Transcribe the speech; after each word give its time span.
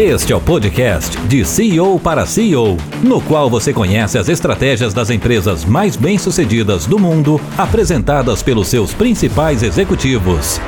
Este 0.00 0.32
é 0.32 0.36
o 0.36 0.40
podcast 0.40 1.20
de 1.26 1.44
CEO 1.44 1.98
para 1.98 2.24
CEO, 2.24 2.76
no 3.04 3.20
qual 3.20 3.50
você 3.50 3.74
conhece 3.74 4.16
as 4.16 4.28
estratégias 4.28 4.94
das 4.94 5.10
empresas 5.10 5.64
mais 5.64 5.96
bem-sucedidas 5.96 6.86
do 6.86 7.00
mundo, 7.00 7.40
apresentadas 7.58 8.40
pelos 8.40 8.68
seus 8.68 8.94
principais 8.94 9.64
executivos. 9.64 10.60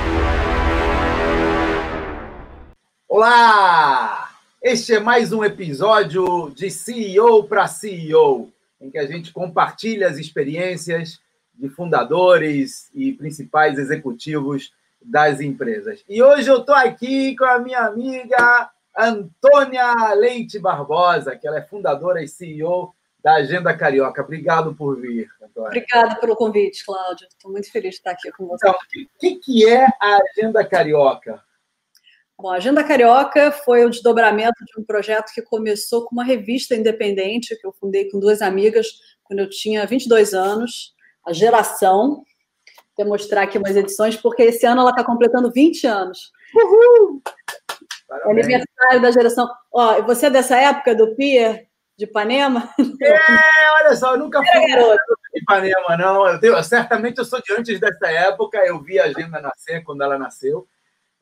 Olá! 3.09 4.31
Este 4.61 4.95
é 4.95 5.01
mais 5.01 5.33
um 5.33 5.45
episódio 5.45 6.51
de 6.57 6.69
CEO 6.69 7.45
para 7.45 7.69
CEO, 7.69 8.51
em 8.81 8.91
que 8.91 8.99
a 8.99 9.07
gente 9.07 9.33
compartilha 9.33 10.09
as 10.09 10.19
experiências 10.19 11.21
de 11.55 11.69
fundadores 11.69 12.91
e 12.93 13.13
principais 13.13 13.79
executivos 13.79 14.73
das 15.01 15.41
empresas. 15.41 16.01
E 16.09 16.21
hoje 16.21 16.49
eu 16.49 16.59
estou 16.59 16.75
aqui 16.75 17.37
com 17.37 17.45
a 17.45 17.61
minha 17.61 17.83
amiga 17.83 18.69
Antônia 19.09 20.15
Leite 20.15 20.59
Barbosa, 20.59 21.37
que 21.37 21.47
ela 21.47 21.59
é 21.59 21.63
fundadora 21.63 22.23
e 22.23 22.29
CEO 22.29 22.95
da 23.23 23.35
Agenda 23.35 23.77
Carioca. 23.77 24.23
Obrigado 24.23 24.75
por 24.75 25.01
vir, 25.01 25.29
Antônia. 25.43 25.69
Obrigada 25.69 26.17
pelo 26.17 26.37
convite, 26.37 26.85
Cláudio. 26.85 27.27
Estou 27.29 27.51
muito 27.51 27.71
feliz 27.71 27.91
de 27.91 27.97
estar 27.97 28.13
aqui 28.13 28.31
com 28.33 28.47
você. 28.47 28.67
Então, 28.67 28.79
o 28.81 29.19
que, 29.19 29.37
que 29.37 29.69
é 29.69 29.87
a 30.01 30.19
Agenda 30.19 30.65
Carioca? 30.65 31.43
Bom, 32.39 32.49
a 32.49 32.57
Agenda 32.57 32.83
Carioca 32.83 33.53
foi 33.53 33.85
o 33.85 33.91
desdobramento 33.91 34.65
de 34.65 34.81
um 34.81 34.85
projeto 34.85 35.31
que 35.35 35.43
começou 35.43 36.07
com 36.07 36.15
uma 36.15 36.25
revista 36.25 36.75
independente 36.75 37.55
que 37.55 37.67
eu 37.67 37.73
fundei 37.73 38.11
com 38.11 38.19
duas 38.19 38.41
amigas 38.41 38.87
quando 39.25 39.41
eu 39.41 39.51
tinha 39.51 39.87
22 39.87 40.33
anos, 40.33 40.95
a 41.27 41.35
Geração. 41.35 42.25
Vou 42.97 43.07
mostrar 43.07 43.43
aqui 43.43 43.59
umas 43.59 43.77
edições, 43.77 44.17
porque 44.17 44.43
esse 44.43 44.67
ano 44.67 44.81
ela 44.81 44.91
está 44.91 45.05
completando 45.05 45.51
20 45.53 45.87
anos. 45.87 46.33
Uhul! 46.55 47.23
Parabéns. 48.11 48.45
Aniversário 48.45 49.01
da 49.01 49.11
geração. 49.13 49.49
Ó, 49.73 50.03
você 50.03 50.27
é 50.27 50.31
dessa 50.31 50.57
época 50.57 50.97
do 50.97 51.15
Pier 51.15 51.69
de 51.97 52.07
Ipanema? 52.07 52.69
É, 53.01 53.85
olha 53.85 53.95
só, 53.95 54.15
eu 54.15 54.19
nunca 54.19 54.43
fui 54.43 54.61
de 54.61 55.41
Ipanema, 55.41 55.97
não. 55.97 56.27
Eu 56.27 56.41
tenho, 56.41 56.61
certamente 56.65 57.19
eu 57.19 57.25
sou 57.25 57.41
de 57.41 57.53
antes 57.53 57.79
dessa 57.79 58.09
época, 58.09 58.59
eu 58.67 58.81
vi 58.83 58.99
a 58.99 59.05
agenda 59.05 59.41
nascer 59.41 59.85
quando 59.85 60.03
ela 60.03 60.19
nasceu. 60.19 60.67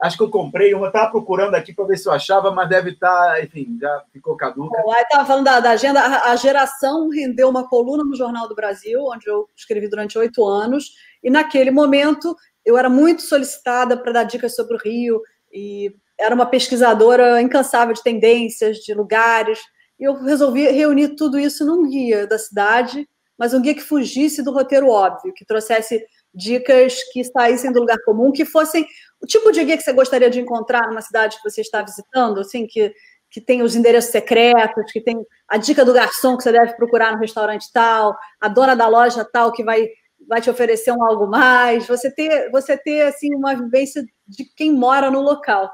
Acho 0.01 0.17
que 0.17 0.23
eu 0.23 0.31
comprei 0.31 0.73
uma, 0.73 0.87
estava 0.87 1.11
procurando 1.11 1.57
aqui 1.57 1.75
para 1.75 1.85
ver 1.85 1.99
se 1.99 2.09
eu 2.09 2.13
achava, 2.13 2.53
mas 2.53 2.69
deve 2.69 2.91
estar, 2.91 3.33
tá, 3.33 3.43
enfim, 3.43 3.77
já 3.81 4.05
ficou 4.13 4.37
caduca. 4.37 4.81
Bom, 4.81 4.93
aí 4.93 5.03
estava 5.03 5.27
falando 5.27 5.45
da, 5.45 5.61
da 5.61 5.71
agenda, 5.73 6.01
a, 6.01 6.31
a, 6.31 6.37
geração 6.37 7.09
rendeu 7.11 7.49
uma 7.49 7.69
coluna 7.69 8.05
no 8.05 8.17
Jornal 8.17 8.49
do 8.49 8.55
Brasil, 8.55 9.05
onde 9.05 9.29
eu 9.29 9.49
escrevi 9.57 9.89
durante 9.89 10.17
oito 10.17 10.45
anos, 10.47 10.95
e 11.23 11.29
naquele 11.29 11.73
momento 11.73 12.35
eu 12.65 12.79
era 12.79 12.89
muito 12.89 13.23
solicitada 13.23 13.97
para 13.97 14.13
dar 14.13 14.23
dicas 14.23 14.55
sobre 14.55 14.77
o 14.77 14.81
Rio, 14.81 15.21
e 15.53 15.93
era 16.19 16.35
uma 16.35 16.47
pesquisadora 16.47 17.41
incansável 17.41 17.95
de 17.95 18.03
tendências, 18.03 18.79
de 18.79 18.93
lugares, 18.95 19.59
e 19.99 20.05
eu 20.05 20.15
resolvi 20.15 20.69
reunir 20.69 21.17
tudo 21.17 21.39
isso 21.39 21.65
num 21.65 21.89
guia 21.89 22.27
da 22.27 22.39
cidade, 22.39 23.09
mas 23.39 23.55
um 23.55 23.61
guia 23.61 23.75
que 23.75 23.83
fugisse 23.83 24.43
do 24.43 24.53
roteiro 24.53 24.89
óbvio, 24.89 25.33
que 25.35 25.45
trouxesse 25.45 26.05
dicas 26.35 26.97
que 27.13 27.25
saíssem 27.25 27.73
do 27.73 27.81
lugar 27.81 27.99
comum, 28.05 28.33
que 28.33 28.45
fossem 28.45 28.87
o 29.23 29.27
tipo 29.27 29.51
de 29.53 29.65
guia 29.65 29.77
que 29.77 29.83
você 29.83 29.93
gostaria 29.93 30.31
de 30.31 30.41
encontrar 30.41 30.89
numa 30.89 31.01
cidade 31.03 31.37
que 31.37 31.49
você 31.49 31.61
está 31.61 31.83
visitando, 31.83 32.41
assim, 32.41 32.67
que, 32.67 32.93
que 33.31 33.41
tem 33.41 33.63
os 33.63 33.75
endereços 33.75 34.11
secretos, 34.11 34.91
que 34.93 35.01
tem 35.01 35.25
a 35.49 35.57
dica 35.57 35.85
do 35.85 35.93
garçom 35.93 36.37
que 36.37 36.43
você 36.43 36.53
deve 36.53 36.75
procurar 36.75 37.13
no 37.13 37.19
restaurante 37.19 37.71
tal, 37.73 38.17
a 38.41 38.49
dona 38.49 38.75
da 38.75 38.89
loja 38.89 39.25
tal 39.25 39.53
que 39.53 39.65
vai 39.65 39.89
vai 40.29 40.41
te 40.41 40.51
oferecer 40.51 40.93
um 40.93 41.03
algo 41.03 41.27
mais, 41.27 41.87
você 41.87 42.11
ter, 42.11 42.51
você 42.51 42.77
ter 42.77 43.03
assim 43.03 43.35
uma 43.35 43.55
vivência 43.55 44.05
de 44.27 44.45
quem 44.57 44.73
mora 44.73 45.11
no 45.11 45.23
local. 45.23 45.71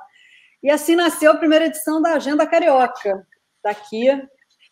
E 0.64 0.70
assim 0.70 0.96
nasceu 0.96 1.30
a 1.30 1.36
primeira 1.36 1.66
edição 1.66 2.00
da 2.00 2.14
Agenda 2.14 2.46
Carioca. 2.46 3.26
Daqui. 3.62 4.06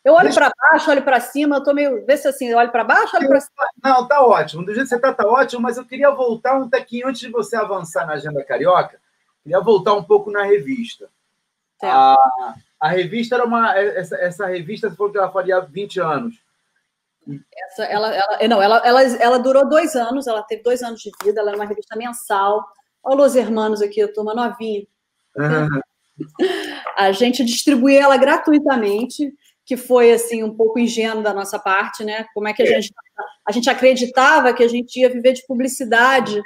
Eu 0.03 0.15
olho 0.15 0.35
para 0.35 0.51
baixo, 0.59 0.91
olho 0.91 1.03
para 1.03 1.21
cima, 1.21 1.57
eu 1.57 1.59
estou 1.59 1.75
meio. 1.75 2.07
Vê 2.07 2.17
se 2.17 2.27
assim, 2.27 2.47
eu 2.47 2.57
olho 2.57 2.73
para 2.73 2.83
baixo, 2.83 3.15
olho 3.15 3.29
para 3.29 3.41
cima. 3.41 3.67
Não, 3.85 4.09
tá 4.09 4.23
ótimo. 4.25 4.65
Do 4.65 4.73
jeito 4.73 4.85
que 4.85 4.89
você 4.89 4.97
está, 4.97 5.13
tá 5.13 5.27
ótimo, 5.27 5.61
mas 5.61 5.77
eu 5.77 5.85
queria 5.85 6.11
voltar 6.11 6.59
um 6.59 6.69
tequinho 6.69 7.09
antes 7.09 7.21
de 7.21 7.29
você 7.29 7.57
avançar 7.57 8.07
na 8.07 8.15
Agenda 8.15 8.43
Carioca. 8.43 8.99
Queria 9.43 9.61
voltar 9.61 9.93
um 9.93 10.03
pouco 10.03 10.31
na 10.31 10.43
revista. 10.45 11.11
A, 11.83 12.17
a, 12.81 12.89
revista 12.89 13.35
era 13.35 13.45
uma. 13.45 13.79
Essa, 13.79 14.17
essa 14.17 14.47
revista, 14.47 14.91
falou 14.91 15.13
que 15.13 15.19
ela 15.19 15.31
faria 15.31 15.61
20 15.61 16.01
anos. 16.01 16.35
Essa, 17.55 17.85
ela, 17.85 18.15
ela, 18.15 18.49
não, 18.49 18.63
ela, 18.63 18.79
ela, 18.79 19.03
ela 19.03 19.39
durou 19.39 19.69
dois 19.69 19.95
anos, 19.95 20.27
ela 20.27 20.43
teve 20.43 20.63
dois 20.63 20.83
anos 20.83 21.01
de 21.01 21.11
vida, 21.23 21.41
ela 21.41 21.53
é 21.53 21.55
uma 21.55 21.67
revista 21.67 21.97
mensal. 21.97 22.65
Olha 23.05 23.25
os 23.25 23.37
hermanos 23.37 23.83
aqui, 23.83 24.01
a 24.01 24.11
turma 24.11 24.33
novinha. 24.33 24.87
A 26.97 27.13
gente 27.13 27.45
distribui 27.45 27.97
ela 27.97 28.17
gratuitamente, 28.17 29.33
que 29.65 29.77
foi 29.77 30.13
assim 30.13 30.43
um 30.43 30.55
pouco 30.55 30.79
ingênuo 30.79 31.23
da 31.23 31.33
nossa 31.33 31.59
parte, 31.59 32.05
né? 32.05 32.27
Como 32.35 32.49
é 32.49 32.53
que 32.53 32.63
a 32.63 32.67
gente 32.67 32.93
a 33.47 33.53
gente 33.53 33.69
acreditava 33.69 34.55
que 34.55 34.63
a 34.63 34.69
gente 34.69 35.01
ia 35.01 35.11
viver 35.11 35.33
de 35.33 35.45
publicidade 35.47 36.41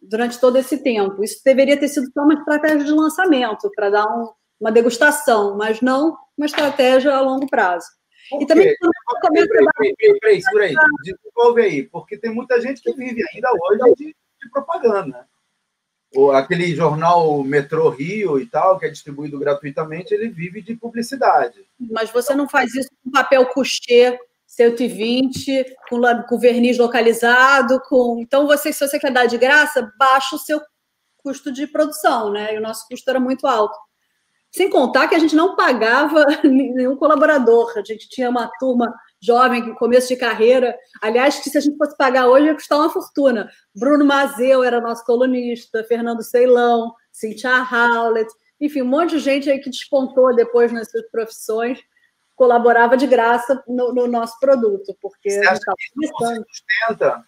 durante 0.00 0.40
todo 0.40 0.56
esse 0.56 0.82
tempo. 0.82 1.22
Isso 1.22 1.42
deveria 1.44 1.78
ter 1.78 1.88
sido 1.88 2.10
só 2.12 2.22
uma 2.22 2.34
estratégia 2.34 2.84
de 2.84 2.90
lançamento 2.90 3.70
para 3.74 3.90
dar 3.90 4.06
um, 4.06 4.32
uma 4.58 4.72
degustação, 4.72 5.56
mas 5.56 5.80
não 5.80 6.16
uma 6.36 6.46
estratégia 6.46 7.14
a 7.14 7.20
longo 7.20 7.46
prazo. 7.46 7.86
E 8.40 8.46
também 8.46 8.74
peraí, 10.52 10.74
desenvolve 11.02 11.62
aí, 11.62 11.82
porque 11.82 12.16
tem 12.16 12.32
muita 12.32 12.60
gente 12.60 12.80
que 12.80 12.92
vive 12.94 13.22
ainda 13.34 13.50
hoje 13.52 13.94
de, 13.96 14.06
de 14.06 14.50
propaganda 14.50 15.28
aquele 16.34 16.74
jornal 16.74 17.42
Metrô 17.44 17.88
Rio 17.88 18.38
e 18.38 18.46
tal, 18.46 18.78
que 18.78 18.86
é 18.86 18.90
distribuído 18.90 19.38
gratuitamente, 19.38 20.12
ele 20.12 20.28
vive 20.28 20.60
de 20.60 20.74
publicidade. 20.74 21.64
Mas 21.78 22.10
você 22.10 22.34
não 22.34 22.48
faz 22.48 22.74
isso 22.74 22.90
com 23.02 23.10
papel 23.10 23.46
couché 23.46 24.18
120, 24.46 25.76
com, 25.88 26.00
com 26.28 26.38
verniz 26.38 26.76
localizado, 26.76 27.80
com. 27.88 28.18
Então, 28.20 28.46
você, 28.46 28.72
se 28.72 28.86
você 28.86 28.98
quer 28.98 29.12
dar 29.12 29.26
de 29.26 29.38
graça, 29.38 29.92
baixa 29.96 30.34
o 30.34 30.38
seu 30.38 30.60
custo 31.18 31.52
de 31.52 31.66
produção, 31.66 32.32
né? 32.32 32.54
E 32.54 32.58
o 32.58 32.60
nosso 32.60 32.86
custo 32.88 33.08
era 33.08 33.20
muito 33.20 33.46
alto. 33.46 33.78
Sem 34.50 34.68
contar 34.68 35.06
que 35.06 35.14
a 35.14 35.18
gente 35.18 35.36
não 35.36 35.54
pagava 35.54 36.26
nenhum 36.42 36.96
colaborador, 36.96 37.72
a 37.76 37.84
gente 37.84 38.08
tinha 38.08 38.28
uma 38.28 38.50
turma 38.58 38.92
jovem, 39.20 39.74
começo 39.74 40.08
de 40.08 40.16
carreira. 40.16 40.76
Aliás, 41.00 41.38
que 41.40 41.50
se 41.50 41.58
a 41.58 41.60
gente 41.60 41.76
fosse 41.76 41.96
pagar 41.96 42.26
hoje, 42.26 42.46
ia 42.46 42.54
custar 42.54 42.78
uma 42.78 42.90
fortuna. 42.90 43.50
Bruno 43.74 44.04
Mazeu 44.04 44.64
era 44.64 44.80
nosso 44.80 45.04
colunista, 45.04 45.84
Fernando 45.84 46.22
Ceilão, 46.22 46.94
Cynthia 47.12 47.66
Howlett, 47.70 48.30
enfim, 48.60 48.82
um 48.82 48.86
monte 48.86 49.10
de 49.10 49.18
gente 49.18 49.50
aí 49.50 49.58
que 49.58 49.70
despontou 49.70 50.34
depois 50.34 50.72
nas 50.72 50.90
suas 50.90 51.08
profissões, 51.10 51.78
colaborava 52.36 52.96
de 52.96 53.06
graça 53.06 53.62
no, 53.66 53.92
no 53.92 54.06
nosso 54.06 54.38
produto, 54.38 54.96
porque 55.00 55.30
Você 55.30 55.46
acha 55.46 55.60
sustenta 56.48 57.24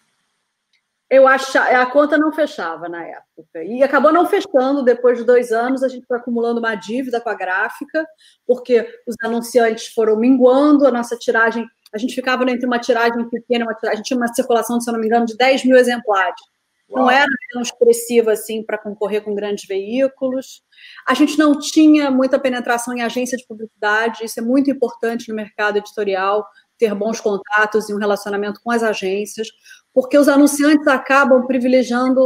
eu 1.13 1.27
acho 1.27 1.55
a 1.59 1.85
conta 1.85 2.17
não 2.17 2.33
fechava 2.33 2.89
na 2.89 3.05
época 3.05 3.63
e 3.63 3.83
acabou 3.83 4.11
não 4.11 4.25
fechando 4.25 4.81
depois 4.83 5.19
de 5.19 5.23
dois 5.23 5.51
anos 5.51 5.83
a 5.83 5.87
gente 5.87 6.07
foi 6.07 6.17
acumulando 6.17 6.59
uma 6.59 6.73
dívida 6.73 7.21
com 7.21 7.29
a 7.29 7.35
gráfica 7.35 8.03
porque 8.47 8.81
os 9.07 9.15
anunciantes 9.23 9.93
foram 9.93 10.17
minguando 10.17 10.87
a 10.87 10.91
nossa 10.91 11.15
tiragem 11.15 11.69
a 11.93 11.97
gente 11.97 12.15
ficava 12.15 12.43
entre 12.49 12.65
uma 12.65 12.79
tiragem 12.79 13.29
pequena 13.29 13.65
uma 13.65 13.73
tiragem, 13.73 13.93
a 13.93 13.95
gente 13.97 14.07
tinha 14.07 14.17
uma 14.17 14.33
circulação 14.33 14.79
se 14.79 14.89
eu 14.89 14.93
não 14.93 14.99
me 14.99 15.07
engano 15.07 15.25
de 15.25 15.35
10 15.35 15.65
mil 15.65 15.77
exemplares 15.77 16.41
Uau. 16.89 17.03
não 17.03 17.11
era 17.11 17.27
tão 17.51 17.61
expressiva 17.61 18.31
assim 18.31 18.63
para 18.63 18.77
concorrer 18.77 19.23
com 19.23 19.35
grandes 19.35 19.65
veículos 19.67 20.61
a 21.07 21.13
gente 21.13 21.37
não 21.37 21.59
tinha 21.59 22.11
muita 22.11 22.39
penetração 22.39 22.95
em 22.95 23.01
agência 23.01 23.37
de 23.37 23.45
publicidade 23.45 24.23
isso 24.23 24.39
é 24.39 24.43
muito 24.43 24.69
importante 24.71 25.29
no 25.29 25.35
mercado 25.35 25.77
editorial 25.77 26.45
ter 26.77 26.93
bons 26.93 27.19
contatos 27.21 27.89
e 27.89 27.93
um 27.93 27.97
relacionamento 27.97 28.59
com 28.63 28.71
as 28.71 28.83
agências 28.83 29.47
porque 29.93 30.17
os 30.17 30.27
anunciantes 30.27 30.87
acabam 30.87 31.45
privilegiando 31.45 32.21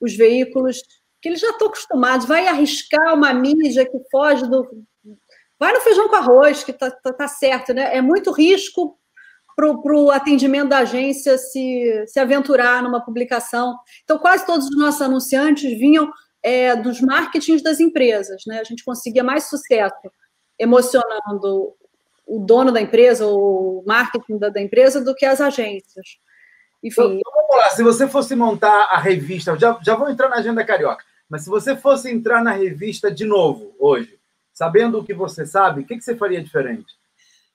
os 0.00 0.14
veículos 0.16 0.80
que 1.20 1.28
eles 1.28 1.40
já 1.40 1.50
estão 1.50 1.68
acostumados. 1.68 2.26
Vai 2.26 2.46
arriscar 2.46 3.14
uma 3.14 3.32
mídia 3.32 3.84
que 3.84 3.98
foge 4.10 4.48
do. 4.48 4.66
Vai 5.58 5.72
no 5.72 5.80
feijão 5.80 6.08
com 6.08 6.16
arroz, 6.16 6.62
que 6.62 6.70
está 6.70 6.90
tá, 6.90 7.12
tá 7.12 7.28
certo, 7.28 7.74
né? 7.74 7.96
É 7.96 8.00
muito 8.00 8.30
risco 8.30 8.96
para 9.56 9.96
o 9.96 10.10
atendimento 10.12 10.68
da 10.68 10.78
agência 10.78 11.36
se, 11.36 12.04
se 12.06 12.20
aventurar 12.20 12.80
numa 12.80 13.04
publicação. 13.04 13.76
Então, 14.04 14.16
quase 14.16 14.46
todos 14.46 14.68
os 14.68 14.78
nossos 14.78 15.02
anunciantes 15.02 15.76
vinham 15.76 16.12
é, 16.42 16.76
dos 16.76 17.00
marketings 17.00 17.60
das 17.60 17.80
empresas, 17.80 18.42
né? 18.46 18.60
A 18.60 18.64
gente 18.64 18.84
conseguia 18.84 19.24
mais 19.24 19.48
sucesso 19.48 20.10
emocionando 20.58 21.74
o 22.26 22.38
dono 22.38 22.70
da 22.70 22.80
empresa, 22.80 23.26
o 23.26 23.82
marketing 23.86 24.38
da, 24.38 24.48
da 24.48 24.60
empresa, 24.60 25.02
do 25.02 25.14
que 25.14 25.26
as 25.26 25.40
agências. 25.40 26.18
Enfim. 26.82 27.18
Então, 27.18 27.32
vamos 27.34 27.56
lá, 27.56 27.70
se 27.70 27.82
você 27.82 28.06
fosse 28.06 28.36
montar 28.36 28.84
a 28.90 28.98
revista, 28.98 29.56
já, 29.58 29.78
já 29.82 29.96
vou 29.96 30.08
entrar 30.08 30.28
na 30.28 30.36
agenda 30.36 30.64
carioca, 30.64 31.04
mas 31.28 31.42
se 31.42 31.50
você 31.50 31.74
fosse 31.74 32.10
entrar 32.10 32.42
na 32.42 32.52
revista 32.52 33.10
de 33.10 33.24
novo 33.24 33.74
hoje, 33.78 34.17
sabendo 34.58 34.98
o 34.98 35.04
que 35.04 35.14
você 35.14 35.46
sabe, 35.46 35.82
o 35.82 35.86
que, 35.86 35.96
que 35.96 36.02
você 36.02 36.16
faria 36.16 36.42
diferente? 36.42 36.92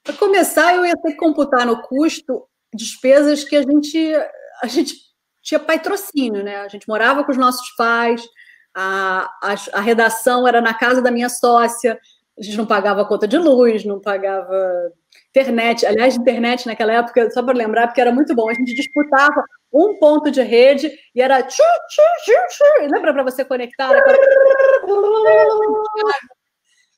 Para 0.02 0.16
começar, 0.16 0.74
eu 0.74 0.86
ia 0.86 0.96
ter 0.96 1.12
que 1.12 1.18
computar 1.18 1.66
no 1.66 1.82
custo 1.82 2.48
despesas 2.74 3.44
que 3.44 3.58
a 3.58 3.62
gente, 3.62 4.16
a 4.64 4.68
gente 4.68 4.96
tinha 5.42 5.60
patrocínio, 5.60 6.42
né? 6.42 6.62
A 6.62 6.70
gente 6.70 6.88
morava 6.88 7.26
com 7.26 7.32
os 7.32 7.38
nossos 7.38 7.76
pais, 7.76 8.26
a, 8.74 9.30
a, 9.44 9.56
a 9.74 9.82
redação 9.82 10.48
era 10.48 10.62
na 10.62 10.74
casa 10.74 11.02
da 11.02 11.12
minha 11.12 11.28
sócia, 11.28 12.00
A 12.40 12.42
gente 12.42 12.56
não 12.56 12.66
pagava 12.66 13.06
conta 13.06 13.28
de 13.28 13.38
luz, 13.38 13.84
não 13.84 14.00
pagava 14.00 14.94
internet. 15.30 15.86
Aliás, 15.86 16.16
internet 16.16 16.66
naquela 16.66 16.94
época, 16.94 17.30
só 17.32 17.44
para 17.44 17.54
lembrar, 17.54 17.88
porque 17.88 18.00
era 18.00 18.14
muito 18.14 18.34
bom, 18.34 18.50
a 18.50 18.54
gente 18.54 18.74
disputava 18.74 19.44
um 19.74 20.00
ponto 20.00 20.32
de 20.32 20.42
rede 20.42 20.90
e 21.14 21.22
era 21.22 21.44
tchu, 21.44 21.64
tchu, 21.90 22.02
tchu, 22.24 22.32
tchu. 22.50 22.64
Lembra 22.90 23.14
para 23.14 23.24
você 23.24 23.44
conectar? 23.44 23.92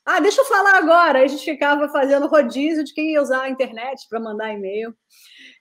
Ah, 0.06 0.19
deixa 0.19 0.42
eu 0.42 0.46
falar 0.46 0.75
agora. 0.75 1.24
A 1.24 1.28
gente 1.28 1.44
ficava 1.44 1.90
fazendo 1.90 2.28
rodízio 2.28 2.84
de 2.84 2.94
quem 2.94 3.13
ia 3.13 3.22
usar 3.22 3.42
a 3.42 3.50
internet 3.50 4.07
para 4.07 4.19
mandar 4.19 4.54
e-mail. 4.54 4.96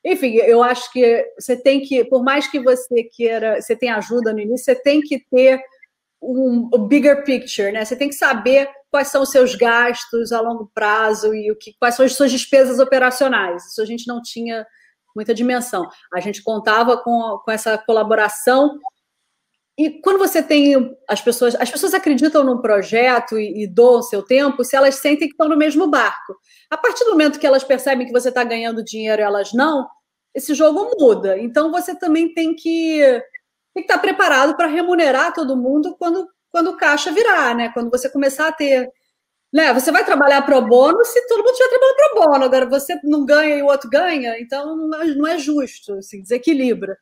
Enfim, 0.05 0.35
eu 0.35 0.63
acho 0.63 0.93
que 0.93 1.25
você 1.39 1.57
tem 1.57 1.81
que, 1.81 2.05
por 2.05 2.23
mais 2.23 2.47
que 2.47 2.61
você 2.61 3.05
queira, 3.05 3.61
você 3.61 3.75
tenha 3.75 3.97
ajuda 3.97 4.33
no 4.35 4.41
início, 4.41 4.67
você 4.67 4.75
tem 4.75 5.01
que 5.01 5.19
ter 5.31 5.63
um, 6.21 6.69
um 6.75 6.87
bigger 6.87 7.25
picture, 7.25 7.73
né? 7.73 7.85
Você 7.85 7.97
tem 7.97 8.09
que 8.11 8.15
saber 8.15 8.69
quais 8.91 9.09
são 9.09 9.23
os 9.23 9.31
seus 9.31 9.55
gastos 9.55 10.31
a 10.31 10.41
longo 10.41 10.71
prazo 10.75 11.35
e 11.35 11.51
o 11.51 11.57
que, 11.57 11.75
quais 11.79 11.95
são 11.95 12.05
as 12.05 12.15
suas 12.15 12.31
despesas 12.31 12.79
operacionais. 12.79 13.65
Isso 13.67 13.81
a 13.81 13.87
gente 13.87 14.07
não 14.07 14.21
tinha 14.23 14.67
muita 15.17 15.35
dimensão. 15.35 15.89
A 16.13 16.21
gente 16.21 16.43
contava 16.43 16.99
com, 16.99 17.39
com 17.45 17.51
essa 17.51 17.79
colaboração. 17.79 18.79
E 19.77 20.01
quando 20.01 20.19
você 20.19 20.43
tem 20.43 20.97
as 21.09 21.21
pessoas, 21.21 21.55
as 21.57 21.71
pessoas 21.71 21.95
acreditam 21.95 22.45
num 22.45 22.61
projeto 22.61 23.39
e, 23.39 23.65
e 23.65 23.67
doam 23.67 24.03
seu 24.03 24.23
tempo 24.23 24.63
se 24.63 24.77
elas 24.77 24.97
sentem 24.97 25.27
que 25.27 25.35
estão 25.35 25.49
no 25.49 25.57
mesmo 25.57 25.89
barco. 25.89 26.37
A 26.71 26.77
partir 26.77 27.05
do 27.05 27.11
momento 27.11 27.41
que 27.41 27.47
elas 27.47 27.65
percebem 27.65 28.07
que 28.07 28.13
você 28.13 28.29
está 28.29 28.45
ganhando 28.45 28.85
dinheiro 28.85 29.21
e 29.21 29.25
elas 29.25 29.53
não, 29.53 29.89
esse 30.33 30.55
jogo 30.55 30.93
muda. 30.99 31.37
Então 31.39 31.73
você 31.73 31.95
também 31.95 32.33
tem 32.33 32.55
que, 32.55 33.01
que 33.75 33.81
estar 33.81 33.99
preparado 33.99 34.57
para 34.57 34.69
remunerar 34.69 35.33
todo 35.33 35.57
mundo 35.57 35.97
quando 35.99 36.29
quando 36.55 36.71
o 36.71 36.77
caixa 36.77 37.11
virar, 37.11 37.53
né? 37.53 37.73
Quando 37.75 37.91
você 37.91 38.09
começar 38.09 38.47
a 38.47 38.53
ter. 38.53 38.89
Né? 39.53 39.75
Você 39.75 39.91
vai 39.91 40.05
trabalhar 40.05 40.43
pro 40.43 40.63
bono 40.63 41.05
se 41.05 41.27
todo 41.27 41.39
mundo 41.39 41.51
estiver 41.51 41.69
trabalhando 41.69 41.97
pro 41.97 42.23
bono. 42.23 42.45
Agora, 42.45 42.67
você 42.67 43.01
não 43.03 43.25
ganha 43.25 43.57
e 43.57 43.63
o 43.63 43.67
outro 43.67 43.91
ganha, 43.91 44.39
então 44.39 44.77
não 44.77 45.27
é, 45.27 45.35
é 45.35 45.39
justo, 45.39 45.95
assim, 45.95 46.23
desequilibra. 46.23 46.97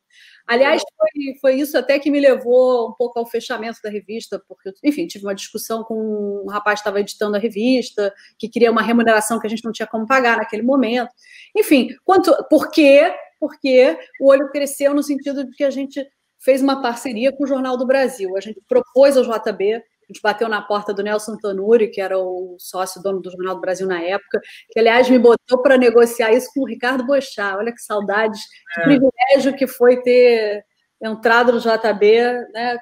Aliás, 0.47 0.83
foi, 0.97 1.35
foi 1.41 1.55
isso 1.55 1.77
até 1.79 1.99
que 1.99 2.11
me 2.11 2.21
levou 2.21 2.89
um 2.91 2.93
pouco 2.93 3.19
ao 3.19 3.27
fechamento 3.27 3.79
da 3.83 3.91
revista, 3.91 4.43
porque, 4.49 4.73
enfim, 4.83 5.07
tive 5.07 5.25
uma 5.25 5.35
discussão 5.35 5.85
com 5.85 6.43
um 6.45 6.51
rapaz 6.51 6.81
que 6.81 6.83
estava 6.83 7.01
editando 7.01 7.37
a 7.37 7.41
revista, 7.41 8.13
que 8.39 8.49
queria 8.49 8.71
uma 8.71 8.83
remuneração 8.83 9.39
que 9.39 9.47
a 9.47 9.51
gente 9.51 9.65
não 9.65 9.73
tinha 9.73 9.87
como 9.87 10.07
pagar 10.07 10.37
naquele 10.37 10.63
momento. 10.63 11.11
Enfim, 11.57 11.89
quanto, 12.05 12.33
por 12.49 12.71
quê? 12.71 13.15
Porque 13.39 13.97
o 14.21 14.31
olho 14.31 14.51
cresceu 14.51 14.95
no 14.95 15.03
sentido 15.03 15.45
de 15.45 15.53
que 15.53 15.65
a 15.65 15.71
gente 15.71 16.05
fez 16.39 16.61
uma 16.61 16.83
parceria 16.83 17.33
com 17.33 17.45
o 17.45 17.47
Jornal 17.47 17.77
do 17.77 17.87
Brasil. 17.87 18.37
A 18.37 18.41
gente 18.41 18.61
propôs 18.69 19.17
ao 19.17 19.25
JB, 19.25 19.83
gente 20.13 20.23
bateu 20.23 20.49
na 20.49 20.61
porta 20.61 20.93
do 20.93 21.03
Nelson 21.03 21.37
Tanuri, 21.37 21.89
que 21.89 22.01
era 22.01 22.19
o 22.19 22.57
sócio 22.59 23.03
dono 23.03 23.21
do 23.21 23.31
Jornal 23.31 23.55
do 23.55 23.61
Brasil 23.61 23.87
na 23.87 24.01
época, 24.01 24.41
que, 24.71 24.79
aliás, 24.79 25.09
me 25.09 25.19
botou 25.19 25.63
para 25.63 25.79
negociar 25.79 26.33
isso 26.33 26.51
com 26.55 26.61
o 26.61 26.67
Ricardo 26.67 27.05
Bochá. 27.05 27.57
Olha 27.57 27.73
que 27.73 27.81
saudades, 27.81 28.41
que 28.75 28.81
é. 28.81 28.85
privilégio 28.85 29.57
que 29.57 29.67
foi 29.67 30.03
ter 30.03 30.65
entrado 31.01 31.53
no 31.53 31.59
JB, 31.59 32.21
né, 32.53 32.79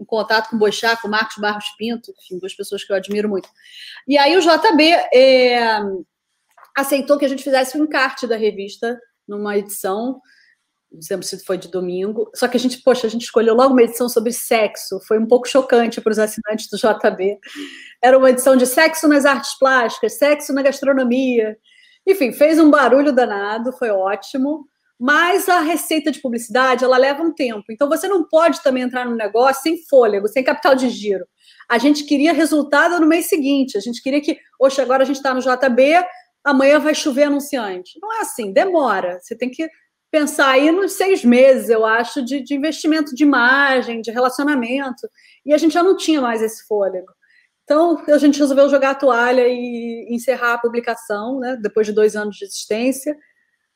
em 0.00 0.04
contato 0.04 0.50
com 0.50 0.56
o 0.56 0.58
Boixá, 0.58 0.96
com 0.96 1.08
o 1.08 1.10
Marcos 1.10 1.36
Barros 1.36 1.66
Pinto, 1.76 2.12
enfim, 2.22 2.38
duas 2.38 2.54
pessoas 2.54 2.84
que 2.84 2.92
eu 2.92 2.96
admiro 2.96 3.28
muito. 3.28 3.48
E 4.06 4.16
aí 4.16 4.36
o 4.36 4.40
JB 4.40 4.90
é, 5.12 5.80
aceitou 6.76 7.18
que 7.18 7.24
a 7.24 7.28
gente 7.28 7.42
fizesse 7.42 7.78
um 7.78 7.84
encarte 7.84 8.26
da 8.26 8.36
revista 8.36 8.98
numa 9.26 9.56
edição 9.56 10.20
lembro 11.10 11.26
se 11.26 11.44
foi 11.44 11.58
de 11.58 11.68
domingo. 11.68 12.30
Só 12.34 12.48
que 12.48 12.56
a 12.56 12.60
gente, 12.60 12.82
poxa, 12.82 13.06
a 13.06 13.10
gente 13.10 13.22
escolheu 13.24 13.54
logo 13.54 13.72
uma 13.72 13.82
edição 13.82 14.08
sobre 14.08 14.32
sexo. 14.32 15.00
Foi 15.06 15.18
um 15.18 15.26
pouco 15.26 15.48
chocante 15.48 16.00
para 16.00 16.12
os 16.12 16.18
assinantes 16.18 16.68
do 16.70 16.76
JB. 16.76 17.38
Era 18.02 18.16
uma 18.16 18.30
edição 18.30 18.56
de 18.56 18.66
sexo 18.66 19.08
nas 19.08 19.24
artes 19.24 19.58
plásticas, 19.58 20.18
sexo 20.18 20.52
na 20.52 20.62
gastronomia. 20.62 21.56
Enfim, 22.06 22.32
fez 22.32 22.58
um 22.58 22.70
barulho 22.70 23.12
danado, 23.12 23.72
foi 23.72 23.90
ótimo. 23.90 24.66
Mas 24.98 25.48
a 25.48 25.60
receita 25.60 26.10
de 26.10 26.20
publicidade, 26.20 26.82
ela 26.82 26.96
leva 26.96 27.22
um 27.22 27.34
tempo. 27.34 27.64
Então 27.70 27.88
você 27.88 28.08
não 28.08 28.26
pode 28.26 28.62
também 28.62 28.82
entrar 28.82 29.04
no 29.04 29.14
negócio 29.14 29.62
sem 29.62 29.84
fôlego, 29.86 30.26
sem 30.26 30.42
capital 30.42 30.74
de 30.74 30.88
giro. 30.88 31.26
A 31.68 31.76
gente 31.76 32.04
queria 32.04 32.32
resultado 32.32 32.98
no 32.98 33.06
mês 33.06 33.28
seguinte. 33.28 33.76
A 33.76 33.80
gente 33.80 34.02
queria 34.02 34.20
que, 34.20 34.38
hoje 34.58 34.80
agora 34.80 35.02
a 35.02 35.06
gente 35.06 35.16
está 35.16 35.34
no 35.34 35.40
JB, 35.40 36.02
amanhã 36.42 36.78
vai 36.78 36.94
chover 36.94 37.24
anunciante. 37.24 37.98
Não 38.00 38.10
é 38.14 38.20
assim, 38.20 38.52
demora. 38.52 39.18
Você 39.20 39.36
tem 39.36 39.50
que 39.50 39.68
pensar 40.16 40.48
aí 40.48 40.70
nos 40.70 40.92
seis 40.92 41.22
meses, 41.22 41.68
eu 41.68 41.84
acho, 41.84 42.24
de, 42.24 42.42
de, 42.42 42.54
investimento 42.54 43.14
de 43.14 43.22
imagem, 43.22 44.00
de 44.00 44.10
relacionamento, 44.10 45.06
e 45.44 45.52
a 45.52 45.58
gente 45.58 45.74
já 45.74 45.82
não 45.82 45.94
tinha 45.94 46.22
mais 46.22 46.40
esse 46.40 46.66
fôlego. 46.66 47.12
Então, 47.64 48.02
a 48.08 48.16
gente 48.16 48.38
resolveu 48.38 48.70
jogar 48.70 48.92
a 48.92 48.94
toalha 48.94 49.46
e 49.46 50.06
encerrar 50.08 50.54
a 50.54 50.58
publicação, 50.58 51.38
né, 51.38 51.58
depois 51.60 51.86
de 51.86 51.92
dois 51.92 52.16
anos 52.16 52.36
de 52.36 52.46
existência. 52.46 53.14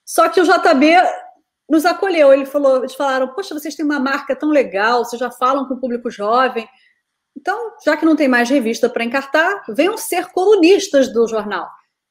Só 0.03 0.31
que 0.31 0.41
o 0.41 0.45
JB 0.45 0.95
nos 1.69 1.85
acolheu, 1.85 2.33
ele 2.33 2.47
falou, 2.47 2.79
eles 2.79 2.95
falaram, 2.95 3.29
poxa, 3.35 3.53
vocês 3.53 3.75
têm 3.75 3.85
uma 3.85 4.01
marca 4.01 4.35
tão 4.35 4.49
legal, 4.49 5.05
vocês 5.05 5.21
já 5.21 5.31
falam 5.31 5.69
com 5.69 5.75
o 5.75 5.81
público 5.81 6.11
jovem, 6.11 6.67
então, 7.37 7.73
já 7.85 7.99
que 7.99 8.07
não 8.07 8.17
tem 8.17 8.29
mais 8.29 8.49
revista 8.49 8.89
para 8.89 9.05
encartar, 9.05 9.63
venham 9.69 9.99
ser 9.99 10.29
colunistas 10.29 11.13
do 11.13 11.29
jornal 11.29 11.69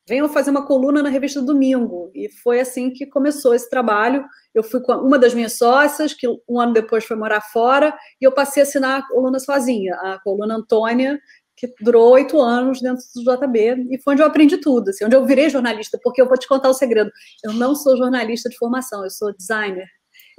venham 0.10 0.28
fazer 0.28 0.50
uma 0.50 0.66
coluna 0.66 1.04
na 1.04 1.10
revista 1.10 1.40
Domingo. 1.40 2.12
E 2.16 2.30
foi 2.42 2.60
assim 2.60 2.90
que 2.90 3.06
começou 3.06 3.54
esse 3.54 3.70
trabalho. 3.70 4.26
Eu 4.56 4.64
fui 4.64 4.82
com 4.82 4.92
uma 4.94 5.20
das 5.20 5.36
minhas 5.36 5.54
sócias, 5.54 6.14
que 6.14 6.28
um 6.28 6.60
ano 6.60 6.74
depois 6.74 7.06
foi 7.06 7.16
morar 7.16 7.42
fora, 7.42 7.96
e 8.20 8.26
eu 8.26 8.32
passei 8.32 8.64
a 8.64 8.66
assinar 8.66 9.00
a 9.00 9.08
coluna 9.08 9.40
sozinha, 9.40 9.94
a 9.96 10.20
coluna 10.24 10.56
Antônia, 10.56 11.20
que 11.56 11.72
durou 11.82 12.12
oito 12.14 12.42
anos 12.42 12.82
dentro 12.82 13.04
do 13.16 13.24
JB, 13.24 13.88
e 13.92 14.02
foi 14.02 14.14
onde 14.14 14.24
eu 14.24 14.28
aprendi 14.28 14.58
tudo, 14.58 14.90
assim, 14.90 15.06
onde 15.06 15.16
eu 15.16 15.26
virei 15.26 15.50
jornalista, 15.50 16.00
porque 16.02 16.22
eu 16.22 16.28
vou 16.28 16.38
te 16.38 16.48
contar 16.48 16.70
o 16.70 16.74
segredo. 16.74 17.12
Eu 17.44 17.54
não 17.54 17.76
sou 17.76 17.96
jornalista 17.96 18.50
de 18.50 18.58
formação, 18.58 19.04
eu 19.04 19.10
sou 19.12 19.36
designer. 19.36 19.88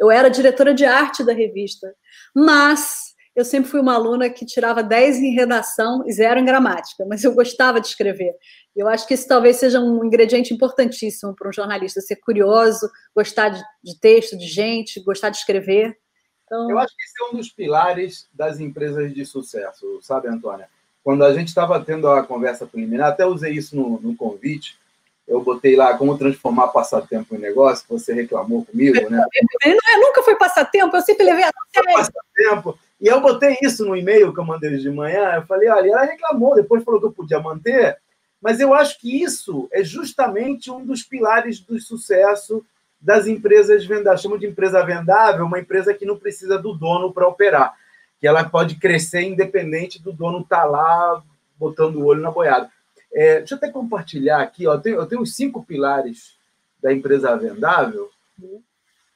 Eu 0.00 0.10
era 0.10 0.28
diretora 0.28 0.74
de 0.74 0.84
arte 0.84 1.22
da 1.22 1.32
revista, 1.32 1.94
mas 2.34 3.10
eu 3.36 3.44
sempre 3.44 3.70
fui 3.70 3.80
uma 3.80 3.94
aluna 3.94 4.28
que 4.28 4.44
tirava 4.44 4.82
10 4.82 5.18
em 5.18 5.34
redação 5.34 6.04
e 6.06 6.12
zero 6.12 6.40
em 6.40 6.44
gramática, 6.44 7.06
mas 7.08 7.22
eu 7.22 7.34
gostava 7.34 7.80
de 7.80 7.86
escrever. 7.86 8.34
Eu 8.74 8.88
acho 8.88 9.06
que 9.06 9.14
isso 9.14 9.26
talvez 9.26 9.56
seja 9.56 9.80
um 9.80 10.04
ingrediente 10.04 10.54
importantíssimo 10.54 11.34
para 11.34 11.48
um 11.48 11.52
jornalista, 11.52 12.00
ser 12.00 12.16
curioso, 12.16 12.90
gostar 13.14 13.48
de, 13.50 13.62
de 13.82 13.98
texto, 13.98 14.38
de 14.38 14.46
gente, 14.46 15.02
gostar 15.02 15.30
de 15.30 15.38
escrever. 15.38 15.96
Então... 16.44 16.70
Eu 16.70 16.78
acho 16.78 16.96
que 16.96 17.02
esse 17.02 17.22
é 17.22 17.26
um 17.26 17.36
dos 17.36 17.48
pilares 17.50 18.28
das 18.32 18.60
empresas 18.60 19.12
de 19.12 19.24
sucesso, 19.24 19.98
sabe, 20.02 20.28
Antônia? 20.28 20.68
Quando 21.02 21.24
a 21.24 21.32
gente 21.32 21.48
estava 21.48 21.82
tendo 21.82 22.08
a 22.08 22.22
conversa 22.22 22.66
preliminar, 22.66 23.10
até 23.10 23.24
usei 23.26 23.52
isso 23.52 23.74
no, 23.74 24.00
no 24.00 24.14
convite, 24.14 24.78
eu 25.26 25.40
botei 25.40 25.76
lá 25.76 25.96
como 25.96 26.18
transformar 26.18 26.68
passatempo 26.68 27.36
em 27.36 27.38
negócio, 27.38 27.86
que 27.86 27.92
você 27.92 28.12
reclamou 28.12 28.64
comigo, 28.64 29.08
né? 29.08 29.24
Ele 29.64 29.74
não 29.74 29.94
é, 29.94 29.96
nunca 29.98 30.22
foi 30.22 30.36
passatempo, 30.36 30.96
eu 30.96 31.02
sempre 31.02 31.24
levei 31.24 31.44
a 31.44 31.50
sério. 31.72 31.92
Passatempo. 31.92 32.78
E 33.00 33.06
eu 33.06 33.20
botei 33.20 33.56
isso 33.62 33.84
no 33.84 33.96
e-mail 33.96 34.34
que 34.34 34.40
eu 34.40 34.44
mandei 34.44 34.76
de 34.76 34.90
manhã, 34.90 35.34
eu 35.36 35.46
falei, 35.46 35.68
olha, 35.68 35.90
ela 35.90 36.04
reclamou, 36.04 36.54
depois 36.54 36.84
falou 36.84 37.00
que 37.00 37.06
eu 37.06 37.12
podia 37.12 37.38
manter, 37.40 37.96
mas 38.40 38.58
eu 38.58 38.72
acho 38.72 38.98
que 38.98 39.22
isso 39.22 39.68
é 39.70 39.84
justamente 39.84 40.70
um 40.70 40.84
dos 40.84 41.02
pilares 41.02 41.60
do 41.60 41.78
sucesso 41.78 42.64
das 43.00 43.26
empresas 43.26 43.84
vendáveis. 43.84 44.22
Chamo 44.22 44.38
de 44.38 44.46
empresa 44.46 44.84
vendável 44.84 45.44
uma 45.44 45.58
empresa 45.58 45.94
que 45.94 46.06
não 46.06 46.18
precisa 46.18 46.58
do 46.58 46.74
dono 46.74 47.12
para 47.12 47.28
operar, 47.28 47.74
que 48.18 48.26
ela 48.26 48.44
pode 48.44 48.76
crescer 48.76 49.22
independente 49.22 50.00
do 50.00 50.12
dono 50.12 50.40
estar 50.40 50.62
tá 50.62 50.64
lá 50.64 51.22
botando 51.58 51.96
o 51.96 52.04
olho 52.04 52.22
na 52.22 52.30
boiada. 52.30 52.70
É, 53.12 53.38
deixa 53.38 53.54
eu 53.54 53.58
até 53.58 53.70
compartilhar 53.70 54.40
aqui, 54.40 54.66
ó, 54.66 54.74
eu, 54.74 54.80
tenho, 54.80 54.96
eu 54.96 55.06
tenho 55.06 55.22
os 55.22 55.34
cinco 55.34 55.64
pilares 55.64 56.36
da 56.82 56.92
empresa 56.92 57.36
vendável. 57.36 58.10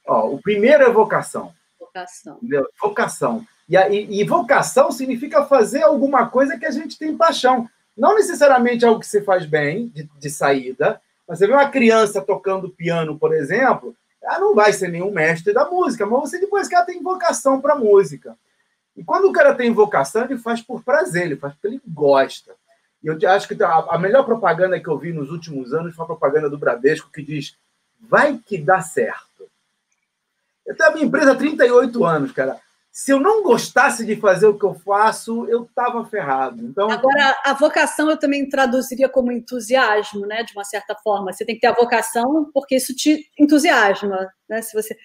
Ó, 0.06 0.30
o 0.30 0.42
primeiro 0.42 0.82
é 0.82 0.90
vocação. 0.90 1.54
Vocação. 1.78 2.36
Entendeu? 2.36 2.68
Vocação. 2.80 3.46
E, 3.68 3.76
e, 3.76 4.20
e 4.20 4.24
vocação 4.24 4.90
significa 4.90 5.44
fazer 5.46 5.82
alguma 5.82 6.26
coisa 6.26 6.58
que 6.58 6.66
a 6.66 6.70
gente 6.70 6.98
tem 6.98 7.16
paixão. 7.16 7.68
Não 7.96 8.14
necessariamente 8.14 8.84
algo 8.84 9.00
que 9.00 9.06
você 9.06 9.22
faz 9.22 9.46
bem, 9.46 9.88
de, 9.88 10.08
de 10.18 10.30
saída, 10.30 11.00
mas 11.26 11.38
você 11.38 11.46
vê 11.46 11.52
uma 11.52 11.68
criança 11.68 12.20
tocando 12.20 12.68
piano, 12.68 13.18
por 13.18 13.32
exemplo, 13.32 13.96
ela 14.22 14.38
não 14.38 14.54
vai 14.54 14.72
ser 14.72 14.88
nenhum 14.88 15.10
mestre 15.10 15.52
da 15.52 15.68
música, 15.68 16.04
mas 16.04 16.20
você 16.20 16.40
depois 16.40 16.66
que 16.66 16.74
ela 16.74 16.84
tem 16.84 17.02
vocação 17.02 17.60
para 17.60 17.76
música. 17.76 18.36
E 18.96 19.04
quando 19.04 19.26
o 19.26 19.32
cara 19.32 19.54
tem 19.54 19.72
vocação, 19.72 20.24
ele 20.24 20.38
faz 20.38 20.60
por 20.60 20.82
prazer, 20.82 21.26
ele 21.26 21.36
faz 21.36 21.54
porque 21.54 21.66
ele 21.66 21.80
gosta. 21.86 22.54
E 23.02 23.06
eu 23.06 23.18
acho 23.30 23.46
que 23.46 23.56
a 23.62 23.98
melhor 23.98 24.24
propaganda 24.24 24.80
que 24.80 24.88
eu 24.88 24.98
vi 24.98 25.12
nos 25.12 25.30
últimos 25.30 25.74
anos 25.74 25.94
foi 25.94 26.04
a 26.04 26.06
propaganda 26.06 26.48
do 26.48 26.58
Bradesco 26.58 27.10
que 27.12 27.22
diz: 27.22 27.56
vai 28.00 28.38
que 28.38 28.56
dá 28.56 28.80
certo. 28.80 29.46
Eu 30.64 30.74
tenho 30.74 30.88
a 30.88 30.92
minha 30.92 31.04
empresa 31.04 31.32
há 31.32 31.36
38 31.36 32.04
anos, 32.04 32.32
cara 32.32 32.58
se 32.94 33.10
eu 33.10 33.18
não 33.18 33.42
gostasse 33.42 34.06
de 34.06 34.14
fazer 34.14 34.46
o 34.46 34.56
que 34.56 34.64
eu 34.64 34.72
faço, 34.72 35.46
eu 35.46 35.64
estava 35.64 36.04
ferrado. 36.04 36.64
Então, 36.64 36.88
Agora, 36.88 37.36
a 37.44 37.52
vocação 37.52 38.08
eu 38.08 38.16
também 38.16 38.48
traduziria 38.48 39.08
como 39.08 39.32
entusiasmo, 39.32 40.24
né? 40.26 40.44
De 40.44 40.52
uma 40.52 40.62
certa 40.62 40.94
forma. 41.02 41.32
Você 41.32 41.44
tem 41.44 41.56
que 41.56 41.60
ter 41.62 41.66
a 41.66 41.74
vocação 41.74 42.48
porque 42.54 42.76
isso 42.76 42.94
te 42.94 43.28
entusiasma, 43.36 44.32
né? 44.48 44.62
Se 44.62 44.72
você 44.80 44.96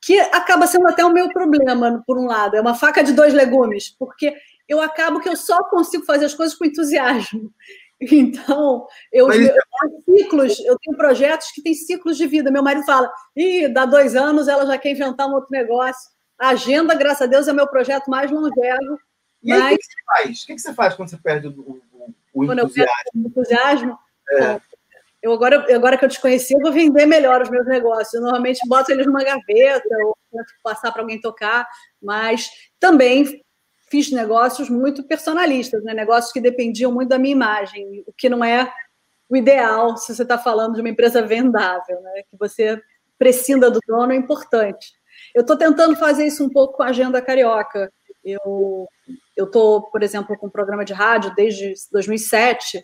que 0.00 0.18
acaba 0.18 0.66
sendo 0.66 0.88
até 0.88 1.04
o 1.04 1.12
meu 1.12 1.28
problema, 1.28 2.02
por 2.06 2.18
um 2.18 2.24
lado, 2.24 2.56
é 2.56 2.60
uma 2.60 2.74
faca 2.74 3.04
de 3.04 3.12
dois 3.12 3.34
legumes, 3.34 3.90
porque 3.98 4.34
eu 4.66 4.80
acabo 4.80 5.20
que 5.20 5.28
eu 5.28 5.36
só 5.36 5.62
consigo 5.64 6.06
fazer 6.06 6.24
as 6.24 6.34
coisas 6.34 6.56
com 6.56 6.64
entusiasmo. 6.64 7.52
Então, 7.98 8.86
eu, 9.10 9.32
eu 9.32 9.54
tenho 10.04 10.18
ciclos, 10.18 10.60
eu 10.60 10.76
tenho 10.78 10.94
projetos 10.98 11.50
que 11.50 11.62
têm 11.62 11.72
ciclos 11.72 12.18
de 12.18 12.26
vida. 12.26 12.50
Meu 12.50 12.62
marido 12.62 12.84
fala, 12.84 13.10
ih, 13.34 13.68
dá 13.68 13.86
dois 13.86 14.14
anos, 14.14 14.48
ela 14.48 14.66
já 14.66 14.76
quer 14.76 14.90
inventar 14.90 15.26
um 15.26 15.32
outro 15.32 15.48
negócio. 15.50 16.10
A 16.38 16.48
agenda, 16.50 16.94
graças 16.94 17.22
a 17.22 17.26
Deus, 17.26 17.48
é 17.48 17.52
meu 17.52 17.66
projeto 17.66 18.08
mais 18.08 18.30
longevo. 18.30 18.98
E 19.42 19.50
mas... 19.50 19.62
aí, 19.62 19.74
o 19.74 19.78
que 19.78 19.84
você 19.84 20.02
faz? 20.04 20.42
O 20.42 20.46
que 20.46 20.58
você 20.58 20.74
faz 20.74 20.94
quando 20.94 21.10
você 21.10 21.16
perde 21.16 21.48
o, 21.48 21.50
o, 21.52 22.14
o 22.34 22.46
quando 22.46 22.60
entusiasmo? 22.60 22.92
Eu 23.14 23.22
o 23.22 23.26
entusiasmo? 23.26 23.98
É. 24.30 24.60
Eu 25.22 25.32
agora, 25.32 25.74
agora 25.74 25.98
que 25.98 26.04
eu 26.04 26.08
te 26.08 26.20
conheci, 26.20 26.54
eu 26.54 26.60
vou 26.60 26.72
vender 26.72 27.06
melhor 27.06 27.42
os 27.42 27.50
meus 27.50 27.66
negócios. 27.66 28.14
Eu 28.14 28.20
normalmente 28.20 28.60
boto 28.68 28.92
eles 28.92 29.06
numa 29.06 29.24
gaveta 29.24 29.88
ou 30.04 30.16
passar 30.62 30.92
para 30.92 31.02
alguém 31.02 31.20
tocar, 31.20 31.66
mas 32.00 32.48
também 32.78 33.42
fiz 33.88 34.10
negócios 34.10 34.68
muito 34.68 35.02
personalistas, 35.04 35.82
né? 35.82 35.94
negócios 35.94 36.32
que 36.32 36.40
dependiam 36.40 36.92
muito 36.92 37.08
da 37.08 37.18
minha 37.18 37.32
imagem, 37.32 38.04
o 38.06 38.12
que 38.12 38.28
não 38.28 38.44
é 38.44 38.72
o 39.28 39.36
ideal 39.36 39.96
se 39.96 40.14
você 40.14 40.22
está 40.22 40.38
falando 40.38 40.74
de 40.74 40.80
uma 40.80 40.90
empresa 40.90 41.22
vendável, 41.22 42.00
né? 42.02 42.22
que 42.30 42.36
você 42.38 42.80
prescinda 43.18 43.70
do 43.70 43.80
dono 43.86 44.12
é 44.12 44.16
importante. 44.16 44.92
Eu 45.36 45.42
estou 45.42 45.54
tentando 45.54 45.94
fazer 45.96 46.24
isso 46.24 46.42
um 46.42 46.48
pouco 46.48 46.78
com 46.78 46.82
a 46.82 46.86
agenda 46.86 47.20
carioca. 47.20 47.92
Eu 48.24 48.88
estou, 49.36 49.82
por 49.82 50.02
exemplo, 50.02 50.34
com 50.38 50.46
um 50.46 50.50
programa 50.50 50.82
de 50.82 50.94
rádio 50.94 51.34
desde 51.36 51.74
2007 51.92 52.82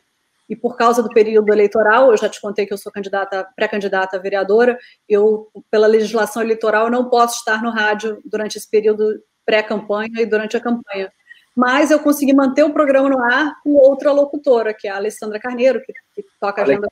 e 0.50 0.54
por 0.54 0.76
causa 0.76 1.02
do 1.02 1.08
período 1.08 1.50
eleitoral, 1.50 2.10
eu 2.10 2.16
já 2.18 2.28
te 2.28 2.38
contei 2.42 2.66
que 2.66 2.72
eu 2.74 2.76
sou 2.76 2.92
candidata, 2.92 3.48
pré-candidata 3.56 4.18
a 4.18 4.20
vereadora, 4.20 4.78
eu, 5.08 5.48
pela 5.70 5.86
legislação 5.86 6.42
eleitoral, 6.42 6.90
não 6.90 7.08
posso 7.08 7.38
estar 7.38 7.62
no 7.62 7.70
rádio 7.70 8.20
durante 8.22 8.58
esse 8.58 8.68
período 8.68 9.18
pré-campanha 9.46 10.20
e 10.20 10.26
durante 10.26 10.54
a 10.54 10.60
campanha. 10.60 11.10
Mas 11.56 11.90
eu 11.90 12.00
consegui 12.00 12.34
manter 12.34 12.64
o 12.64 12.72
programa 12.74 13.08
no 13.08 13.18
ar 13.18 13.54
com 13.62 13.72
outra 13.72 14.12
locutora, 14.12 14.74
que 14.74 14.86
é 14.86 14.90
a 14.90 14.96
Alessandra 14.96 15.40
Carneiro, 15.40 15.80
que, 15.80 15.94
que 16.14 16.28
toca 16.38 16.60
a 16.60 16.64
agenda. 16.64 16.86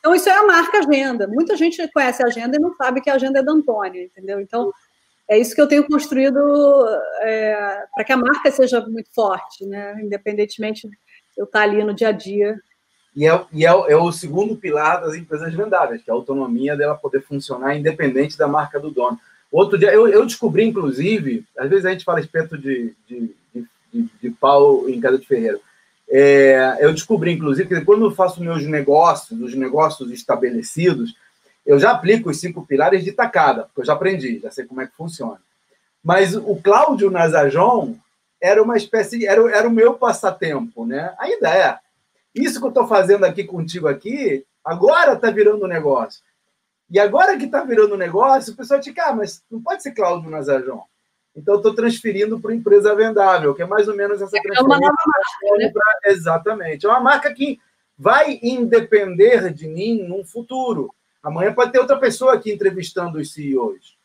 Então, 0.00 0.14
isso 0.14 0.28
é 0.28 0.32
a 0.32 0.46
marca 0.46 0.78
agenda. 0.78 1.28
Muita 1.28 1.56
gente 1.56 1.86
conhece 1.92 2.22
a 2.22 2.26
agenda 2.26 2.56
e 2.56 2.60
não 2.60 2.74
sabe 2.74 3.00
que 3.00 3.10
a 3.10 3.14
agenda 3.14 3.38
é 3.38 3.42
da 3.42 3.52
Antônia, 3.52 4.02
entendeu? 4.02 4.40
Então, 4.40 4.72
é 5.28 5.38
isso 5.38 5.54
que 5.54 5.60
eu 5.60 5.68
tenho 5.68 5.86
construído 5.86 6.38
é, 7.20 7.84
para 7.94 8.02
que 8.02 8.12
a 8.12 8.16
marca 8.16 8.50
seja 8.50 8.80
muito 8.80 9.12
forte, 9.14 9.64
né? 9.64 10.00
Independentemente 10.02 10.88
de 10.88 10.96
eu 11.36 11.44
estar 11.44 11.62
ali 11.62 11.84
no 11.84 11.94
dia 11.94 12.08
a 12.08 12.12
dia. 12.12 12.58
E, 13.14 13.26
é, 13.26 13.44
e 13.52 13.66
é, 13.66 13.68
é 13.68 13.96
o 13.96 14.10
segundo 14.10 14.56
pilar 14.56 15.00
das 15.02 15.14
empresas 15.14 15.54
vendáveis, 15.54 16.02
que 16.02 16.10
é 16.10 16.12
a 16.12 16.16
autonomia 16.16 16.76
dela 16.76 16.96
poder 16.96 17.22
funcionar 17.22 17.76
independente 17.76 18.38
da 18.38 18.48
marca 18.48 18.80
do 18.80 18.90
dono. 18.90 19.20
Outro 19.52 19.78
dia, 19.78 19.92
eu, 19.92 20.08
eu 20.08 20.24
descobri, 20.24 20.64
inclusive, 20.64 21.44
às 21.58 21.68
vezes 21.68 21.84
a 21.84 21.90
gente 21.90 22.04
fala 22.04 22.20
espeto 22.20 22.56
de, 22.56 22.94
de, 23.06 23.34
de, 23.92 24.08
de 24.22 24.30
pau 24.30 24.88
em 24.88 25.00
casa 25.00 25.18
de 25.18 25.26
ferreiro. 25.26 25.60
É, 26.10 26.78
eu 26.80 26.92
descobri, 26.92 27.32
inclusive, 27.32 27.68
que 27.68 27.84
quando 27.84 28.06
eu 28.06 28.10
faço 28.10 28.42
meus 28.42 28.66
negócios, 28.66 29.40
os 29.40 29.54
negócios 29.54 30.10
estabelecidos, 30.10 31.14
eu 31.64 31.78
já 31.78 31.92
aplico 31.92 32.30
os 32.30 32.40
cinco 32.40 32.66
pilares 32.66 33.04
de 33.04 33.12
tacada, 33.12 33.64
porque 33.64 33.82
eu 33.82 33.84
já 33.84 33.92
aprendi, 33.92 34.40
já 34.40 34.50
sei 34.50 34.64
como 34.64 34.80
é 34.80 34.86
que 34.86 34.96
funciona. 34.96 35.40
Mas 36.02 36.34
o 36.34 36.56
Cláudio 36.56 37.10
Nazajon 37.10 37.94
era 38.40 38.60
uma 38.62 38.76
espécie, 38.76 39.24
era, 39.26 39.40
era 39.54 39.68
o 39.68 39.72
meu 39.72 39.94
passatempo, 39.94 40.84
né? 40.84 41.14
Ainda 41.18 41.54
é. 41.54 41.78
Isso 42.34 42.58
que 42.58 42.64
eu 42.64 42.70
estou 42.70 42.88
fazendo 42.88 43.24
aqui 43.24 43.44
contigo 43.44 43.86
aqui, 43.86 44.44
agora 44.64 45.12
está 45.12 45.30
virando 45.30 45.68
negócio. 45.68 46.22
E 46.90 46.98
agora 46.98 47.36
que 47.36 47.44
está 47.44 47.62
virando 47.62 47.96
negócio, 47.96 48.52
o 48.52 48.56
pessoal 48.56 48.80
te 48.80 48.92
ah, 48.98 49.14
mas 49.14 49.42
não 49.48 49.62
pode 49.62 49.82
ser 49.82 49.92
Cláudio 49.92 50.30
Nazajon. 50.30 50.82
Então, 51.40 51.56
estou 51.56 51.74
transferindo 51.74 52.38
para 52.38 52.54
empresa 52.54 52.94
vendável, 52.94 53.54
que 53.54 53.62
é 53.62 53.66
mais 53.66 53.88
ou 53.88 53.96
menos 53.96 54.20
essa 54.20 54.30
transferência. 54.30 54.60
É 54.60 54.64
uma 54.64 54.78
nova 54.78 54.92
marca, 55.06 55.56
né? 55.58 55.72
pra... 55.72 56.12
Exatamente. 56.12 56.86
É 56.86 56.88
uma 56.88 57.00
marca 57.00 57.32
que 57.32 57.58
vai 57.98 58.38
independer 58.42 59.52
de 59.52 59.66
mim 59.66 60.02
num 60.02 60.24
futuro. 60.24 60.94
Amanhã 61.22 61.52
pode 61.52 61.72
ter 61.72 61.78
outra 61.78 61.98
pessoa 61.98 62.34
aqui 62.34 62.52
entrevistando 62.52 63.18
os 63.18 63.32
CEOs. 63.32 63.96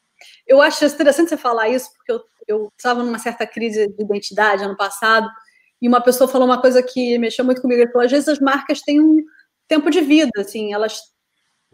Eu 0.48 0.62
acho 0.62 0.84
interessante 0.86 1.30
você 1.30 1.38
falar 1.38 1.70
isso, 1.70 1.92
porque 1.96 2.12
eu, 2.12 2.24
eu 2.48 2.72
estava 2.78 3.04
numa 3.04 3.20
certa 3.20 3.46
crise 3.46 3.88
de 3.88 4.04
identidade 4.04 4.64
ano 4.64 4.78
passado, 4.78 5.28
e 5.82 5.88
uma 5.88 6.02
pessoa 6.02 6.28
falou 6.28 6.48
uma 6.48 6.62
coisa 6.62 6.82
que 6.82 7.18
mexeu 7.18 7.44
muito 7.44 7.62
comigo. 7.62 7.82
Ele 7.82 7.92
falou: 7.92 8.06
às 8.06 8.12
vezes 8.12 8.28
as 8.28 8.40
marcas 8.40 8.82
têm 8.82 9.02
um 9.02 9.24
tempo 9.68 9.90
de 9.90 10.02
vida, 10.02 10.32
assim, 10.38 10.74
elas 10.74 11.00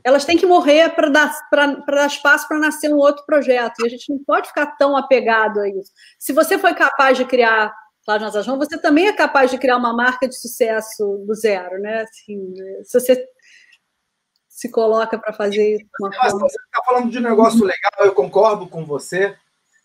elas 0.03 0.25
têm 0.25 0.37
que 0.37 0.45
morrer 0.45 0.89
para 0.89 1.09
dar, 1.09 1.33
dar 1.51 2.07
espaço 2.07 2.47
para 2.47 2.59
nascer 2.59 2.93
um 2.93 2.97
outro 2.97 3.25
projeto. 3.25 3.81
E 3.81 3.85
a 3.85 3.89
gente 3.89 4.09
não 4.09 4.19
pode 4.23 4.47
ficar 4.47 4.67
tão 4.77 4.97
apegado 4.97 5.59
a 5.59 5.69
isso. 5.69 5.91
Se 6.19 6.33
você 6.33 6.57
foi 6.57 6.73
capaz 6.73 7.17
de 7.17 7.25
criar 7.25 7.73
Cláudio 8.05 8.25
Nazajão, 8.25 8.57
você 8.57 8.77
também 8.79 9.07
é 9.07 9.13
capaz 9.13 9.51
de 9.51 9.57
criar 9.57 9.77
uma 9.77 9.93
marca 9.93 10.27
de 10.27 10.35
sucesso 10.35 11.23
do 11.27 11.35
zero, 11.35 11.79
né? 11.79 12.01
Assim, 12.01 12.53
se 12.83 12.99
você 12.99 13.27
se 14.47 14.69
coloca 14.69 15.17
para 15.17 15.33
fazer 15.33 15.75
isso. 15.75 15.85
Você 15.99 16.45
está 16.45 16.83
falando 16.85 17.09
de 17.09 17.17
um 17.17 17.21
negócio 17.21 17.63
legal, 17.63 18.05
eu 18.05 18.13
concordo 18.13 18.67
com 18.67 18.85
você 18.85 19.35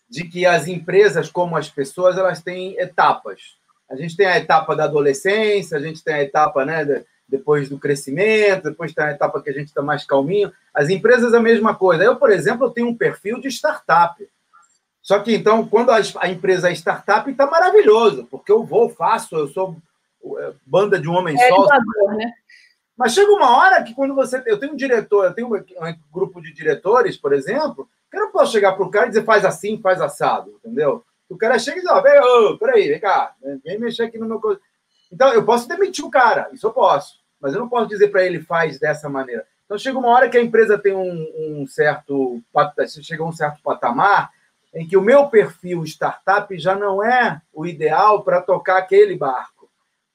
de 0.09 0.23
que 0.23 0.45
as 0.45 0.67
empresas, 0.67 1.29
como 1.29 1.57
as 1.57 1.69
pessoas, 1.69 2.17
elas 2.17 2.41
têm 2.41 2.77
etapas. 2.79 3.57
A 3.89 3.95
gente 3.95 4.15
tem 4.15 4.25
a 4.27 4.37
etapa 4.37 4.75
da 4.75 4.83
adolescência, 4.83 5.77
a 5.77 5.81
gente 5.81 6.03
tem 6.03 6.13
a 6.13 6.21
etapa 6.21 6.65
né, 6.65 7.03
depois 7.27 7.69
do 7.69 7.77
crescimento, 7.77 8.69
depois 8.69 8.93
tem 8.93 9.03
a 9.03 9.11
etapa 9.11 9.41
que 9.41 9.49
a 9.49 9.53
gente 9.53 9.67
está 9.67 9.81
mais 9.81 10.05
calminho. 10.05 10.51
As 10.73 10.89
empresas 10.89 11.33
a 11.33 11.39
mesma 11.39 11.75
coisa. 11.75 12.03
Eu, 12.03 12.15
por 12.15 12.31
exemplo, 12.31 12.65
eu 12.65 12.71
tenho 12.71 12.87
um 12.87 12.95
perfil 12.95 13.39
de 13.39 13.49
startup. 13.49 14.25
Só 15.01 15.19
que 15.19 15.35
então, 15.35 15.67
quando 15.67 15.91
a, 15.91 16.29
empresa 16.29 16.69
é 16.69 16.73
startup, 16.73 17.29
está 17.29 17.47
maravilhoso, 17.47 18.27
porque 18.29 18.51
eu 18.51 18.63
vou, 18.63 18.89
faço, 18.89 19.35
eu 19.35 19.47
sou 19.47 19.77
é, 20.39 20.53
banda 20.65 20.99
de 20.99 21.07
um 21.07 21.13
homem 21.13 21.35
é 21.39 21.49
só. 21.49 21.67
Né? 22.09 22.33
Mas 22.97 23.13
chega 23.13 23.31
uma 23.31 23.57
hora 23.57 23.83
que 23.83 23.93
quando 23.93 24.15
você. 24.15 24.41
Eu 24.45 24.59
tenho 24.59 24.73
um 24.73 24.75
diretor, 24.75 25.25
eu 25.25 25.33
tenho 25.33 25.47
um, 25.47 25.55
um 25.55 25.95
grupo 26.11 26.41
de 26.41 26.53
diretores, 26.53 27.15
por 27.15 27.31
exemplo, 27.31 27.87
que 28.09 28.17
eu 28.17 28.21
não 28.21 28.31
posso 28.31 28.51
chegar 28.51 28.73
para 28.73 28.85
o 28.85 28.89
cara 28.89 29.05
e 29.05 29.09
dizer 29.09 29.23
faz 29.23 29.45
assim, 29.45 29.79
faz 29.81 30.01
assado, 30.01 30.59
entendeu? 30.59 31.03
O 31.29 31.37
cara 31.37 31.59
chega 31.59 31.77
e 31.77 31.81
diz, 31.81 31.91
ó, 31.91 31.99
oh, 31.99 32.57
peraí, 32.57 32.87
vem 32.87 32.99
cá, 32.99 33.33
vem 33.63 33.77
mexer 33.77 34.03
aqui 34.03 34.17
no 34.17 34.25
meu. 34.25 34.41
Então, 35.11 35.33
eu 35.33 35.45
posso 35.45 35.67
demitir 35.67 36.03
o 36.03 36.11
cara, 36.11 36.49
isso 36.51 36.67
eu 36.67 36.71
posso, 36.71 37.19
mas 37.39 37.53
eu 37.53 37.59
não 37.59 37.69
posso 37.69 37.87
dizer 37.87 38.09
para 38.09 38.25
ele 38.25 38.41
faz 38.41 38.79
dessa 38.79 39.09
maneira. 39.09 39.45
Então, 39.65 39.77
chega 39.77 39.97
uma 39.97 40.09
hora 40.09 40.29
que 40.29 40.37
a 40.37 40.41
empresa 40.41 40.77
tem 40.77 40.95
um, 40.95 41.27
um 41.37 41.67
certo. 41.67 42.41
chega 43.01 43.23
a 43.23 43.27
um 43.27 43.33
certo 43.33 43.61
patamar 43.61 44.31
em 44.73 44.87
que 44.87 44.95
o 44.95 45.01
meu 45.01 45.27
perfil 45.27 45.83
startup 45.83 46.57
já 46.57 46.75
não 46.75 47.03
é 47.03 47.41
o 47.53 47.65
ideal 47.65 48.23
para 48.23 48.41
tocar 48.41 48.77
aquele 48.77 49.17
barco. 49.17 49.69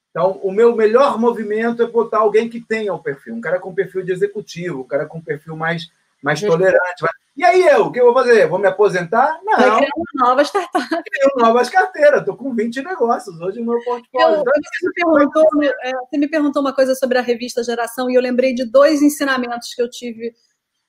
Então, 0.09 0.39
o 0.43 0.51
meu 0.51 0.75
melhor 0.75 1.19
movimento 1.19 1.81
é 1.81 1.87
botar 1.87 2.19
alguém 2.19 2.47
que 2.47 2.61
tenha 2.61 2.93
o 2.93 3.01
perfil, 3.01 3.33
um 3.33 3.41
cara 3.41 3.59
com 3.59 3.73
perfil 3.73 4.03
de 4.03 4.11
executivo, 4.11 4.81
um 4.81 4.87
cara 4.87 5.07
com 5.07 5.19
perfil 5.19 5.55
mais, 5.55 5.91
mais 6.21 6.39
tolerante, 6.39 7.03
e 7.35 7.43
aí 7.43 7.63
eu, 7.63 7.85
o 7.85 7.91
que 7.91 7.99
eu 7.99 8.05
vou 8.05 8.13
fazer? 8.13 8.47
Vou 8.47 8.59
me 8.59 8.67
aposentar? 8.67 9.39
Não. 9.43 9.57
Vai 9.57 9.77
criar 9.77 9.89
novas 10.15 10.47
startups. 10.47 10.87
Criar 10.87 11.47
novas 11.47 11.69
carteiras. 11.69 12.19
Estou 12.19 12.37
com 12.37 12.53
20 12.53 12.83
negócios 12.83 13.41
hoje 13.41 13.59
no 13.59 13.71
meu 13.71 13.83
portfólio. 13.83 14.35
Eu, 14.37 14.43
você, 14.43 14.85
me 14.85 14.93
perguntou, 14.93 15.63
é, 15.81 15.91
você 15.91 16.17
me 16.17 16.27
perguntou 16.27 16.61
uma 16.61 16.73
coisa 16.73 16.93
sobre 16.93 17.17
a 17.17 17.21
revista 17.21 17.63
Geração 17.63 18.09
e 18.09 18.13
eu 18.13 18.21
lembrei 18.21 18.53
de 18.53 18.65
dois 18.65 19.01
ensinamentos 19.01 19.73
que 19.73 19.81
eu 19.81 19.89
tive 19.89 20.33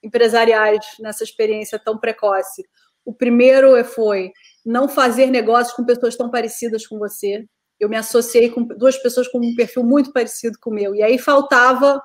empresariais 0.02 0.84
nessa 1.00 1.24
experiência 1.24 1.78
tão 1.78 1.98
precoce. 1.98 2.62
O 3.06 3.14
primeiro 3.14 3.82
foi 3.84 4.30
não 4.64 4.86
fazer 4.86 5.26
negócios 5.26 5.74
com 5.74 5.84
pessoas 5.84 6.14
tão 6.14 6.30
parecidas 6.30 6.86
com 6.86 6.98
você. 6.98 7.46
Eu 7.80 7.88
me 7.88 7.96
associei 7.96 8.50
com 8.50 8.64
duas 8.64 8.98
pessoas 8.98 9.28
com 9.28 9.38
um 9.38 9.54
perfil 9.54 9.82
muito 9.82 10.12
parecido 10.12 10.58
com 10.60 10.70
o 10.70 10.74
meu. 10.74 10.94
E 10.94 11.02
aí 11.02 11.18
faltava 11.18 12.02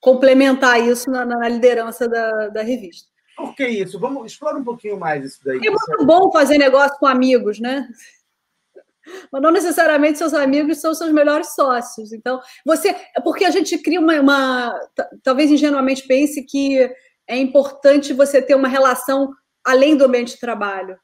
complementar 0.00 0.80
isso 0.80 1.10
na, 1.10 1.24
na 1.24 1.48
liderança 1.48 2.08
da, 2.08 2.48
da, 2.48 2.62
revista. 2.62 3.08
Por 3.36 3.54
que 3.54 3.66
isso? 3.66 3.98
Vamos 3.98 4.32
explorar 4.32 4.58
um 4.58 4.64
pouquinho 4.64 4.98
mais 4.98 5.24
isso 5.24 5.40
daí. 5.44 5.58
É 5.58 5.70
muito 5.70 6.06
bom 6.06 6.30
fazer 6.32 6.58
negócio 6.58 6.98
com 6.98 7.06
amigos, 7.06 7.60
né? 7.60 7.88
Mas 9.32 9.42
não 9.42 9.50
necessariamente 9.50 10.18
seus 10.18 10.34
amigos 10.34 10.78
são 10.78 10.94
seus 10.94 11.12
melhores 11.12 11.54
sócios. 11.54 12.12
Então, 12.12 12.40
você. 12.64 12.94
É 13.16 13.20
porque 13.20 13.44
a 13.44 13.50
gente 13.50 13.78
cria 13.78 14.00
uma, 14.00 14.20
uma. 14.20 14.80
Talvez 15.22 15.50
ingenuamente 15.50 16.06
pense 16.06 16.42
que 16.42 16.78
é 17.26 17.36
importante 17.36 18.12
você 18.12 18.42
ter 18.42 18.54
uma 18.54 18.68
relação 18.68 19.32
além 19.64 19.96
do 19.96 20.04
ambiente 20.04 20.34
de 20.34 20.40
trabalho. 20.40 20.98